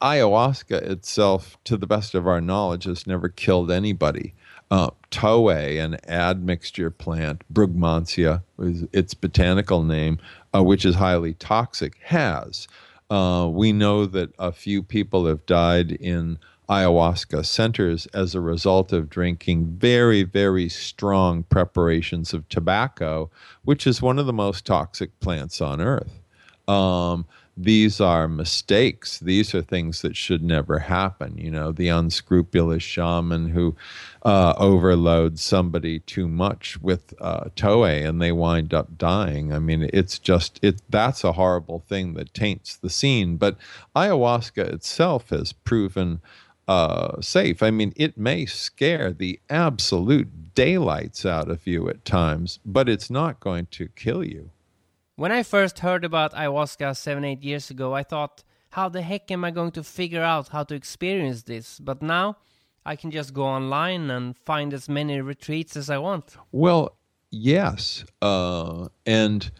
ayahuasca 0.00 0.80
itself, 0.82 1.58
to 1.64 1.76
the 1.76 1.86
best 1.86 2.14
of 2.14 2.26
our 2.26 2.40
knowledge, 2.40 2.84
has 2.84 3.06
never 3.06 3.28
killed 3.28 3.70
anybody. 3.70 4.34
Uh, 4.70 4.90
Toé, 5.10 5.84
an 5.84 5.98
admixture 6.08 6.90
plant, 6.90 7.42
Brugmansia 7.52 8.42
is 8.58 8.86
its 8.92 9.12
botanical 9.12 9.82
name, 9.82 10.18
uh, 10.54 10.62
which 10.62 10.84
is 10.84 10.94
highly 10.94 11.34
toxic, 11.34 11.98
has. 12.04 12.68
Uh, 13.12 13.46
we 13.46 13.74
know 13.74 14.06
that 14.06 14.32
a 14.38 14.50
few 14.50 14.82
people 14.82 15.26
have 15.26 15.44
died 15.44 15.92
in 15.92 16.38
ayahuasca 16.70 17.44
centers 17.44 18.06
as 18.14 18.34
a 18.34 18.40
result 18.40 18.90
of 18.90 19.10
drinking 19.10 19.66
very, 19.66 20.22
very 20.22 20.66
strong 20.66 21.42
preparations 21.42 22.32
of 22.32 22.48
tobacco, 22.48 23.30
which 23.64 23.86
is 23.86 24.00
one 24.00 24.18
of 24.18 24.24
the 24.24 24.32
most 24.32 24.64
toxic 24.64 25.20
plants 25.20 25.60
on 25.60 25.78
earth. 25.78 26.22
Um, 26.66 27.26
these 27.64 28.00
are 28.00 28.28
mistakes. 28.28 29.18
These 29.18 29.54
are 29.54 29.62
things 29.62 30.02
that 30.02 30.16
should 30.16 30.42
never 30.42 30.80
happen. 30.80 31.38
You 31.38 31.50
know, 31.50 31.72
the 31.72 31.88
unscrupulous 31.88 32.82
shaman 32.82 33.48
who 33.50 33.76
uh, 34.24 34.54
overloads 34.56 35.42
somebody 35.42 36.00
too 36.00 36.28
much 36.28 36.80
with 36.80 37.14
uh, 37.20 37.44
Toé 37.56 38.06
and 38.06 38.20
they 38.20 38.32
wind 38.32 38.74
up 38.74 38.98
dying. 38.98 39.52
I 39.52 39.58
mean, 39.58 39.88
it's 39.92 40.18
just 40.18 40.58
it. 40.62 40.82
That's 40.88 41.24
a 41.24 41.32
horrible 41.32 41.80
thing 41.80 42.14
that 42.14 42.34
taints 42.34 42.76
the 42.76 42.90
scene. 42.90 43.36
But 43.36 43.56
ayahuasca 43.94 44.72
itself 44.72 45.30
has 45.30 45.52
proven 45.52 46.20
uh, 46.68 47.20
safe. 47.20 47.62
I 47.62 47.70
mean, 47.70 47.92
it 47.96 48.16
may 48.16 48.46
scare 48.46 49.12
the 49.12 49.40
absolute 49.50 50.54
daylights 50.54 51.26
out 51.26 51.50
of 51.50 51.66
you 51.66 51.88
at 51.88 52.04
times, 52.04 52.58
but 52.64 52.88
it's 52.88 53.10
not 53.10 53.40
going 53.40 53.66
to 53.72 53.88
kill 53.88 54.24
you. 54.24 54.50
When 55.16 55.30
I 55.30 55.42
first 55.42 55.80
heard 55.80 56.04
about 56.04 56.32
ayahuasca 56.32 56.96
seven, 56.96 57.22
eight 57.24 57.42
years 57.42 57.70
ago, 57.70 57.92
I 57.92 58.02
thought, 58.02 58.42
how 58.70 58.88
the 58.88 59.02
heck 59.02 59.30
am 59.30 59.44
I 59.44 59.50
going 59.50 59.72
to 59.72 59.84
figure 59.84 60.22
out 60.22 60.48
how 60.48 60.64
to 60.64 60.74
experience 60.74 61.42
this? 61.42 61.78
But 61.78 62.00
now 62.00 62.38
I 62.86 62.96
can 62.96 63.10
just 63.10 63.34
go 63.34 63.44
online 63.44 64.10
and 64.10 64.36
find 64.38 64.72
as 64.72 64.88
many 64.88 65.20
retreats 65.20 65.76
as 65.76 65.90
I 65.90 65.98
want. 65.98 66.36
Well, 66.50 66.96
yes, 67.30 68.06
uh, 68.22 68.88
and 69.04 69.50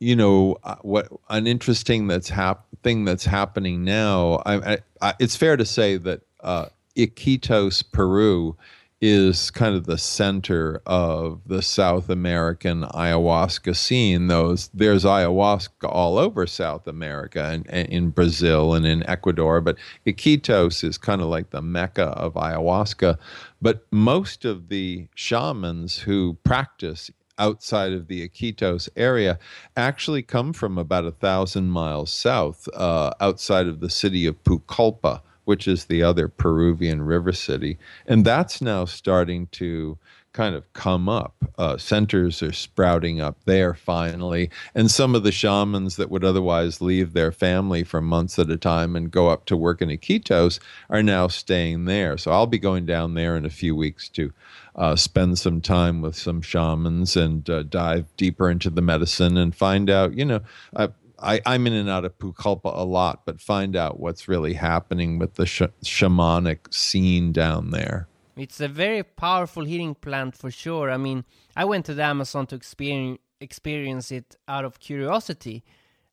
you 0.00 0.16
know 0.16 0.56
uh, 0.64 0.76
what? 0.80 1.08
An 1.28 1.46
interesting 1.46 2.06
that's 2.06 2.30
hap- 2.30 2.66
thing 2.82 3.04
that's 3.04 3.26
happening 3.26 3.84
now. 3.84 4.42
I, 4.46 4.72
I, 4.72 4.78
I, 5.02 5.14
it's 5.18 5.36
fair 5.36 5.58
to 5.58 5.66
say 5.66 5.98
that 5.98 6.22
uh, 6.40 6.66
Iquitos, 6.96 7.84
Peru, 7.92 8.56
is 9.00 9.50
kind 9.52 9.76
of 9.76 9.86
the 9.86 9.98
center 9.98 10.82
of 10.84 11.40
the 11.46 11.62
South 11.62 12.08
American 12.08 12.82
ayahuasca 12.82 13.76
scene. 13.76 14.26
Those 14.26 14.68
there's 14.74 15.04
ayahuasca 15.04 15.88
all 15.88 16.18
over 16.18 16.46
South 16.46 16.88
America 16.88 17.44
and, 17.44 17.66
and, 17.70 17.88
in 17.88 18.10
Brazil 18.10 18.74
and 18.74 18.84
in 18.84 19.08
Ecuador, 19.08 19.60
but 19.60 19.76
Iquitos 20.04 20.82
is 20.82 20.98
kind 20.98 21.20
of 21.20 21.28
like 21.28 21.50
the 21.50 21.62
mecca 21.62 22.06
of 22.06 22.34
ayahuasca. 22.34 23.18
But 23.62 23.86
most 23.92 24.44
of 24.44 24.68
the 24.68 25.06
shamans 25.14 25.98
who 25.98 26.36
practice 26.42 27.10
outside 27.38 27.92
of 27.92 28.08
the 28.08 28.28
Iquitos 28.28 28.88
area 28.96 29.38
actually 29.76 30.22
come 30.22 30.52
from 30.52 30.76
about 30.76 31.04
a 31.04 31.12
thousand 31.12 31.70
miles 31.70 32.12
south, 32.12 32.68
uh, 32.74 33.12
outside 33.20 33.68
of 33.68 33.78
the 33.78 33.90
city 33.90 34.26
of 34.26 34.42
Pucallpa 34.42 35.20
which 35.48 35.66
is 35.66 35.86
the 35.86 36.02
other 36.02 36.28
Peruvian 36.28 37.00
river 37.00 37.32
city. 37.32 37.78
And 38.06 38.22
that's 38.22 38.60
now 38.60 38.84
starting 38.84 39.46
to 39.52 39.96
kind 40.34 40.54
of 40.54 40.70
come 40.74 41.08
up. 41.08 41.34
Uh, 41.56 41.78
centers 41.78 42.42
are 42.42 42.52
sprouting 42.52 43.18
up 43.18 43.38
there 43.46 43.72
finally. 43.72 44.50
And 44.74 44.90
some 44.90 45.14
of 45.14 45.22
the 45.22 45.32
shamans 45.32 45.96
that 45.96 46.10
would 46.10 46.22
otherwise 46.22 46.82
leave 46.82 47.14
their 47.14 47.32
family 47.32 47.82
for 47.82 48.02
months 48.02 48.38
at 48.38 48.50
a 48.50 48.58
time 48.58 48.94
and 48.94 49.10
go 49.10 49.28
up 49.30 49.46
to 49.46 49.56
work 49.56 49.80
in 49.80 49.88
Iquitos 49.88 50.60
are 50.90 51.02
now 51.02 51.28
staying 51.28 51.86
there. 51.86 52.18
So 52.18 52.30
I'll 52.30 52.46
be 52.46 52.58
going 52.58 52.84
down 52.84 53.14
there 53.14 53.34
in 53.34 53.46
a 53.46 53.50
few 53.50 53.74
weeks 53.74 54.10
to 54.10 54.30
uh, 54.76 54.96
spend 54.96 55.38
some 55.38 55.62
time 55.62 56.02
with 56.02 56.14
some 56.14 56.42
shamans 56.42 57.16
and 57.16 57.48
uh, 57.48 57.62
dive 57.62 58.04
deeper 58.18 58.50
into 58.50 58.68
the 58.68 58.82
medicine 58.82 59.38
and 59.38 59.56
find 59.56 59.88
out, 59.88 60.12
you 60.12 60.26
know, 60.26 60.40
uh, 60.76 60.88
I, 61.20 61.40
I'm 61.44 61.66
in 61.66 61.72
and 61.72 61.88
out 61.88 62.04
of 62.04 62.18
Pucallpa 62.18 62.76
a 62.76 62.84
lot, 62.84 63.26
but 63.26 63.40
find 63.40 63.74
out 63.74 63.98
what's 63.98 64.28
really 64.28 64.54
happening 64.54 65.18
with 65.18 65.34
the 65.34 65.46
sh- 65.46 65.62
shamanic 65.84 66.72
scene 66.72 67.32
down 67.32 67.70
there. 67.70 68.08
It's 68.36 68.60
a 68.60 68.68
very 68.68 69.02
powerful 69.02 69.64
healing 69.64 69.96
plant 69.96 70.36
for 70.36 70.50
sure. 70.50 70.90
I 70.90 70.96
mean, 70.96 71.24
I 71.56 71.64
went 71.64 71.86
to 71.86 71.94
the 71.94 72.04
Amazon 72.04 72.46
to 72.46 72.56
experience 72.56 73.18
experience 73.40 74.10
it 74.10 74.36
out 74.48 74.64
of 74.64 74.80
curiosity. 74.80 75.62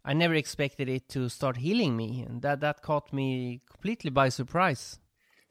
I 0.04 0.14
never 0.14 0.36
expected 0.36 0.88
it 0.88 1.10
to 1.10 1.28
start 1.30 1.58
healing 1.58 1.98
me, 1.98 2.24
and 2.28 2.42
that 2.44 2.60
that 2.62 2.84
caught 2.84 3.12
me 3.12 3.62
completely 3.70 4.12
by 4.12 4.30
surprise. 4.30 5.00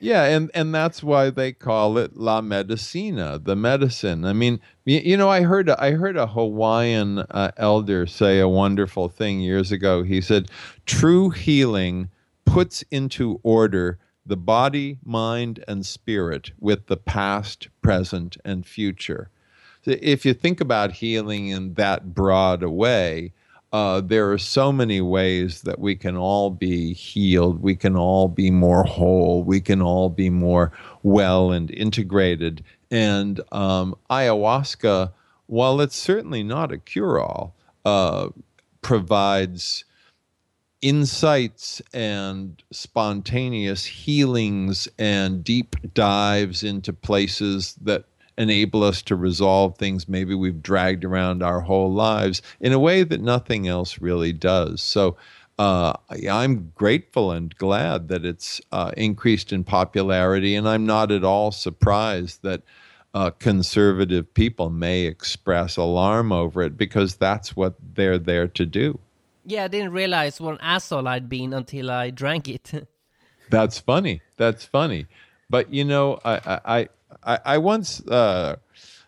Yeah, 0.01 0.25
and 0.25 0.51
and 0.55 0.75
that's 0.75 1.03
why 1.03 1.31
they 1.31 1.53
call 1.53 1.97
it 1.99 2.17
la 2.17 2.41
medicina, 2.41 3.39
the 3.39 3.57
medicine. 3.57 4.25
I 4.25 4.33
mean, 4.33 4.61
you, 4.85 5.17
know, 5.17 5.31
I 5.31 5.43
heard 5.43 5.71
I 5.71 5.93
heard 5.93 6.17
a 6.17 6.27
Hawaiian 6.27 7.21
uh, 7.21 7.53
elder 7.57 8.07
say 8.07 8.41
a 8.41 8.49
wonderful 8.49 9.09
thing 9.09 9.41
years 9.41 9.71
ago. 9.73 10.03
He 10.03 10.21
said, 10.21 10.51
"True 10.85 11.31
healing 11.31 12.11
puts 12.45 12.83
into 12.91 13.41
order 13.43 13.99
the 14.27 14.37
body, 14.37 14.99
mind, 15.05 15.65
and 15.69 15.87
spirit 15.87 16.51
with 16.59 16.87
the 16.87 16.97
past, 16.97 17.69
present, 17.81 18.37
and 18.45 18.67
future." 18.67 19.31
If 19.87 20.25
you 20.27 20.35
think 20.35 20.61
about 20.61 20.93
healing 20.93 21.49
in 21.49 21.75
that 21.75 22.15
broad 22.15 22.63
a 22.63 22.71
way, 22.71 23.33
uh, 23.75 24.01
there 24.01 24.31
are 24.31 24.39
so 24.39 24.71
many 24.71 25.01
ways 25.01 25.63
that 25.63 25.81
we 25.81 25.97
can 25.97 26.17
all 26.17 26.49
be 26.49 26.93
healed. 26.95 27.61
We 27.61 27.75
can 27.75 27.97
all 27.97 28.29
be 28.29 28.49
more 28.49 28.85
whole. 28.85 29.43
We 29.43 29.61
can 29.61 29.83
all 29.83 30.11
be 30.11 30.31
more 30.31 30.71
well 31.03 31.51
and 31.51 31.73
integrated. 31.73 32.63
And 32.93 33.41
um, 33.51 33.97
ayahuasca, 34.09 35.13
while 35.47 35.81
it's 35.81 35.97
certainly 35.97 36.45
not 36.45 36.71
a 36.71 36.79
cure 36.79 37.19
all, 37.19 37.57
uh, 37.85 38.29
provides 38.81 39.85
insights 40.81 41.83
and 41.93 42.63
spontaneous 42.71 43.85
healings 43.85 44.87
and 45.01 45.43
deep 45.43 45.75
dives 45.95 46.63
into 46.63 46.93
places 46.93 47.75
that 47.83 48.05
enable 48.37 48.83
us 48.83 49.03
to 49.03 49.17
resolve 49.17 49.77
things 49.77 50.09
maybe 50.09 50.35
we've 50.35 50.63
dragged 50.63 51.05
around 51.05 51.43
our 51.43 51.61
whole 51.61 51.93
lives 51.93 52.43
in 52.61 52.73
a 52.73 52.79
way 52.79 53.03
that 53.03 53.21
nothing 53.21 53.69
else 53.69 54.01
really 54.01 54.33
does. 54.33 54.83
So 54.83 55.17
uh, 55.59 55.93
I'm 56.31 56.73
grateful 56.75 57.31
and 57.31 57.55
glad 57.57 58.09
that 58.09 58.25
it's 58.25 58.61
uh, 58.73 58.91
increased 58.97 59.53
in 59.53 59.63
popularity, 59.63 60.57
and 60.57 60.69
I'm 60.69 60.85
not 60.85 61.13
at 61.13 61.23
all 61.23 61.53
surprised 61.53 62.43
that 62.43 62.63
uh, 63.15 63.31
conservative 63.31 64.35
people 64.35 64.71
may 64.71 65.03
express 65.03 65.77
alarm 65.77 66.33
over 66.33 66.63
it 66.63 66.77
because 66.77 67.15
that's 67.15 67.55
what 67.55 67.75
they're 67.95 68.19
there 68.19 68.49
to 68.49 68.67
do. 68.67 68.99
Yeah, 69.47 69.65
I 69.65 69.69
didn't 69.69 69.93
realize 69.93 70.41
what 70.41 70.55
an 70.55 70.61
asshole 70.61 71.07
I'd 71.07 71.29
been 71.29 71.53
until 71.53 71.91
I 71.91 72.11
drank 72.11 72.49
it. 72.49 72.73
that's 73.51 73.79
funny. 73.79 74.23
That's 74.37 74.65
funny. 74.65 75.07
But 75.49 75.73
you 75.73 75.85
know, 75.85 76.19
I, 76.25 76.61
I, 76.65 76.89
I, 77.23 77.39
I 77.45 77.59
once 77.59 78.01
uh, 78.09 78.57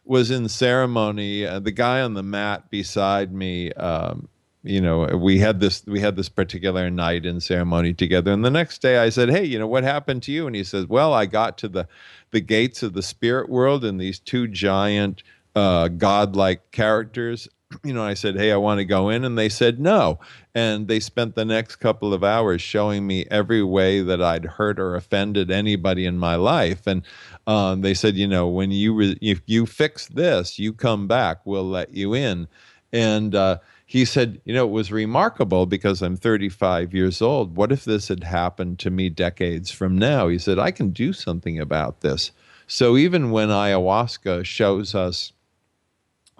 was 0.04 0.30
in 0.30 0.48
ceremony. 0.48 1.46
Uh, 1.46 1.58
the 1.58 1.72
guy 1.72 2.00
on 2.00 2.14
the 2.14 2.22
mat 2.22 2.70
beside 2.70 3.32
me, 3.32 3.72
um, 3.72 4.28
you 4.62 4.80
know, 4.80 5.06
we 5.16 5.38
had 5.38 5.60
this 5.60 5.84
we 5.86 6.00
had 6.00 6.16
this 6.16 6.28
particular 6.28 6.90
night 6.90 7.24
in 7.24 7.40
ceremony 7.40 7.92
together. 7.94 8.32
And 8.32 8.44
the 8.44 8.50
next 8.50 8.82
day, 8.82 8.98
I 8.98 9.10
said, 9.10 9.30
"Hey, 9.30 9.44
you 9.44 9.58
know, 9.58 9.66
what 9.66 9.84
happened 9.84 10.22
to 10.24 10.32
you?" 10.32 10.46
And 10.46 10.56
he 10.56 10.64
says, 10.64 10.86
"Well, 10.86 11.12
I 11.12 11.26
got 11.26 11.58
to 11.58 11.68
the 11.68 11.88
the 12.30 12.40
gates 12.40 12.82
of 12.82 12.92
the 12.92 13.02
spirit 13.02 13.48
world, 13.48 13.84
and 13.84 14.00
these 14.00 14.18
two 14.18 14.48
giant." 14.48 15.22
Uh, 15.54 15.88
godlike 15.88 16.70
characters 16.70 17.48
you 17.84 17.92
know, 17.92 18.04
I 18.04 18.14
said, 18.14 18.36
Hey, 18.36 18.52
I 18.52 18.56
want 18.56 18.78
to 18.78 18.84
go 18.84 19.08
in. 19.08 19.24
And 19.24 19.36
they 19.36 19.48
said 19.48 19.80
no. 19.80 20.18
And 20.54 20.88
they 20.88 21.00
spent 21.00 21.34
the 21.34 21.44
next 21.44 21.76
couple 21.76 22.14
of 22.14 22.22
hours 22.24 22.62
showing 22.62 23.06
me 23.06 23.26
every 23.30 23.62
way 23.62 24.00
that 24.02 24.22
I'd 24.22 24.44
hurt 24.44 24.78
or 24.78 24.94
offended 24.94 25.50
anybody 25.50 26.06
in 26.06 26.18
my 26.18 26.36
life. 26.36 26.86
And 26.86 27.02
um, 27.46 27.80
they 27.80 27.94
said, 27.94 28.16
You 28.16 28.28
know, 28.28 28.48
when 28.48 28.70
you, 28.70 28.94
re- 28.94 29.18
if 29.20 29.40
you 29.46 29.66
fix 29.66 30.06
this, 30.06 30.58
you 30.58 30.72
come 30.72 31.06
back, 31.06 31.44
we'll 31.44 31.68
let 31.68 31.92
you 31.94 32.14
in. 32.14 32.48
And 32.92 33.34
uh, 33.34 33.58
he 33.84 34.04
said, 34.04 34.40
You 34.44 34.54
know, 34.54 34.66
it 34.66 34.72
was 34.72 34.92
remarkable 34.92 35.66
because 35.66 36.02
I'm 36.02 36.16
35 36.16 36.94
years 36.94 37.20
old. 37.20 37.56
What 37.56 37.72
if 37.72 37.84
this 37.84 38.08
had 38.08 38.24
happened 38.24 38.78
to 38.80 38.90
me 38.90 39.08
decades 39.08 39.70
from 39.70 39.98
now? 39.98 40.28
He 40.28 40.38
said, 40.38 40.58
I 40.58 40.70
can 40.70 40.90
do 40.90 41.12
something 41.12 41.58
about 41.58 42.00
this. 42.00 42.30
So 42.68 42.96
even 42.96 43.30
when 43.30 43.48
ayahuasca 43.48 44.44
shows 44.44 44.94
us, 44.94 45.32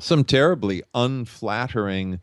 some 0.01 0.25
terribly 0.25 0.83
unflattering 0.95 2.21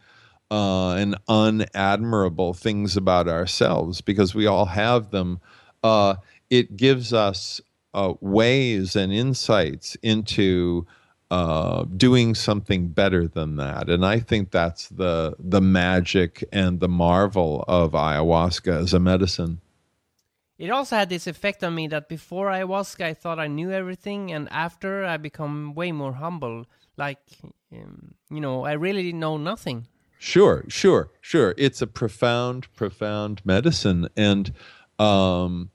uh, 0.52 0.92
and 0.92 1.16
unadmirable 1.28 2.56
things 2.56 2.96
about 2.96 3.28
ourselves 3.28 4.02
because 4.02 4.36
we 4.36 4.46
all 4.46 4.66
have 4.66 5.10
them. 5.12 5.40
Uh, 5.84 6.16
it 6.50 6.78
gives 6.78 7.14
us 7.14 7.60
uh, 7.94 8.14
ways 8.22 8.96
and 8.96 9.12
insights 9.12 9.96
into 10.04 10.86
uh, 11.32 11.86
doing 11.98 12.36
something 12.36 12.90
better 12.90 13.28
than 13.28 13.56
that, 13.56 13.90
and 13.90 14.06
I 14.06 14.20
think 14.20 14.52
that's 14.52 14.88
the 14.90 15.36
the 15.40 15.62
magic 15.62 16.44
and 16.52 16.80
the 16.80 16.88
marvel 16.88 17.66
of 17.68 17.94
ayahuasca 17.94 18.84
as 18.84 18.94
a 18.94 19.00
medicine. 19.00 19.60
It 20.60 20.70
also 20.70 20.96
had 20.96 21.10
this 21.10 21.26
effect 21.26 21.64
on 21.64 21.74
me 21.74 21.88
that 21.88 22.08
before 22.08 22.48
ayahuasca, 22.48 23.04
I 23.04 23.14
thought 23.16 23.40
I 23.40 23.48
knew 23.48 23.72
everything, 23.72 24.32
and 24.32 24.48
after, 24.52 25.04
I 25.04 25.18
become 25.18 25.74
way 25.74 25.92
more 25.92 26.14
humble. 26.14 26.66
Like 26.98 27.20
um, 27.72 28.14
you 28.30 28.42
know, 28.42 28.66
I 28.66 28.74
really 28.74 29.04
didn't 29.04 29.20
know 29.20 29.38
nothing. 29.38 29.88
Sure, 30.20 30.64
sure, 30.68 31.10
sure. 31.20 31.54
It's 31.58 31.82
a 31.82 31.88
profound, 31.88 32.74
profound 32.76 33.42
medicine, 33.44 34.08
and 34.16 34.54
um, 35.00 35.70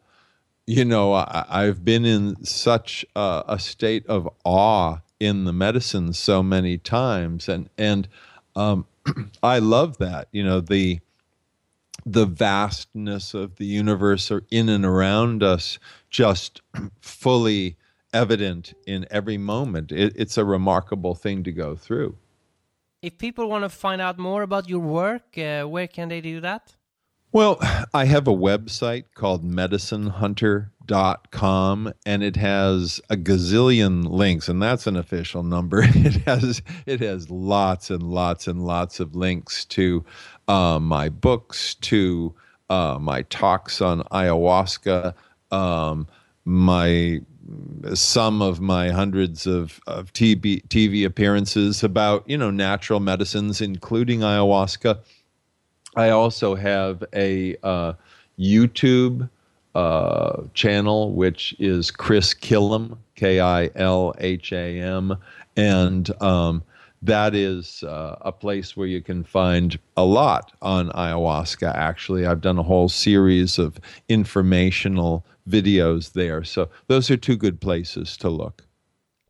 you 0.66 0.84
know, 0.84 1.14
I, 1.14 1.64
have 1.64 1.82
been 1.82 2.04
in 2.04 2.44
such 2.44 3.04
a, 3.16 3.42
a, 3.48 3.58
state 3.58 4.06
of 4.06 4.28
awe 4.44 4.98
in 5.18 5.44
the 5.44 5.52
medicine 5.52 6.12
so 6.12 6.42
many 6.42 6.76
times, 6.76 7.48
and 7.48 7.70
and 7.78 8.06
um, 8.54 8.86
I 9.42 9.58
love 9.60 9.96
that. 9.98 10.28
You 10.30 10.44
know, 10.44 10.60
the 10.60 11.00
the 12.04 12.26
vastness 12.26 13.34
of 13.34 13.56
the 13.56 13.64
universe 13.64 14.30
or 14.30 14.44
in 14.50 14.68
and 14.68 14.84
around 14.84 15.42
us 15.42 15.78
just 16.10 16.60
fully 17.00 17.77
evident 18.12 18.74
in 18.86 19.06
every 19.11 19.38
moment. 19.38 19.92
It, 19.92 20.14
it's 20.16 20.36
a 20.36 20.44
remarkable 20.44 21.14
thing 21.14 21.44
to 21.44 21.52
go 21.52 21.76
through. 21.76 22.16
If 23.02 23.18
people 23.18 23.48
want 23.48 23.64
to 23.64 23.68
find 23.68 24.00
out 24.00 24.18
more 24.18 24.42
about 24.42 24.68
your 24.68 24.80
work, 24.80 25.38
uh, 25.38 25.64
where 25.64 25.86
can 25.86 26.09
they 26.09 26.20
do 26.20 26.40
that? 26.40 26.74
Well, 27.30 27.59
I 27.92 28.06
have 28.06 28.26
a 28.26 28.32
website 28.32 29.04
called 29.14 29.44
medicinehunter.com 29.44 31.92
and 32.06 32.22
it 32.22 32.36
has 32.36 33.02
a 33.11 33.16
gazillion 33.16 34.09
links 34.09 34.48
and 34.48 34.62
that's 34.62 34.86
an 34.86 34.96
official 34.96 35.42
number. 35.42 35.82
It 35.94 36.22
has 36.26 36.62
it 36.86 37.00
has 37.00 37.28
lots 37.28 37.90
and 37.90 38.02
lots 38.02 38.48
and 38.48 38.64
lots 38.64 38.98
of 38.98 39.14
links 39.14 39.66
to 39.66 40.06
uh, 40.48 40.78
my 40.80 41.11
books, 41.11 41.74
to 41.74 42.34
uh, 42.70 42.96
my 42.98 43.20
talks 43.22 43.82
on 43.82 44.04
ayahuasca, 44.04 45.12
um, 45.50 46.06
my 46.46 47.20
some 47.94 48.42
of 48.42 48.61
my 48.61 48.90
hundreds 48.90 49.46
of, 49.46 49.80
of 49.86 50.12
TV, 50.12 50.66
TV 50.68 51.05
appearances 51.05 51.82
about, 51.82 52.28
you 52.28 52.36
know, 52.36 52.51
natural 52.51 53.01
medicines, 53.01 53.61
including 53.61 54.20
ayahuasca. 54.20 54.99
I 55.96 56.11
also 56.11 56.55
have 56.55 57.03
a 57.14 57.57
uh, 57.62 57.94
YouTube 58.38 59.28
uh, 59.74 60.42
channel, 60.55 61.12
which 61.12 61.55
is 61.59 61.90
Chris 61.90 62.34
Kilham, 62.34 62.99
K 63.14 63.40
I 63.40 63.70
L 63.74 64.14
H 64.18 64.53
A 64.53 64.80
M. 64.80 65.16
And 65.57 66.11
um, 66.22 66.62
that 67.03 67.34
is 67.34 67.82
uh, 67.84 68.16
a 68.20 68.32
place 68.32 68.76
where 68.76 68.86
you 68.86 69.01
can 69.01 69.24
find 69.24 69.78
a 69.96 70.05
lot 70.05 70.53
on 70.62 70.90
ayahuasca, 70.90 71.74
actually. 71.74 72.26
I've 72.26 72.40
done 72.40 72.59
a 72.59 72.62
whole 72.62 72.88
series 72.88 73.59
of 73.59 73.78
informational 74.09 75.24
videos 75.49 76.12
there. 76.12 76.44
So 76.44 76.70
those 76.86 77.11
are 77.11 77.16
two 77.16 77.36
good 77.36 77.61
places 77.61 78.16
to 78.18 78.28
look. 78.28 78.66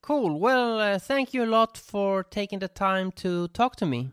Cool. 0.03 0.39
Well, 0.41 0.81
uh, 0.81 0.99
thank 0.99 1.35
you 1.35 1.45
a 1.45 1.47
lot 1.47 1.77
for 1.77 2.25
taking 2.25 2.61
the 2.61 2.69
time 2.69 3.13
to 3.13 3.49
talk 3.49 3.77
to 3.77 3.87
me. 3.87 4.11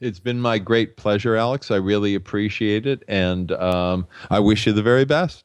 It's 0.00 0.20
been 0.20 0.40
my 0.40 0.58
great 0.58 0.96
pleasure, 0.96 1.36
Alex. 1.36 1.70
I 1.70 1.76
really 1.76 2.14
appreciate 2.14 2.86
it. 2.86 3.02
And 3.08 3.50
um, 3.52 4.06
I 4.30 4.38
wish 4.40 4.66
you 4.66 4.72
the 4.72 4.82
very 4.82 5.04
best. 5.04 5.44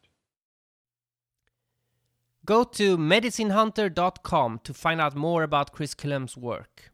Go 2.46 2.66
to 2.66 2.98
medicinehunter.com 2.98 4.60
to 4.64 4.74
find 4.74 5.00
out 5.00 5.16
more 5.16 5.44
about 5.44 5.72
Chris 5.72 5.94
Kilham's 5.94 6.36
work. 6.36 6.92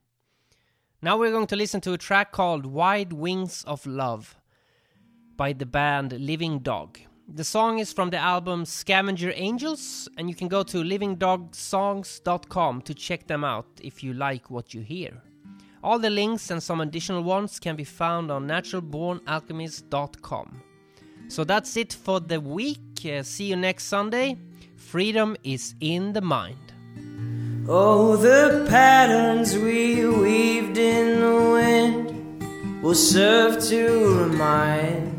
Now 1.01 1.17
we're 1.17 1.32
going 1.32 1.47
to 1.47 1.55
listen 1.55 1.82
to 1.82 1.93
a 1.93 1.97
track 1.97 2.32
called 2.32 2.65
Wide 2.65 3.13
Wings 3.13 3.63
of 3.65 3.88
Love 3.88 4.38
by 5.36 5.53
the 5.53 5.65
band 5.65 6.13
Living 6.13 6.59
Dog. 6.59 6.99
The 7.36 7.43
song 7.43 7.77
is 7.77 7.93
from 7.93 8.09
the 8.09 8.17
album 8.17 8.65
Scavenger 8.65 9.32
Angels, 9.36 10.09
and 10.17 10.27
you 10.27 10.34
can 10.36 10.47
go 10.47 10.63
to 10.63 10.77
livingdogsongs.com 10.77 12.82
to 12.82 12.95
check 12.95 13.27
them 13.27 13.43
out 13.43 13.67
if 13.82 14.03
you 14.03 14.13
like 14.13 14.49
what 14.49 14.73
you 14.73 14.82
hear. 14.82 15.21
All 15.84 15.99
the 15.99 16.09
links 16.09 16.49
and 16.49 16.63
some 16.63 16.82
additional 16.82 17.21
ones 17.21 17.59
can 17.59 17.75
be 17.75 17.84
found 17.84 18.32
on 18.32 18.47
naturalbornalchemist.com. 18.47 20.63
So 21.27 21.43
that's 21.43 21.77
it 21.77 21.93
for 21.93 22.19
the 22.19 22.41
week. 22.41 23.05
Uh, 23.05 23.21
see 23.21 23.45
you 23.45 23.55
next 23.55 23.84
Sunday. 23.86 24.36
Freedom 24.75 25.38
is 25.43 25.75
in 25.82 26.13
the 26.13 26.21
mind. 26.21 26.73
Oh, 27.67 28.17
the 28.17 28.65
patterns 28.67 29.55
we 29.55 30.07
weaved 30.07 30.80
in 30.80 31.19
the 31.19 31.51
wind 31.51 32.82
will 32.82 32.95
serve 32.95 33.63
to 33.65 34.23
remind 34.23 35.18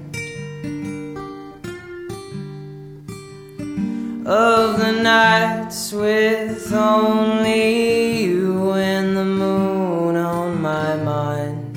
of 4.31 4.79
the 4.79 4.93
nights 4.93 5.91
with 5.93 6.73
only 6.73 8.23
you 8.23 8.71
and 8.75 9.17
the 9.17 9.25
moon 9.25 10.15
on 10.15 10.63
my 10.63 10.95
mind. 10.95 11.77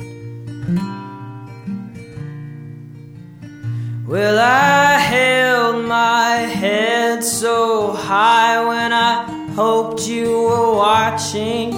Well, 4.07 4.37
I 4.37 4.99
held 4.99 5.83
my 5.85 6.35
head 6.61 7.23
so 7.23 7.91
high 7.91 8.63
when 8.63 8.93
I 8.93 9.23
hoped 9.55 10.07
you 10.07 10.29
were 10.29 10.75
watching. 10.75 11.73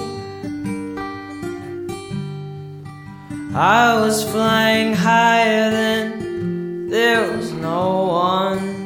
I 3.56 3.98
was 3.98 4.30
flying 4.30 4.94
higher 4.94 5.72
than 5.72 6.90
there 6.90 7.32
was 7.32 7.54
no 7.54 8.08
one 8.08 8.85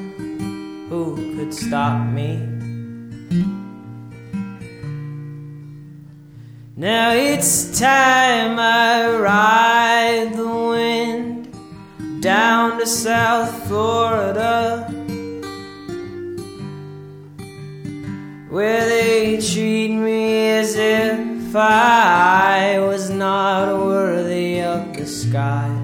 could 1.50 1.58
stop 1.58 2.08
me. 2.08 2.38
Now 6.76 7.14
it's 7.14 7.80
time 7.80 8.60
I 8.60 9.10
ride 9.18 10.34
the 10.34 10.48
wind 10.48 12.22
down 12.22 12.80
to 12.80 12.86
South 12.86 13.68
Florida. 13.68 14.86
where 18.50 18.84
they 18.90 19.38
treat 19.38 19.92
me 19.92 20.50
as 20.50 20.76
if 20.76 21.56
I 21.56 22.80
was 22.80 23.12
not 23.12 23.78
worthy 23.78 24.60
of 24.60 24.92
the 24.98 25.06
sky. 25.06 25.79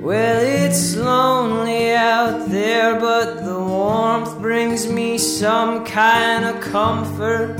Well, 0.00 0.40
it's 0.42 0.96
lonely 0.96 1.92
out 1.92 2.48
there, 2.50 3.00
but 3.00 3.44
the 3.44 3.58
warmth 3.58 4.38
brings 4.38 4.86
me 4.86 5.18
some 5.18 5.84
kind 5.84 6.44
of 6.44 6.60
comfort. 6.60 7.56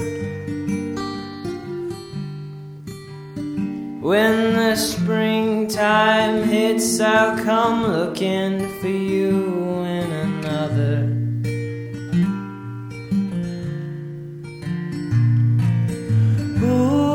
When 4.00 4.54
the 4.54 4.76
springtime 4.76 6.44
hits, 6.44 7.00
I'll 7.00 7.36
come 7.44 7.82
looking 7.88 8.80
for 8.80 8.86
you 8.86 9.82
in 9.82 10.12
another. 10.12 11.14
Ooh. 16.62 17.07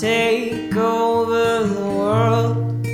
Take 0.00 0.76
over 0.76 1.66
the 1.66 1.84
world. 1.90 2.84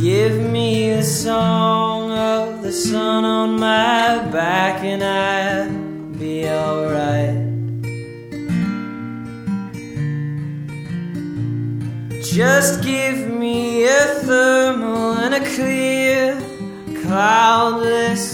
Give 0.00 0.38
me 0.52 0.90
a 0.90 1.02
song 1.02 2.12
of 2.12 2.62
the 2.62 2.72
sun 2.72 3.24
on 3.24 3.58
my 3.58 4.24
back 4.30 4.84
and 4.84 5.02
I'll 5.02 5.68
be 6.18 6.48
alright. 6.48 7.50
Just 12.22 12.84
give 12.84 13.28
me 13.28 13.84
a 13.84 14.06
thermal 14.26 15.12
and 15.14 15.34
a 15.34 15.44
clear, 15.56 16.40
cloudless 17.02 18.29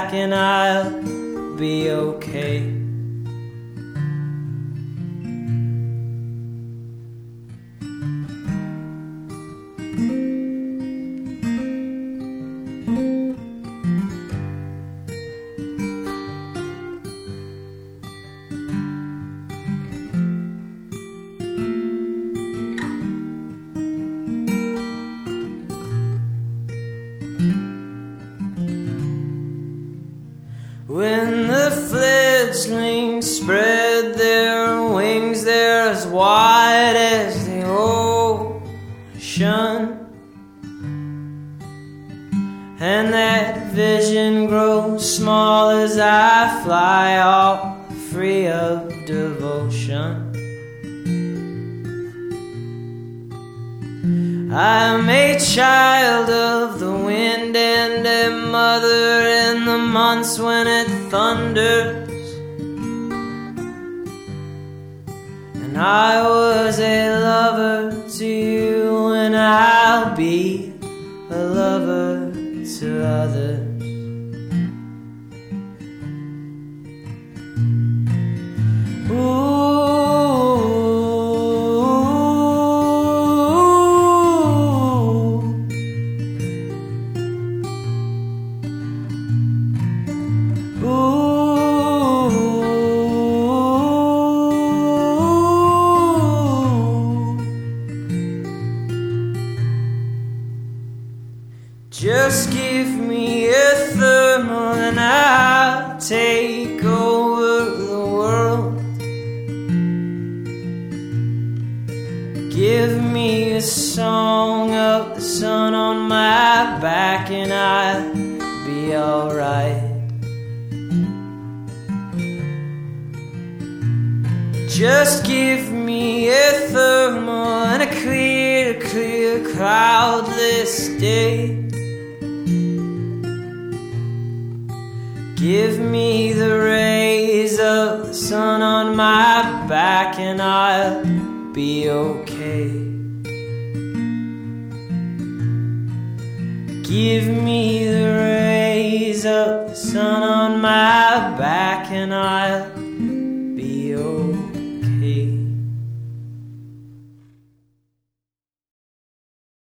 back 0.00 0.14
and 0.14 0.34
I'll 0.34 1.56
be 1.56 1.90
okay. 1.90 2.19
I 46.50 46.64
fly 46.64 47.18
all 47.18 47.78
free 48.10 48.48
of 48.48 49.06
devotion. 49.06 50.32
I'm 54.52 55.08
a 55.08 55.38
child 55.38 56.28
of 56.28 56.80
the 56.80 56.90
wind 56.90 57.54
and 57.56 58.04
a 58.04 58.30
mother 58.50 59.20
in 59.42 59.64
the 59.64 59.78
months 59.78 60.40
when 60.40 60.66
it 60.66 60.88
thunders. 61.08 62.34
And 65.62 65.78
I 65.78 66.20
was 66.20 66.80
a 66.80 67.10
lover 67.20 68.08
to 68.18 68.60